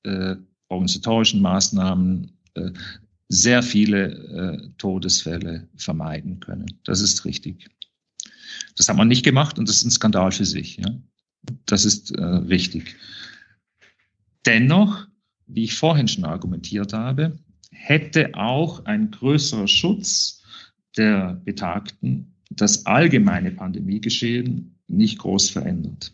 äh, 0.03 0.37
organisatorischen 0.69 1.41
Maßnahmen, 1.41 2.33
äh, 2.55 2.71
sehr 3.29 3.63
viele 3.63 4.13
äh, 4.13 4.69
Todesfälle 4.79 5.67
vermeiden 5.77 6.41
können. 6.41 6.67
Das 6.85 7.01
ist 7.01 7.25
richtig. 7.25 7.69
Das 8.77 8.89
hat 8.89 8.97
man 8.97 9.09
nicht 9.09 9.25
gemacht 9.25 9.59
und 9.59 9.69
das 9.69 9.79
ist 9.79 9.85
ein 9.85 9.91
Skandal 9.91 10.33
für 10.33 10.45
sich. 10.45 10.77
Ja? 10.77 10.91
Das 11.67 11.85
ist 11.85 12.11
äh, 12.13 12.23
richtig. 12.23 12.97
Dennoch, 14.45 15.07
wie 15.47 15.65
ich 15.65 15.75
vorhin 15.75 16.09
schon 16.09 16.25
argumentiert 16.25 16.93
habe, 16.93 17.39
hätte 17.71 18.35
auch 18.35 18.85
ein 18.85 19.11
größerer 19.11 19.69
Schutz 19.69 20.43
der 20.97 21.41
Betagten 21.45 22.33
das 22.51 22.87
allgemeine 22.87 23.51
Pandemiegeschehen 23.51 24.77
nicht 24.89 25.19
groß 25.19 25.51
verändert. 25.51 26.13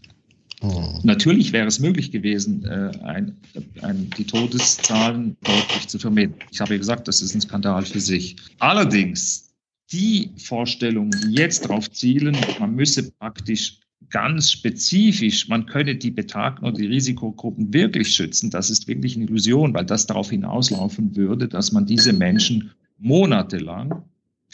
Oh. 0.62 1.00
Natürlich 1.02 1.52
wäre 1.52 1.66
es 1.66 1.80
möglich 1.80 2.12
gewesen, 2.12 2.64
äh, 2.64 2.92
ein, 3.02 3.36
ein, 3.82 4.08
die 4.16 4.24
Todeszahlen 4.24 5.36
deutlich 5.42 5.88
zu 5.88 5.98
vermindern. 5.98 6.38
Ich 6.52 6.60
habe 6.60 6.74
ja 6.74 6.78
gesagt, 6.78 7.08
das 7.08 7.20
ist 7.20 7.34
ein 7.34 7.40
Skandal 7.40 7.84
für 7.84 8.00
sich. 8.00 8.36
Allerdings 8.60 9.51
die 9.92 10.30
Vorstellungen, 10.36 11.10
die 11.10 11.34
jetzt 11.34 11.64
darauf 11.64 11.90
zielen, 11.90 12.36
man 12.58 12.74
müsse 12.74 13.12
praktisch 13.12 13.78
ganz 14.10 14.50
spezifisch, 14.50 15.48
man 15.48 15.66
könne 15.66 15.96
die 15.96 16.10
Betagten 16.10 16.64
oder 16.64 16.76
die 16.76 16.86
Risikogruppen 16.86 17.72
wirklich 17.72 18.14
schützen, 18.14 18.50
das 18.50 18.70
ist 18.70 18.88
wirklich 18.88 19.16
eine 19.16 19.24
Illusion, 19.24 19.74
weil 19.74 19.86
das 19.86 20.06
darauf 20.06 20.30
hinauslaufen 20.30 21.16
würde, 21.16 21.48
dass 21.48 21.72
man 21.72 21.86
diese 21.86 22.12
Menschen 22.12 22.72
monatelang, 22.98 24.02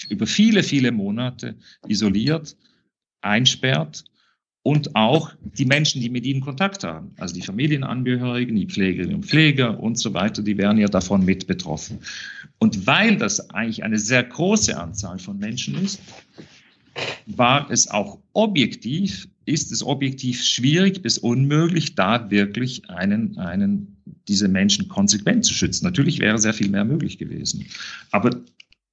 über 0.08 0.26
viele, 0.26 0.62
viele 0.62 0.92
Monate 0.92 1.56
isoliert, 1.88 2.56
einsperrt 3.20 4.04
und 4.62 4.94
auch 4.96 5.32
die 5.40 5.64
Menschen, 5.64 6.00
die 6.00 6.10
mit 6.10 6.26
ihnen 6.26 6.40
Kontakt 6.40 6.84
haben, 6.84 7.12
also 7.18 7.34
die 7.34 7.42
Familienangehörigen, 7.42 8.54
die 8.56 8.66
Pflegerinnen 8.66 9.16
und 9.16 9.26
Pfleger 9.26 9.80
und 9.80 9.98
so 9.98 10.12
weiter, 10.14 10.42
die 10.42 10.58
wären 10.58 10.78
ja 10.78 10.88
davon 10.88 11.24
mit 11.24 11.46
betroffen. 11.46 12.00
Und 12.58 12.86
weil 12.86 13.16
das 13.16 13.50
eigentlich 13.50 13.84
eine 13.84 13.98
sehr 13.98 14.24
große 14.24 14.78
Anzahl 14.78 15.18
von 15.18 15.38
Menschen 15.38 15.74
ist, 15.82 16.00
war 17.26 17.70
es 17.70 17.88
auch 17.88 18.18
objektiv, 18.32 19.28
ist 19.44 19.72
es 19.72 19.82
objektiv 19.82 20.44
schwierig 20.44 21.02
bis 21.02 21.18
unmöglich, 21.18 21.94
da 21.94 22.30
wirklich 22.30 22.90
einen, 22.90 23.38
einen, 23.38 23.96
diese 24.26 24.48
Menschen 24.48 24.88
konsequent 24.88 25.44
zu 25.44 25.54
schützen. 25.54 25.84
Natürlich 25.84 26.18
wäre 26.18 26.38
sehr 26.38 26.54
viel 26.54 26.68
mehr 26.68 26.84
möglich 26.84 27.18
gewesen. 27.18 27.64
Aber 28.10 28.30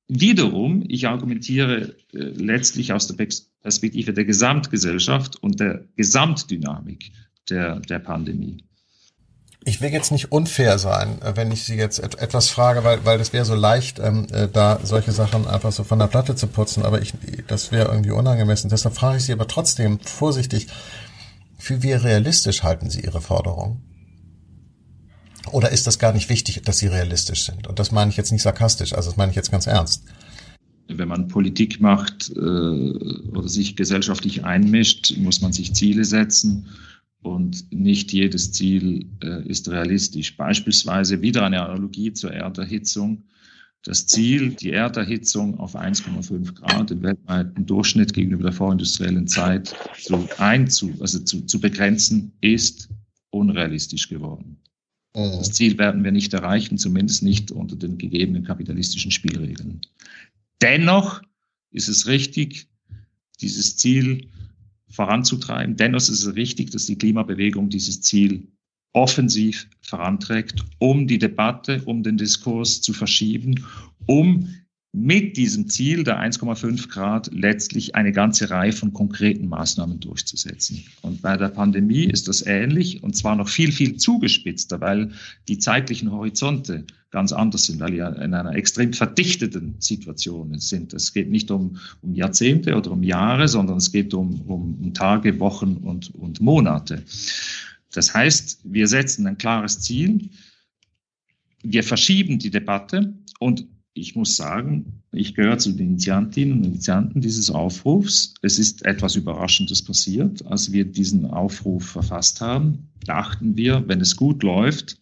Wiederum, 0.08 0.84
ich 0.88 1.08
argumentiere 1.08 1.96
äh, 2.14 2.18
letztlich 2.18 2.94
aus 2.94 3.08
der 3.08 3.28
Perspektive 3.62 4.14
der 4.14 4.26
Gesamtgesellschaft 4.26 5.42
und 5.42 5.60
der 5.60 5.86
Gesamtdynamik 5.96 7.12
der, 7.50 7.80
der 7.80 8.00
Pandemie. 8.00 8.64
Ich 9.68 9.82
will 9.82 9.90
jetzt 9.90 10.12
nicht 10.12 10.32
unfair 10.32 10.78
sein, 10.78 11.20
äh, 11.24 11.36
wenn 11.36 11.52
ich 11.52 11.64
Sie 11.64 11.76
jetzt 11.76 11.98
et 11.98 12.16
etwas 12.20 12.50
frage, 12.50 12.84
weil, 12.84 13.04
weil 13.04 13.18
das 13.18 13.34
wäre 13.34 13.46
so 13.46 13.56
leicht, 13.56 13.98
ähm, 13.98 14.28
äh, 14.32 14.48
da 14.48 14.80
solche 14.84 15.12
Sachen 15.12 15.48
einfach 15.48 15.72
so 15.72 15.84
von 15.84 15.98
der 15.98 16.06
Platte 16.06 16.36
zu 16.36 16.46
putzen, 16.46 16.84
aber 16.84 17.02
ich, 17.02 17.14
das 17.48 17.72
wäre 17.72 17.90
irgendwie 17.90 18.12
unangemessen. 18.12 18.70
Deshalb 18.70 18.96
frage 18.96 19.18
ich 19.18 19.26
Sie 19.26 19.34
aber 19.34 19.48
trotzdem 19.48 20.00
vorsichtig, 20.02 20.68
für 21.58 21.82
wie 21.82 21.94
realistisch 21.94 22.62
halten 22.62 22.92
Sie 22.92 23.02
Ihre 23.02 23.22
Forderung? 23.22 23.82
Oder 25.52 25.72
ist 25.72 25.88
das 25.88 26.00
gar 26.00 26.14
nicht 26.14 26.30
wichtig, 26.30 26.62
dass 26.64 26.80
sie 26.80 26.88
realistisch 26.88 27.46
sind? 27.46 27.68
Und 27.68 27.80
das 27.80 27.92
meine 27.92 28.12
ich 28.12 28.18
jetzt 28.18 28.32
nicht 28.32 28.42
sarkastisch, 28.42 28.94
also 28.94 29.10
das 29.10 29.18
meine 29.18 29.32
ich 29.32 29.36
jetzt 29.36 29.52
ganz 29.52 29.68
ernst. 29.68 30.04
Wenn 30.88 31.08
man 31.08 31.28
Politik 31.28 31.82
macht 31.82 32.32
äh, 32.36 32.40
oder 32.40 33.48
sich 33.48 33.76
gesellschaftlich 33.76 34.46
einmischt, 34.46 35.18
muss 35.18 35.42
man 35.42 35.52
sich 35.52 35.74
Ziele 35.74 36.06
setzen 36.06 36.68
und 37.26 37.72
nicht 37.74 38.14
jedes 38.14 38.52
Ziel 38.52 39.08
äh, 39.24 39.48
ist 39.48 39.68
realistisch. 39.68 40.38
Beispielsweise 40.38 41.22
wieder 41.22 41.44
eine 41.44 41.64
Analogie 41.64 42.14
zur 42.14 42.32
Erderhitzung. 42.32 43.24
Das 43.84 44.08
Ziel, 44.08 44.50
die 44.50 44.72
Erderhitzung 44.72 45.60
auf 45.60 45.76
1,5 45.76 46.54
Grad 46.54 46.92
im 46.92 47.04
weltweiten 47.04 47.66
Durchschnitt 47.66 48.14
gegenüber 48.14 48.44
der 48.44 48.52
vorindustriellen 48.52 49.28
Zeit 49.28 49.76
zu, 50.02 50.28
einzu, 50.38 50.94
also 51.00 51.20
zu, 51.20 51.42
zu 51.42 51.60
begrenzen, 51.60 52.32
ist 52.42 52.90
unrealistisch 53.30 54.08
geworden. 54.08 54.58
Mhm. 55.16 55.38
Das 55.40 55.52
Ziel 55.52 55.78
werden 55.78 56.04
wir 56.04 56.12
nicht 56.12 56.34
erreichen, 56.34 56.78
zumindest 56.78 57.24
nicht 57.24 57.52
unter 57.52 57.76
den 57.76 57.98
gegebenen 57.98 58.44
kapitalistischen 58.44 59.12
Spielregeln. 59.12 59.82
Dennoch 60.62 61.22
ist 61.72 61.88
es 61.88 62.08
richtig, 62.08 62.68
dieses 63.42 63.78
Ziel 63.78 64.28
voranzutreiben. 64.90 65.76
Dennoch 65.76 66.00
ist 66.00 66.10
es 66.10 66.36
richtig, 66.36 66.72
dass 66.72 66.86
die 66.86 66.98
Klimabewegung 66.98 67.70
dieses 67.70 68.02
Ziel 68.02 68.48
offensiv 68.94 69.70
voranträgt, 69.82 70.64
um 70.80 71.08
die 71.08 71.20
Debatte, 71.20 71.82
um 71.84 72.02
den 72.02 72.18
Diskurs 72.18 72.82
zu 72.82 72.94
verschieben, 72.94 73.66
um 74.06 74.48
mit 74.96 75.36
diesem 75.36 75.68
Ziel 75.68 76.06
der 76.06 76.22
1,5 76.22 76.88
Grad 76.88 77.30
letztlich 77.34 77.96
eine 77.96 78.14
ganze 78.14 78.50
Reihe 78.50 78.72
von 78.72 78.94
konkreten 78.94 79.50
Maßnahmen 79.50 80.00
durchzusetzen. 80.00 80.86
Und 81.02 81.22
bei 81.22 81.36
der 81.36 81.50
Pandemie 81.50 82.06
ist 82.06 82.30
das 82.30 82.46
ähnlich 82.46 83.04
und 83.04 83.14
zwar 83.14 83.36
noch 83.36 83.50
viel, 83.50 83.74
viel 83.74 83.98
zugespitzter, 83.98 84.80
weil 84.80 85.12
die 85.50 85.60
zeitlichen 85.60 86.12
Horizonte 86.12 86.86
ganz 87.12 87.34
anders 87.34 87.66
sind, 87.66 87.82
weil 87.82 87.92
wir 87.92 88.08
in 88.22 88.34
einer 88.34 88.56
extrem 88.56 88.94
verdichteten 88.94 89.76
Situation 89.80 90.58
sind. 90.60 90.94
Es 90.94 91.14
geht 91.14 91.30
nicht 91.30 91.52
um, 91.52 91.78
um 92.02 92.14
Jahrzehnte 92.14 92.76
oder 92.76 92.92
um 92.92 93.04
Jahre, 93.04 93.50
sondern 93.50 93.78
es 93.78 93.92
geht 93.92 94.14
um, 94.14 94.42
um, 94.42 94.94
Tage, 94.94 95.40
Wochen 95.42 95.76
und, 95.78 96.16
und 96.16 96.40
Monate. 96.40 97.04
Das 97.92 98.14
heißt, 98.14 98.62
wir 98.64 98.88
setzen 98.88 99.28
ein 99.28 99.38
klares 99.38 99.82
Ziel, 99.82 100.30
wir 101.64 101.84
verschieben 101.84 102.40
die 102.40 102.52
Debatte 102.52 103.14
und 103.40 103.66
ich 103.96 104.16
muss 104.16 104.36
sagen, 104.36 105.02
ich 105.14 105.34
gehöre 105.36 105.58
zu 105.58 105.72
den 105.72 105.88
Initiantinnen 105.92 106.58
und 106.58 106.66
Initianten 106.66 107.22
dieses 107.22 107.50
Aufrufs. 107.50 108.34
Es 108.42 108.60
ist 108.60 108.86
etwas 108.86 109.16
Überraschendes 109.16 109.82
passiert. 109.82 110.46
Als 110.48 110.74
wir 110.74 110.84
diesen 110.84 111.26
Aufruf 111.26 111.86
verfasst 111.86 112.42
haben, 112.42 112.90
dachten 113.06 113.56
wir, 113.56 113.88
wenn 113.88 114.02
es 114.02 114.18
gut 114.18 114.44
läuft, 114.44 114.98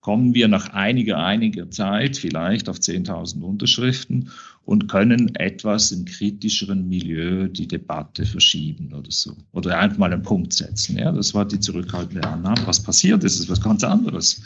kommen 0.00 0.32
wir 0.32 0.46
nach 0.46 0.68
einiger, 0.68 1.18
einiger 1.18 1.70
Zeit 1.70 2.16
vielleicht 2.16 2.68
auf 2.68 2.78
10.000 2.78 3.42
Unterschriften 3.42 4.30
und 4.64 4.86
können 4.86 5.34
etwas 5.34 5.90
im 5.90 6.04
kritischeren 6.04 6.88
Milieu 6.88 7.48
die 7.48 7.66
Debatte 7.66 8.24
verschieben 8.24 8.94
oder 8.94 9.10
so. 9.10 9.36
Oder 9.50 9.78
einfach 9.78 9.98
mal 9.98 10.12
einen 10.12 10.22
Punkt 10.22 10.52
setzen. 10.52 10.96
Ja, 10.96 11.10
das 11.10 11.34
war 11.34 11.44
die 11.44 11.58
zurückhaltende 11.58 12.26
Annahme. 12.26 12.64
Was 12.64 12.80
passiert 12.80 13.24
ist, 13.24 13.40
ist 13.40 13.50
was 13.50 13.60
ganz 13.60 13.82
anderes. 13.82 14.40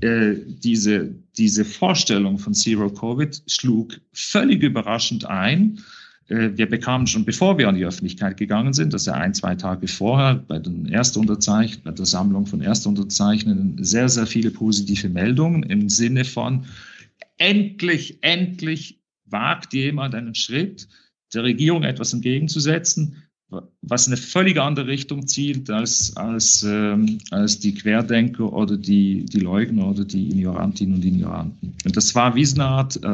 Äh, 0.00 0.34
diese, 0.46 1.14
diese 1.36 1.64
Vorstellung 1.64 2.38
von 2.38 2.54
Zero 2.54 2.90
Covid 2.90 3.42
schlug 3.46 4.00
völlig 4.12 4.62
überraschend 4.62 5.24
ein. 5.24 5.80
Äh, 6.28 6.50
wir 6.54 6.68
bekamen 6.68 7.06
schon, 7.06 7.24
bevor 7.24 7.58
wir 7.58 7.68
an 7.68 7.76
die 7.76 7.84
Öffentlichkeit 7.84 8.36
gegangen 8.36 8.72
sind, 8.72 8.92
das 8.92 9.06
ja 9.06 9.14
ein, 9.14 9.34
zwei 9.34 9.54
Tage 9.54 9.88
vorher, 9.88 10.36
bei, 10.36 10.58
den 10.58 10.86
Erstunterzeichen, 10.86 11.82
bei 11.84 11.92
der 11.92 12.06
Sammlung 12.06 12.46
von 12.46 12.60
Erstunterzeichnenden, 12.60 13.82
sehr, 13.84 14.08
sehr 14.08 14.26
viele 14.26 14.50
positive 14.50 15.08
Meldungen 15.08 15.62
im 15.62 15.88
Sinne 15.88 16.24
von, 16.24 16.64
endlich, 17.38 18.18
endlich 18.22 19.00
wagt 19.26 19.72
jemand 19.74 20.14
einen 20.14 20.34
Schritt, 20.34 20.88
der 21.32 21.44
Regierung 21.44 21.82
etwas 21.82 22.12
entgegenzusetzen, 22.12 23.23
was 23.82 24.06
eine 24.06 24.16
völlig 24.16 24.58
andere 24.58 24.86
Richtung 24.86 25.26
zielt 25.26 25.70
als, 25.70 26.16
als, 26.16 26.64
ähm, 26.66 27.18
als 27.30 27.58
die 27.58 27.74
Querdenker 27.74 28.52
oder 28.52 28.76
die, 28.76 29.24
die 29.26 29.40
Leugner 29.40 29.88
oder 29.88 30.04
die 30.04 30.28
Ignorantinnen 30.30 30.96
und 30.96 31.04
Ignoranten. 31.04 31.74
Und 31.84 31.96
das 31.96 32.14
war 32.14 32.34
wie 32.34 32.44
so 32.44 32.56
eine 32.56 32.64
Art 32.64 32.96
äh, 32.96 33.06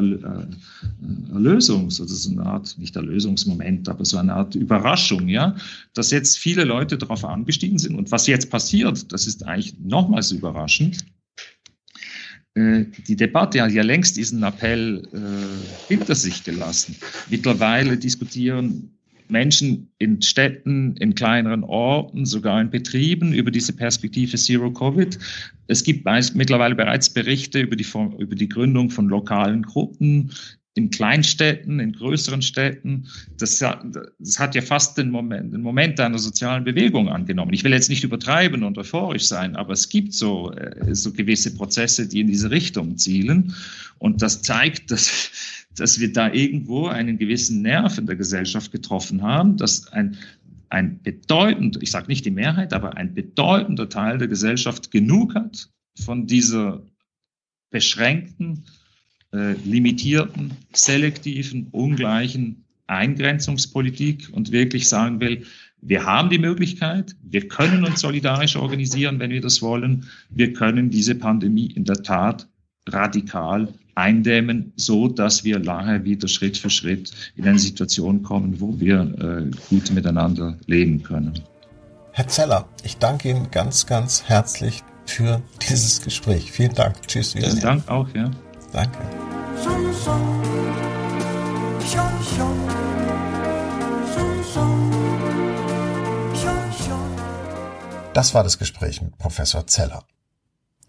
Erlösungs- 1.34 2.00
oder 2.00 2.08
so 2.08 2.30
eine 2.30 2.46
Art, 2.46 2.76
nicht 2.78 2.96
Erlösungsmoment, 2.96 3.88
aber 3.88 4.04
so 4.04 4.16
eine 4.18 4.34
Art 4.34 4.54
Überraschung, 4.54 5.28
ja, 5.28 5.56
dass 5.94 6.10
jetzt 6.10 6.38
viele 6.38 6.64
Leute 6.64 6.96
darauf 6.96 7.24
angestiegen 7.24 7.78
sind. 7.78 7.96
Und 7.96 8.10
was 8.12 8.26
jetzt 8.26 8.50
passiert, 8.50 9.12
das 9.12 9.26
ist 9.26 9.46
eigentlich 9.46 9.78
nochmals 9.80 10.30
überraschend. 10.32 11.04
Äh, 12.54 12.84
die 13.06 13.16
Debatte 13.16 13.62
hat 13.62 13.72
ja 13.72 13.82
längst 13.82 14.16
diesen 14.16 14.42
Appell 14.42 15.08
äh, 15.12 15.88
hinter 15.88 16.14
sich 16.14 16.44
gelassen. 16.44 16.96
Mittlerweile 17.28 17.96
diskutieren 17.96 18.96
Menschen 19.30 19.90
in 19.98 20.20
Städten, 20.22 20.96
in 20.96 21.14
kleineren 21.14 21.64
Orten, 21.64 22.26
sogar 22.26 22.60
in 22.60 22.70
Betrieben 22.70 23.32
über 23.32 23.50
diese 23.50 23.72
Perspektive 23.72 24.36
Zero 24.36 24.72
Covid. 24.72 25.18
Es 25.66 25.84
gibt 25.84 26.06
mittlerweile 26.34 26.74
bereits 26.74 27.10
Berichte 27.10 27.60
über 27.60 27.76
die, 27.76 27.86
über 28.18 28.34
die 28.34 28.48
Gründung 28.48 28.90
von 28.90 29.08
lokalen 29.08 29.62
Gruppen 29.62 30.30
in 30.74 30.90
Kleinstädten, 30.90 31.80
in 31.80 31.92
größeren 31.92 32.42
Städten. 32.42 33.06
Das, 33.38 33.58
das 33.58 34.38
hat 34.38 34.54
ja 34.54 34.62
fast 34.62 34.96
den 34.96 35.10
Moment, 35.10 35.52
den 35.52 35.62
Moment 35.62 35.98
einer 35.98 36.18
sozialen 36.18 36.64
Bewegung 36.64 37.08
angenommen. 37.08 37.52
Ich 37.52 37.64
will 37.64 37.72
jetzt 37.72 37.90
nicht 37.90 38.04
übertreiben 38.04 38.62
und 38.62 38.78
euphorisch 38.78 39.24
sein, 39.24 39.56
aber 39.56 39.72
es 39.72 39.88
gibt 39.88 40.14
so, 40.14 40.52
äh, 40.52 40.94
so 40.94 41.12
gewisse 41.12 41.54
Prozesse, 41.54 42.08
die 42.08 42.20
in 42.20 42.28
diese 42.28 42.50
Richtung 42.50 42.96
zielen. 42.96 43.54
Und 43.98 44.22
das 44.22 44.42
zeigt, 44.42 44.90
dass 44.90 45.59
dass 45.76 46.00
wir 46.00 46.12
da 46.12 46.32
irgendwo 46.32 46.86
einen 46.86 47.18
gewissen 47.18 47.62
Nerv 47.62 47.98
in 47.98 48.06
der 48.06 48.16
Gesellschaft 48.16 48.72
getroffen 48.72 49.22
haben, 49.22 49.56
dass 49.56 49.88
ein, 49.92 50.16
ein 50.68 51.00
bedeutend, 51.02 51.78
ich 51.82 51.90
sage 51.90 52.08
nicht 52.08 52.24
die 52.24 52.30
Mehrheit, 52.30 52.72
aber 52.72 52.96
ein 52.96 53.14
bedeutender 53.14 53.88
Teil 53.88 54.18
der 54.18 54.28
Gesellschaft 54.28 54.90
genug 54.90 55.34
hat 55.34 55.68
von 55.98 56.26
dieser 56.26 56.82
beschränkten, 57.70 58.64
äh, 59.32 59.52
limitierten, 59.64 60.52
selektiven, 60.72 61.68
ungleichen 61.70 62.64
Eingrenzungspolitik 62.86 64.28
und 64.32 64.50
wirklich 64.50 64.88
sagen 64.88 65.20
will, 65.20 65.46
wir 65.82 66.04
haben 66.04 66.28
die 66.28 66.38
Möglichkeit, 66.38 67.16
wir 67.22 67.48
können 67.48 67.84
uns 67.84 68.00
solidarisch 68.00 68.56
organisieren, 68.56 69.18
wenn 69.18 69.30
wir 69.30 69.40
das 69.40 69.62
wollen. 69.62 70.06
Wir 70.28 70.52
können 70.52 70.90
diese 70.90 71.14
Pandemie 71.14 71.72
in 71.72 71.84
der 71.84 72.02
Tat 72.02 72.48
radikal 72.86 73.72
eindämmen, 74.00 74.72
so 74.76 75.08
dass 75.08 75.44
wir 75.44 75.58
nachher 75.58 76.04
wieder 76.04 76.28
Schritt 76.28 76.56
für 76.56 76.70
Schritt 76.70 77.12
in 77.36 77.46
eine 77.46 77.58
Situation 77.58 78.22
kommen, 78.22 78.60
wo 78.60 78.78
wir 78.80 79.00
äh, 79.00 79.50
gut 79.68 79.92
miteinander 79.92 80.56
leben 80.66 81.02
können. 81.02 81.34
Herr 82.12 82.28
Zeller, 82.28 82.68
ich 82.82 82.96
danke 82.96 83.30
Ihnen 83.30 83.50
ganz, 83.50 83.86
ganz 83.86 84.24
herzlich 84.24 84.82
für 85.06 85.42
dieses 85.68 86.02
Gespräch. 86.02 86.50
Vielen 86.50 86.74
Dank. 86.74 87.06
Tschüss. 87.06 87.32
Vielen 87.32 87.60
Dank 87.60 87.88
auch, 87.88 88.08
ja. 88.14 88.30
Danke. 88.72 88.98
Das 98.12 98.34
war 98.34 98.42
das 98.42 98.58
Gespräch 98.58 99.02
mit 99.02 99.16
Professor 99.18 99.66
Zeller. 99.66 100.04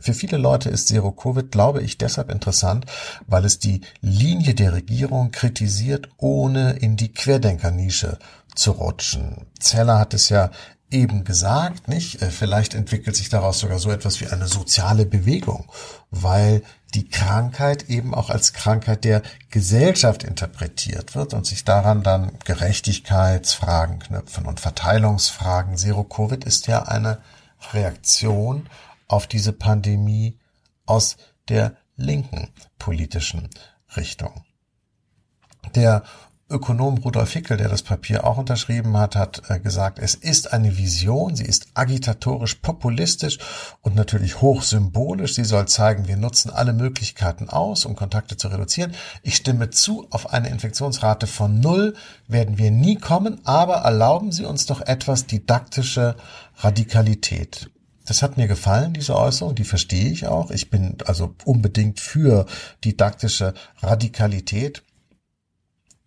Für 0.01 0.13
viele 0.13 0.37
Leute 0.37 0.69
ist 0.69 0.87
Zero 0.87 1.11
Covid, 1.11 1.51
glaube 1.51 1.81
ich, 1.81 1.97
deshalb 1.97 2.31
interessant, 2.31 2.85
weil 3.27 3.45
es 3.45 3.59
die 3.59 3.81
Linie 4.01 4.55
der 4.55 4.73
Regierung 4.73 5.31
kritisiert, 5.31 6.09
ohne 6.17 6.73
in 6.73 6.97
die 6.97 7.13
Querdenkernische 7.13 8.17
zu 8.55 8.71
rutschen. 8.71 9.45
Zeller 9.59 9.99
hat 9.99 10.13
es 10.13 10.29
ja 10.29 10.51
eben 10.89 11.23
gesagt, 11.23 11.87
nicht? 11.87 12.21
Äh, 12.21 12.29
vielleicht 12.31 12.73
entwickelt 12.73 13.15
sich 13.15 13.29
daraus 13.29 13.59
sogar 13.59 13.79
so 13.79 13.91
etwas 13.91 14.19
wie 14.19 14.27
eine 14.27 14.47
soziale 14.47 15.05
Bewegung, 15.05 15.71
weil 16.11 16.63
die 16.93 17.07
Krankheit 17.07 17.89
eben 17.89 18.13
auch 18.13 18.29
als 18.29 18.51
Krankheit 18.51 19.05
der 19.05 19.21
Gesellschaft 19.49 20.23
interpretiert 20.23 21.15
wird 21.15 21.33
und 21.33 21.45
sich 21.45 21.63
daran 21.63 22.03
dann 22.03 22.33
Gerechtigkeitsfragen 22.43 23.99
knüpfen 23.99 24.45
und 24.45 24.59
Verteilungsfragen. 24.59 25.77
Zero 25.77 26.03
Covid 26.03 26.43
ist 26.43 26.67
ja 26.67 26.83
eine 26.83 27.19
Reaktion 27.71 28.67
auf 29.11 29.27
diese 29.27 29.53
Pandemie 29.53 30.37
aus 30.85 31.17
der 31.49 31.75
linken 31.95 32.49
politischen 32.79 33.49
Richtung. 33.95 34.43
Der 35.75 36.03
Ökonom 36.49 36.97
Rudolf 36.97 37.31
Hickel, 37.31 37.55
der 37.55 37.69
das 37.69 37.81
Papier 37.81 38.25
auch 38.25 38.37
unterschrieben 38.37 38.97
hat, 38.97 39.15
hat 39.15 39.49
äh, 39.49 39.59
gesagt, 39.59 39.99
es 39.99 40.15
ist 40.15 40.51
eine 40.51 40.77
Vision, 40.77 41.35
sie 41.35 41.45
ist 41.45 41.67
agitatorisch 41.75 42.55
populistisch 42.55 43.39
und 43.81 43.95
natürlich 43.95 44.41
hochsymbolisch. 44.41 45.35
Sie 45.35 45.45
soll 45.45 45.67
zeigen, 45.69 46.09
wir 46.09 46.17
nutzen 46.17 46.51
alle 46.51 46.73
Möglichkeiten 46.73 47.49
aus, 47.49 47.85
um 47.85 47.95
Kontakte 47.95 48.35
zu 48.35 48.49
reduzieren. 48.49 48.93
Ich 49.23 49.37
stimme 49.37 49.69
zu, 49.69 50.07
auf 50.09 50.33
eine 50.33 50.49
Infektionsrate 50.49 51.25
von 51.25 51.61
null 51.61 51.95
werden 52.27 52.57
wir 52.57 52.71
nie 52.71 52.95
kommen, 52.95 53.39
aber 53.45 53.75
erlauben 53.77 54.33
Sie 54.33 54.43
uns 54.43 54.65
doch 54.65 54.81
etwas 54.81 55.27
didaktische 55.27 56.17
Radikalität. 56.57 57.69
Das 58.05 58.21
hat 58.21 58.37
mir 58.37 58.47
gefallen, 58.47 58.93
diese 58.93 59.15
Äußerung, 59.15 59.55
die 59.55 59.63
verstehe 59.63 60.09
ich 60.09 60.27
auch. 60.27 60.51
Ich 60.51 60.69
bin 60.69 60.97
also 61.05 61.35
unbedingt 61.45 61.99
für 61.99 62.45
didaktische 62.83 63.53
Radikalität. 63.79 64.83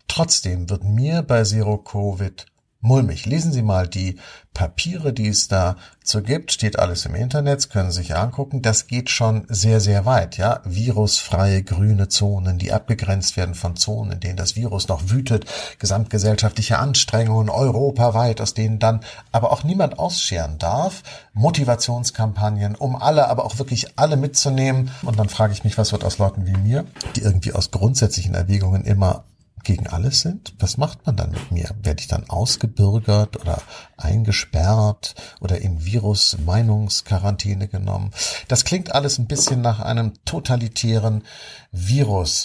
Trotzdem 0.09 0.69
wird 0.71 0.85
mir 0.85 1.23
bei 1.23 1.45
Zero 1.45 1.79
Covid 1.79 2.47
mulmig. 2.85 3.27
Lesen 3.27 3.53
Sie 3.53 3.63
mal 3.63 3.89
die 3.89 4.19
Papiere, 4.53 5.13
die 5.13 5.29
es 5.29 5.49
dazu 5.49 6.23
gibt. 6.23 6.53
Steht 6.53 6.79
alles 6.79 7.07
im 7.07 7.15
Internet, 7.15 7.71
können 7.71 7.91
Sie 7.91 8.03
sich 8.03 8.15
angucken. 8.15 8.63
Das 8.63 8.87
geht 8.87 9.11
schon 9.11 9.47
sehr, 9.49 9.81
sehr 9.81 10.05
weit. 10.05 10.37
Ja, 10.37 10.61
virusfreie 10.65 11.63
grüne 11.65 12.09
Zonen, 12.09 12.59
die 12.59 12.73
abgegrenzt 12.73 13.37
werden 13.37 13.55
von 13.55 13.77
Zonen, 13.77 14.13
in 14.13 14.21
denen 14.21 14.37
das 14.37 14.55
Virus 14.55 14.87
noch 14.87 15.09
wütet. 15.09 15.47
Gesamtgesellschaftliche 15.79 16.79
Anstrengungen 16.79 17.49
europaweit, 17.49 18.41
aus 18.41 18.55
denen 18.55 18.79
dann 18.79 19.01
aber 19.33 19.51
auch 19.51 19.65
niemand 19.65 19.99
ausscheren 19.99 20.59
darf. 20.59 21.03
Motivationskampagnen, 21.33 22.77
um 22.77 22.97
alle, 22.97 23.29
aber 23.29 23.45
auch 23.47 23.59
wirklich 23.59 23.99
alle 23.99 24.17
mitzunehmen. 24.17 24.91
Und 25.03 25.19
dann 25.19 25.31
frage 25.31 25.55
ich 25.55 25.65
mich, 25.65 25.79
was 25.79 25.93
wird 25.93 26.05
aus 26.05 26.19
Leuten 26.19 26.47
wie 26.47 26.57
mir, 26.57 26.85
die 27.17 27.23
irgendwie 27.23 27.53
aus 27.55 27.71
grundsätzlichen 27.71 28.35
Erwägungen 28.35 28.85
immer 28.85 29.25
gegen 29.65 29.87
alles 29.87 30.21
sind? 30.21 30.55
Was 30.59 30.77
macht 30.77 31.07
man 31.07 31.17
dann 31.17 31.31
mit 31.31 31.51
mir? 31.51 31.71
Werde 31.83 32.01
ich 32.01 32.07
dann 32.09 32.29
ausgebürgert 32.29 33.41
oder 33.41 33.61
eingesperrt 33.97 35.15
oder 35.41 35.61
in 35.61 35.85
Virus-Meinungsquarantäne 35.85 37.69
genommen? 37.69 38.13
Das 38.49 38.65
klingt 38.65 38.95
alles 38.95 39.19
ein 39.19 39.27
bisschen 39.27 39.61
nach 39.63 39.81
einem 39.81 40.13
totalitären 40.25 41.25
Virusstaat. 41.73 42.45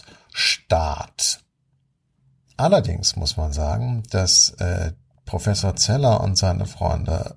Allerdings 2.57 3.15
muss 3.15 3.37
man 3.37 3.53
sagen, 3.53 4.03
dass 4.09 4.49
äh, 4.59 4.91
Professor 5.25 5.75
Zeller 5.75 6.21
und 6.21 6.37
seine 6.37 6.65
Freunde 6.65 7.35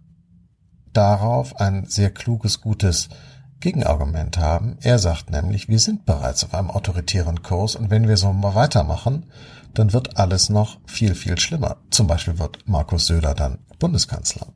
darauf 0.92 1.60
ein 1.60 1.86
sehr 1.86 2.10
kluges, 2.10 2.60
gutes 2.60 3.08
Gegenargument 3.60 4.38
haben. 4.38 4.76
Er 4.82 4.98
sagt 4.98 5.30
nämlich, 5.30 5.68
wir 5.68 5.78
sind 5.78 6.04
bereits 6.04 6.44
auf 6.44 6.52
einem 6.52 6.70
autoritären 6.70 7.42
Kurs 7.42 7.76
und 7.76 7.90
wenn 7.90 8.08
wir 8.08 8.16
so 8.16 8.32
mal 8.32 8.54
weitermachen, 8.54 9.30
dann 9.74 9.92
wird 9.92 10.16
alles 10.16 10.48
noch 10.48 10.78
viel, 10.86 11.14
viel 11.14 11.38
schlimmer. 11.38 11.76
Zum 11.90 12.06
Beispiel 12.06 12.38
wird 12.38 12.58
Markus 12.66 13.06
Söder 13.06 13.34
dann 13.34 13.58
Bundeskanzler. 13.78 14.48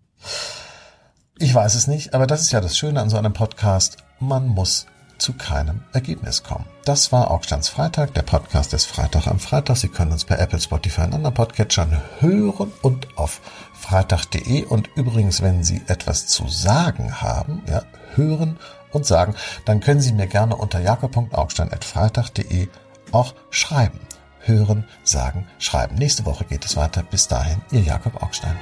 Ich 1.39 1.55
weiß 1.55 1.75
es 1.75 1.87
nicht, 1.87 2.15
aber 2.15 2.27
das 2.27 2.43
ist 2.43 2.53
ja 2.53 2.61
das 2.61 2.79
Schöne 2.79 3.01
an 3.01 3.11
so 3.11 3.17
einem 3.19 3.33
Podcast. 3.33 3.99
Man 4.21 4.49
muss 4.49 4.87
zu 5.19 5.33
keinem 5.33 5.83
Ergebnis 5.93 6.43
kommen. 6.43 6.67
Das 6.85 7.13
war 7.13 7.31
Augsteins 7.31 7.69
Freitag. 7.69 8.15
Der 8.15 8.23
Podcast 8.23 8.73
ist 8.75 8.85
Freitag 8.87 9.27
am 9.27 9.39
Freitag. 9.39 9.77
Sie 9.77 9.89
können 9.89 10.13
uns 10.13 10.25
bei 10.25 10.37
Apple, 10.37 10.61
Spotify 10.61 11.03
und 11.03 11.15
anderen 11.15 11.35
Podcatchern 11.35 12.01
hören 12.21 12.73
und 12.83 13.19
auf 13.19 13.41
freitag.de. 13.75 14.65
Und 14.65 14.89
übrigens, 14.95 15.43
wenn 15.43 15.65
Sie 15.65 15.83
etwas 15.87 16.27
zu 16.27 16.49
sagen 16.49 17.21
haben, 17.21 17.63
ja, 17.69 17.83
hören 18.15 18.59
und 18.93 19.07
sagen, 19.07 19.35
dann 19.65 19.81
können 19.81 20.01
Sie 20.01 20.13
mir 20.13 20.27
gerne 20.27 20.57
unter 20.57 20.81
jakob.augstein.freitag.de 20.81 22.69
auch 23.13 23.35
schreiben. 23.51 24.01
Hören, 24.47 24.85
sagen, 25.03 25.47
schreiben. 25.59 25.97
Nächste 25.97 26.25
Woche 26.25 26.45
geht 26.45 26.65
es 26.65 26.77
weiter. 26.77 27.03
Bis 27.03 27.29
dahin, 27.29 27.61
Ihr 27.71 27.81
Jakob 27.81 28.23
Augstein. 28.23 28.57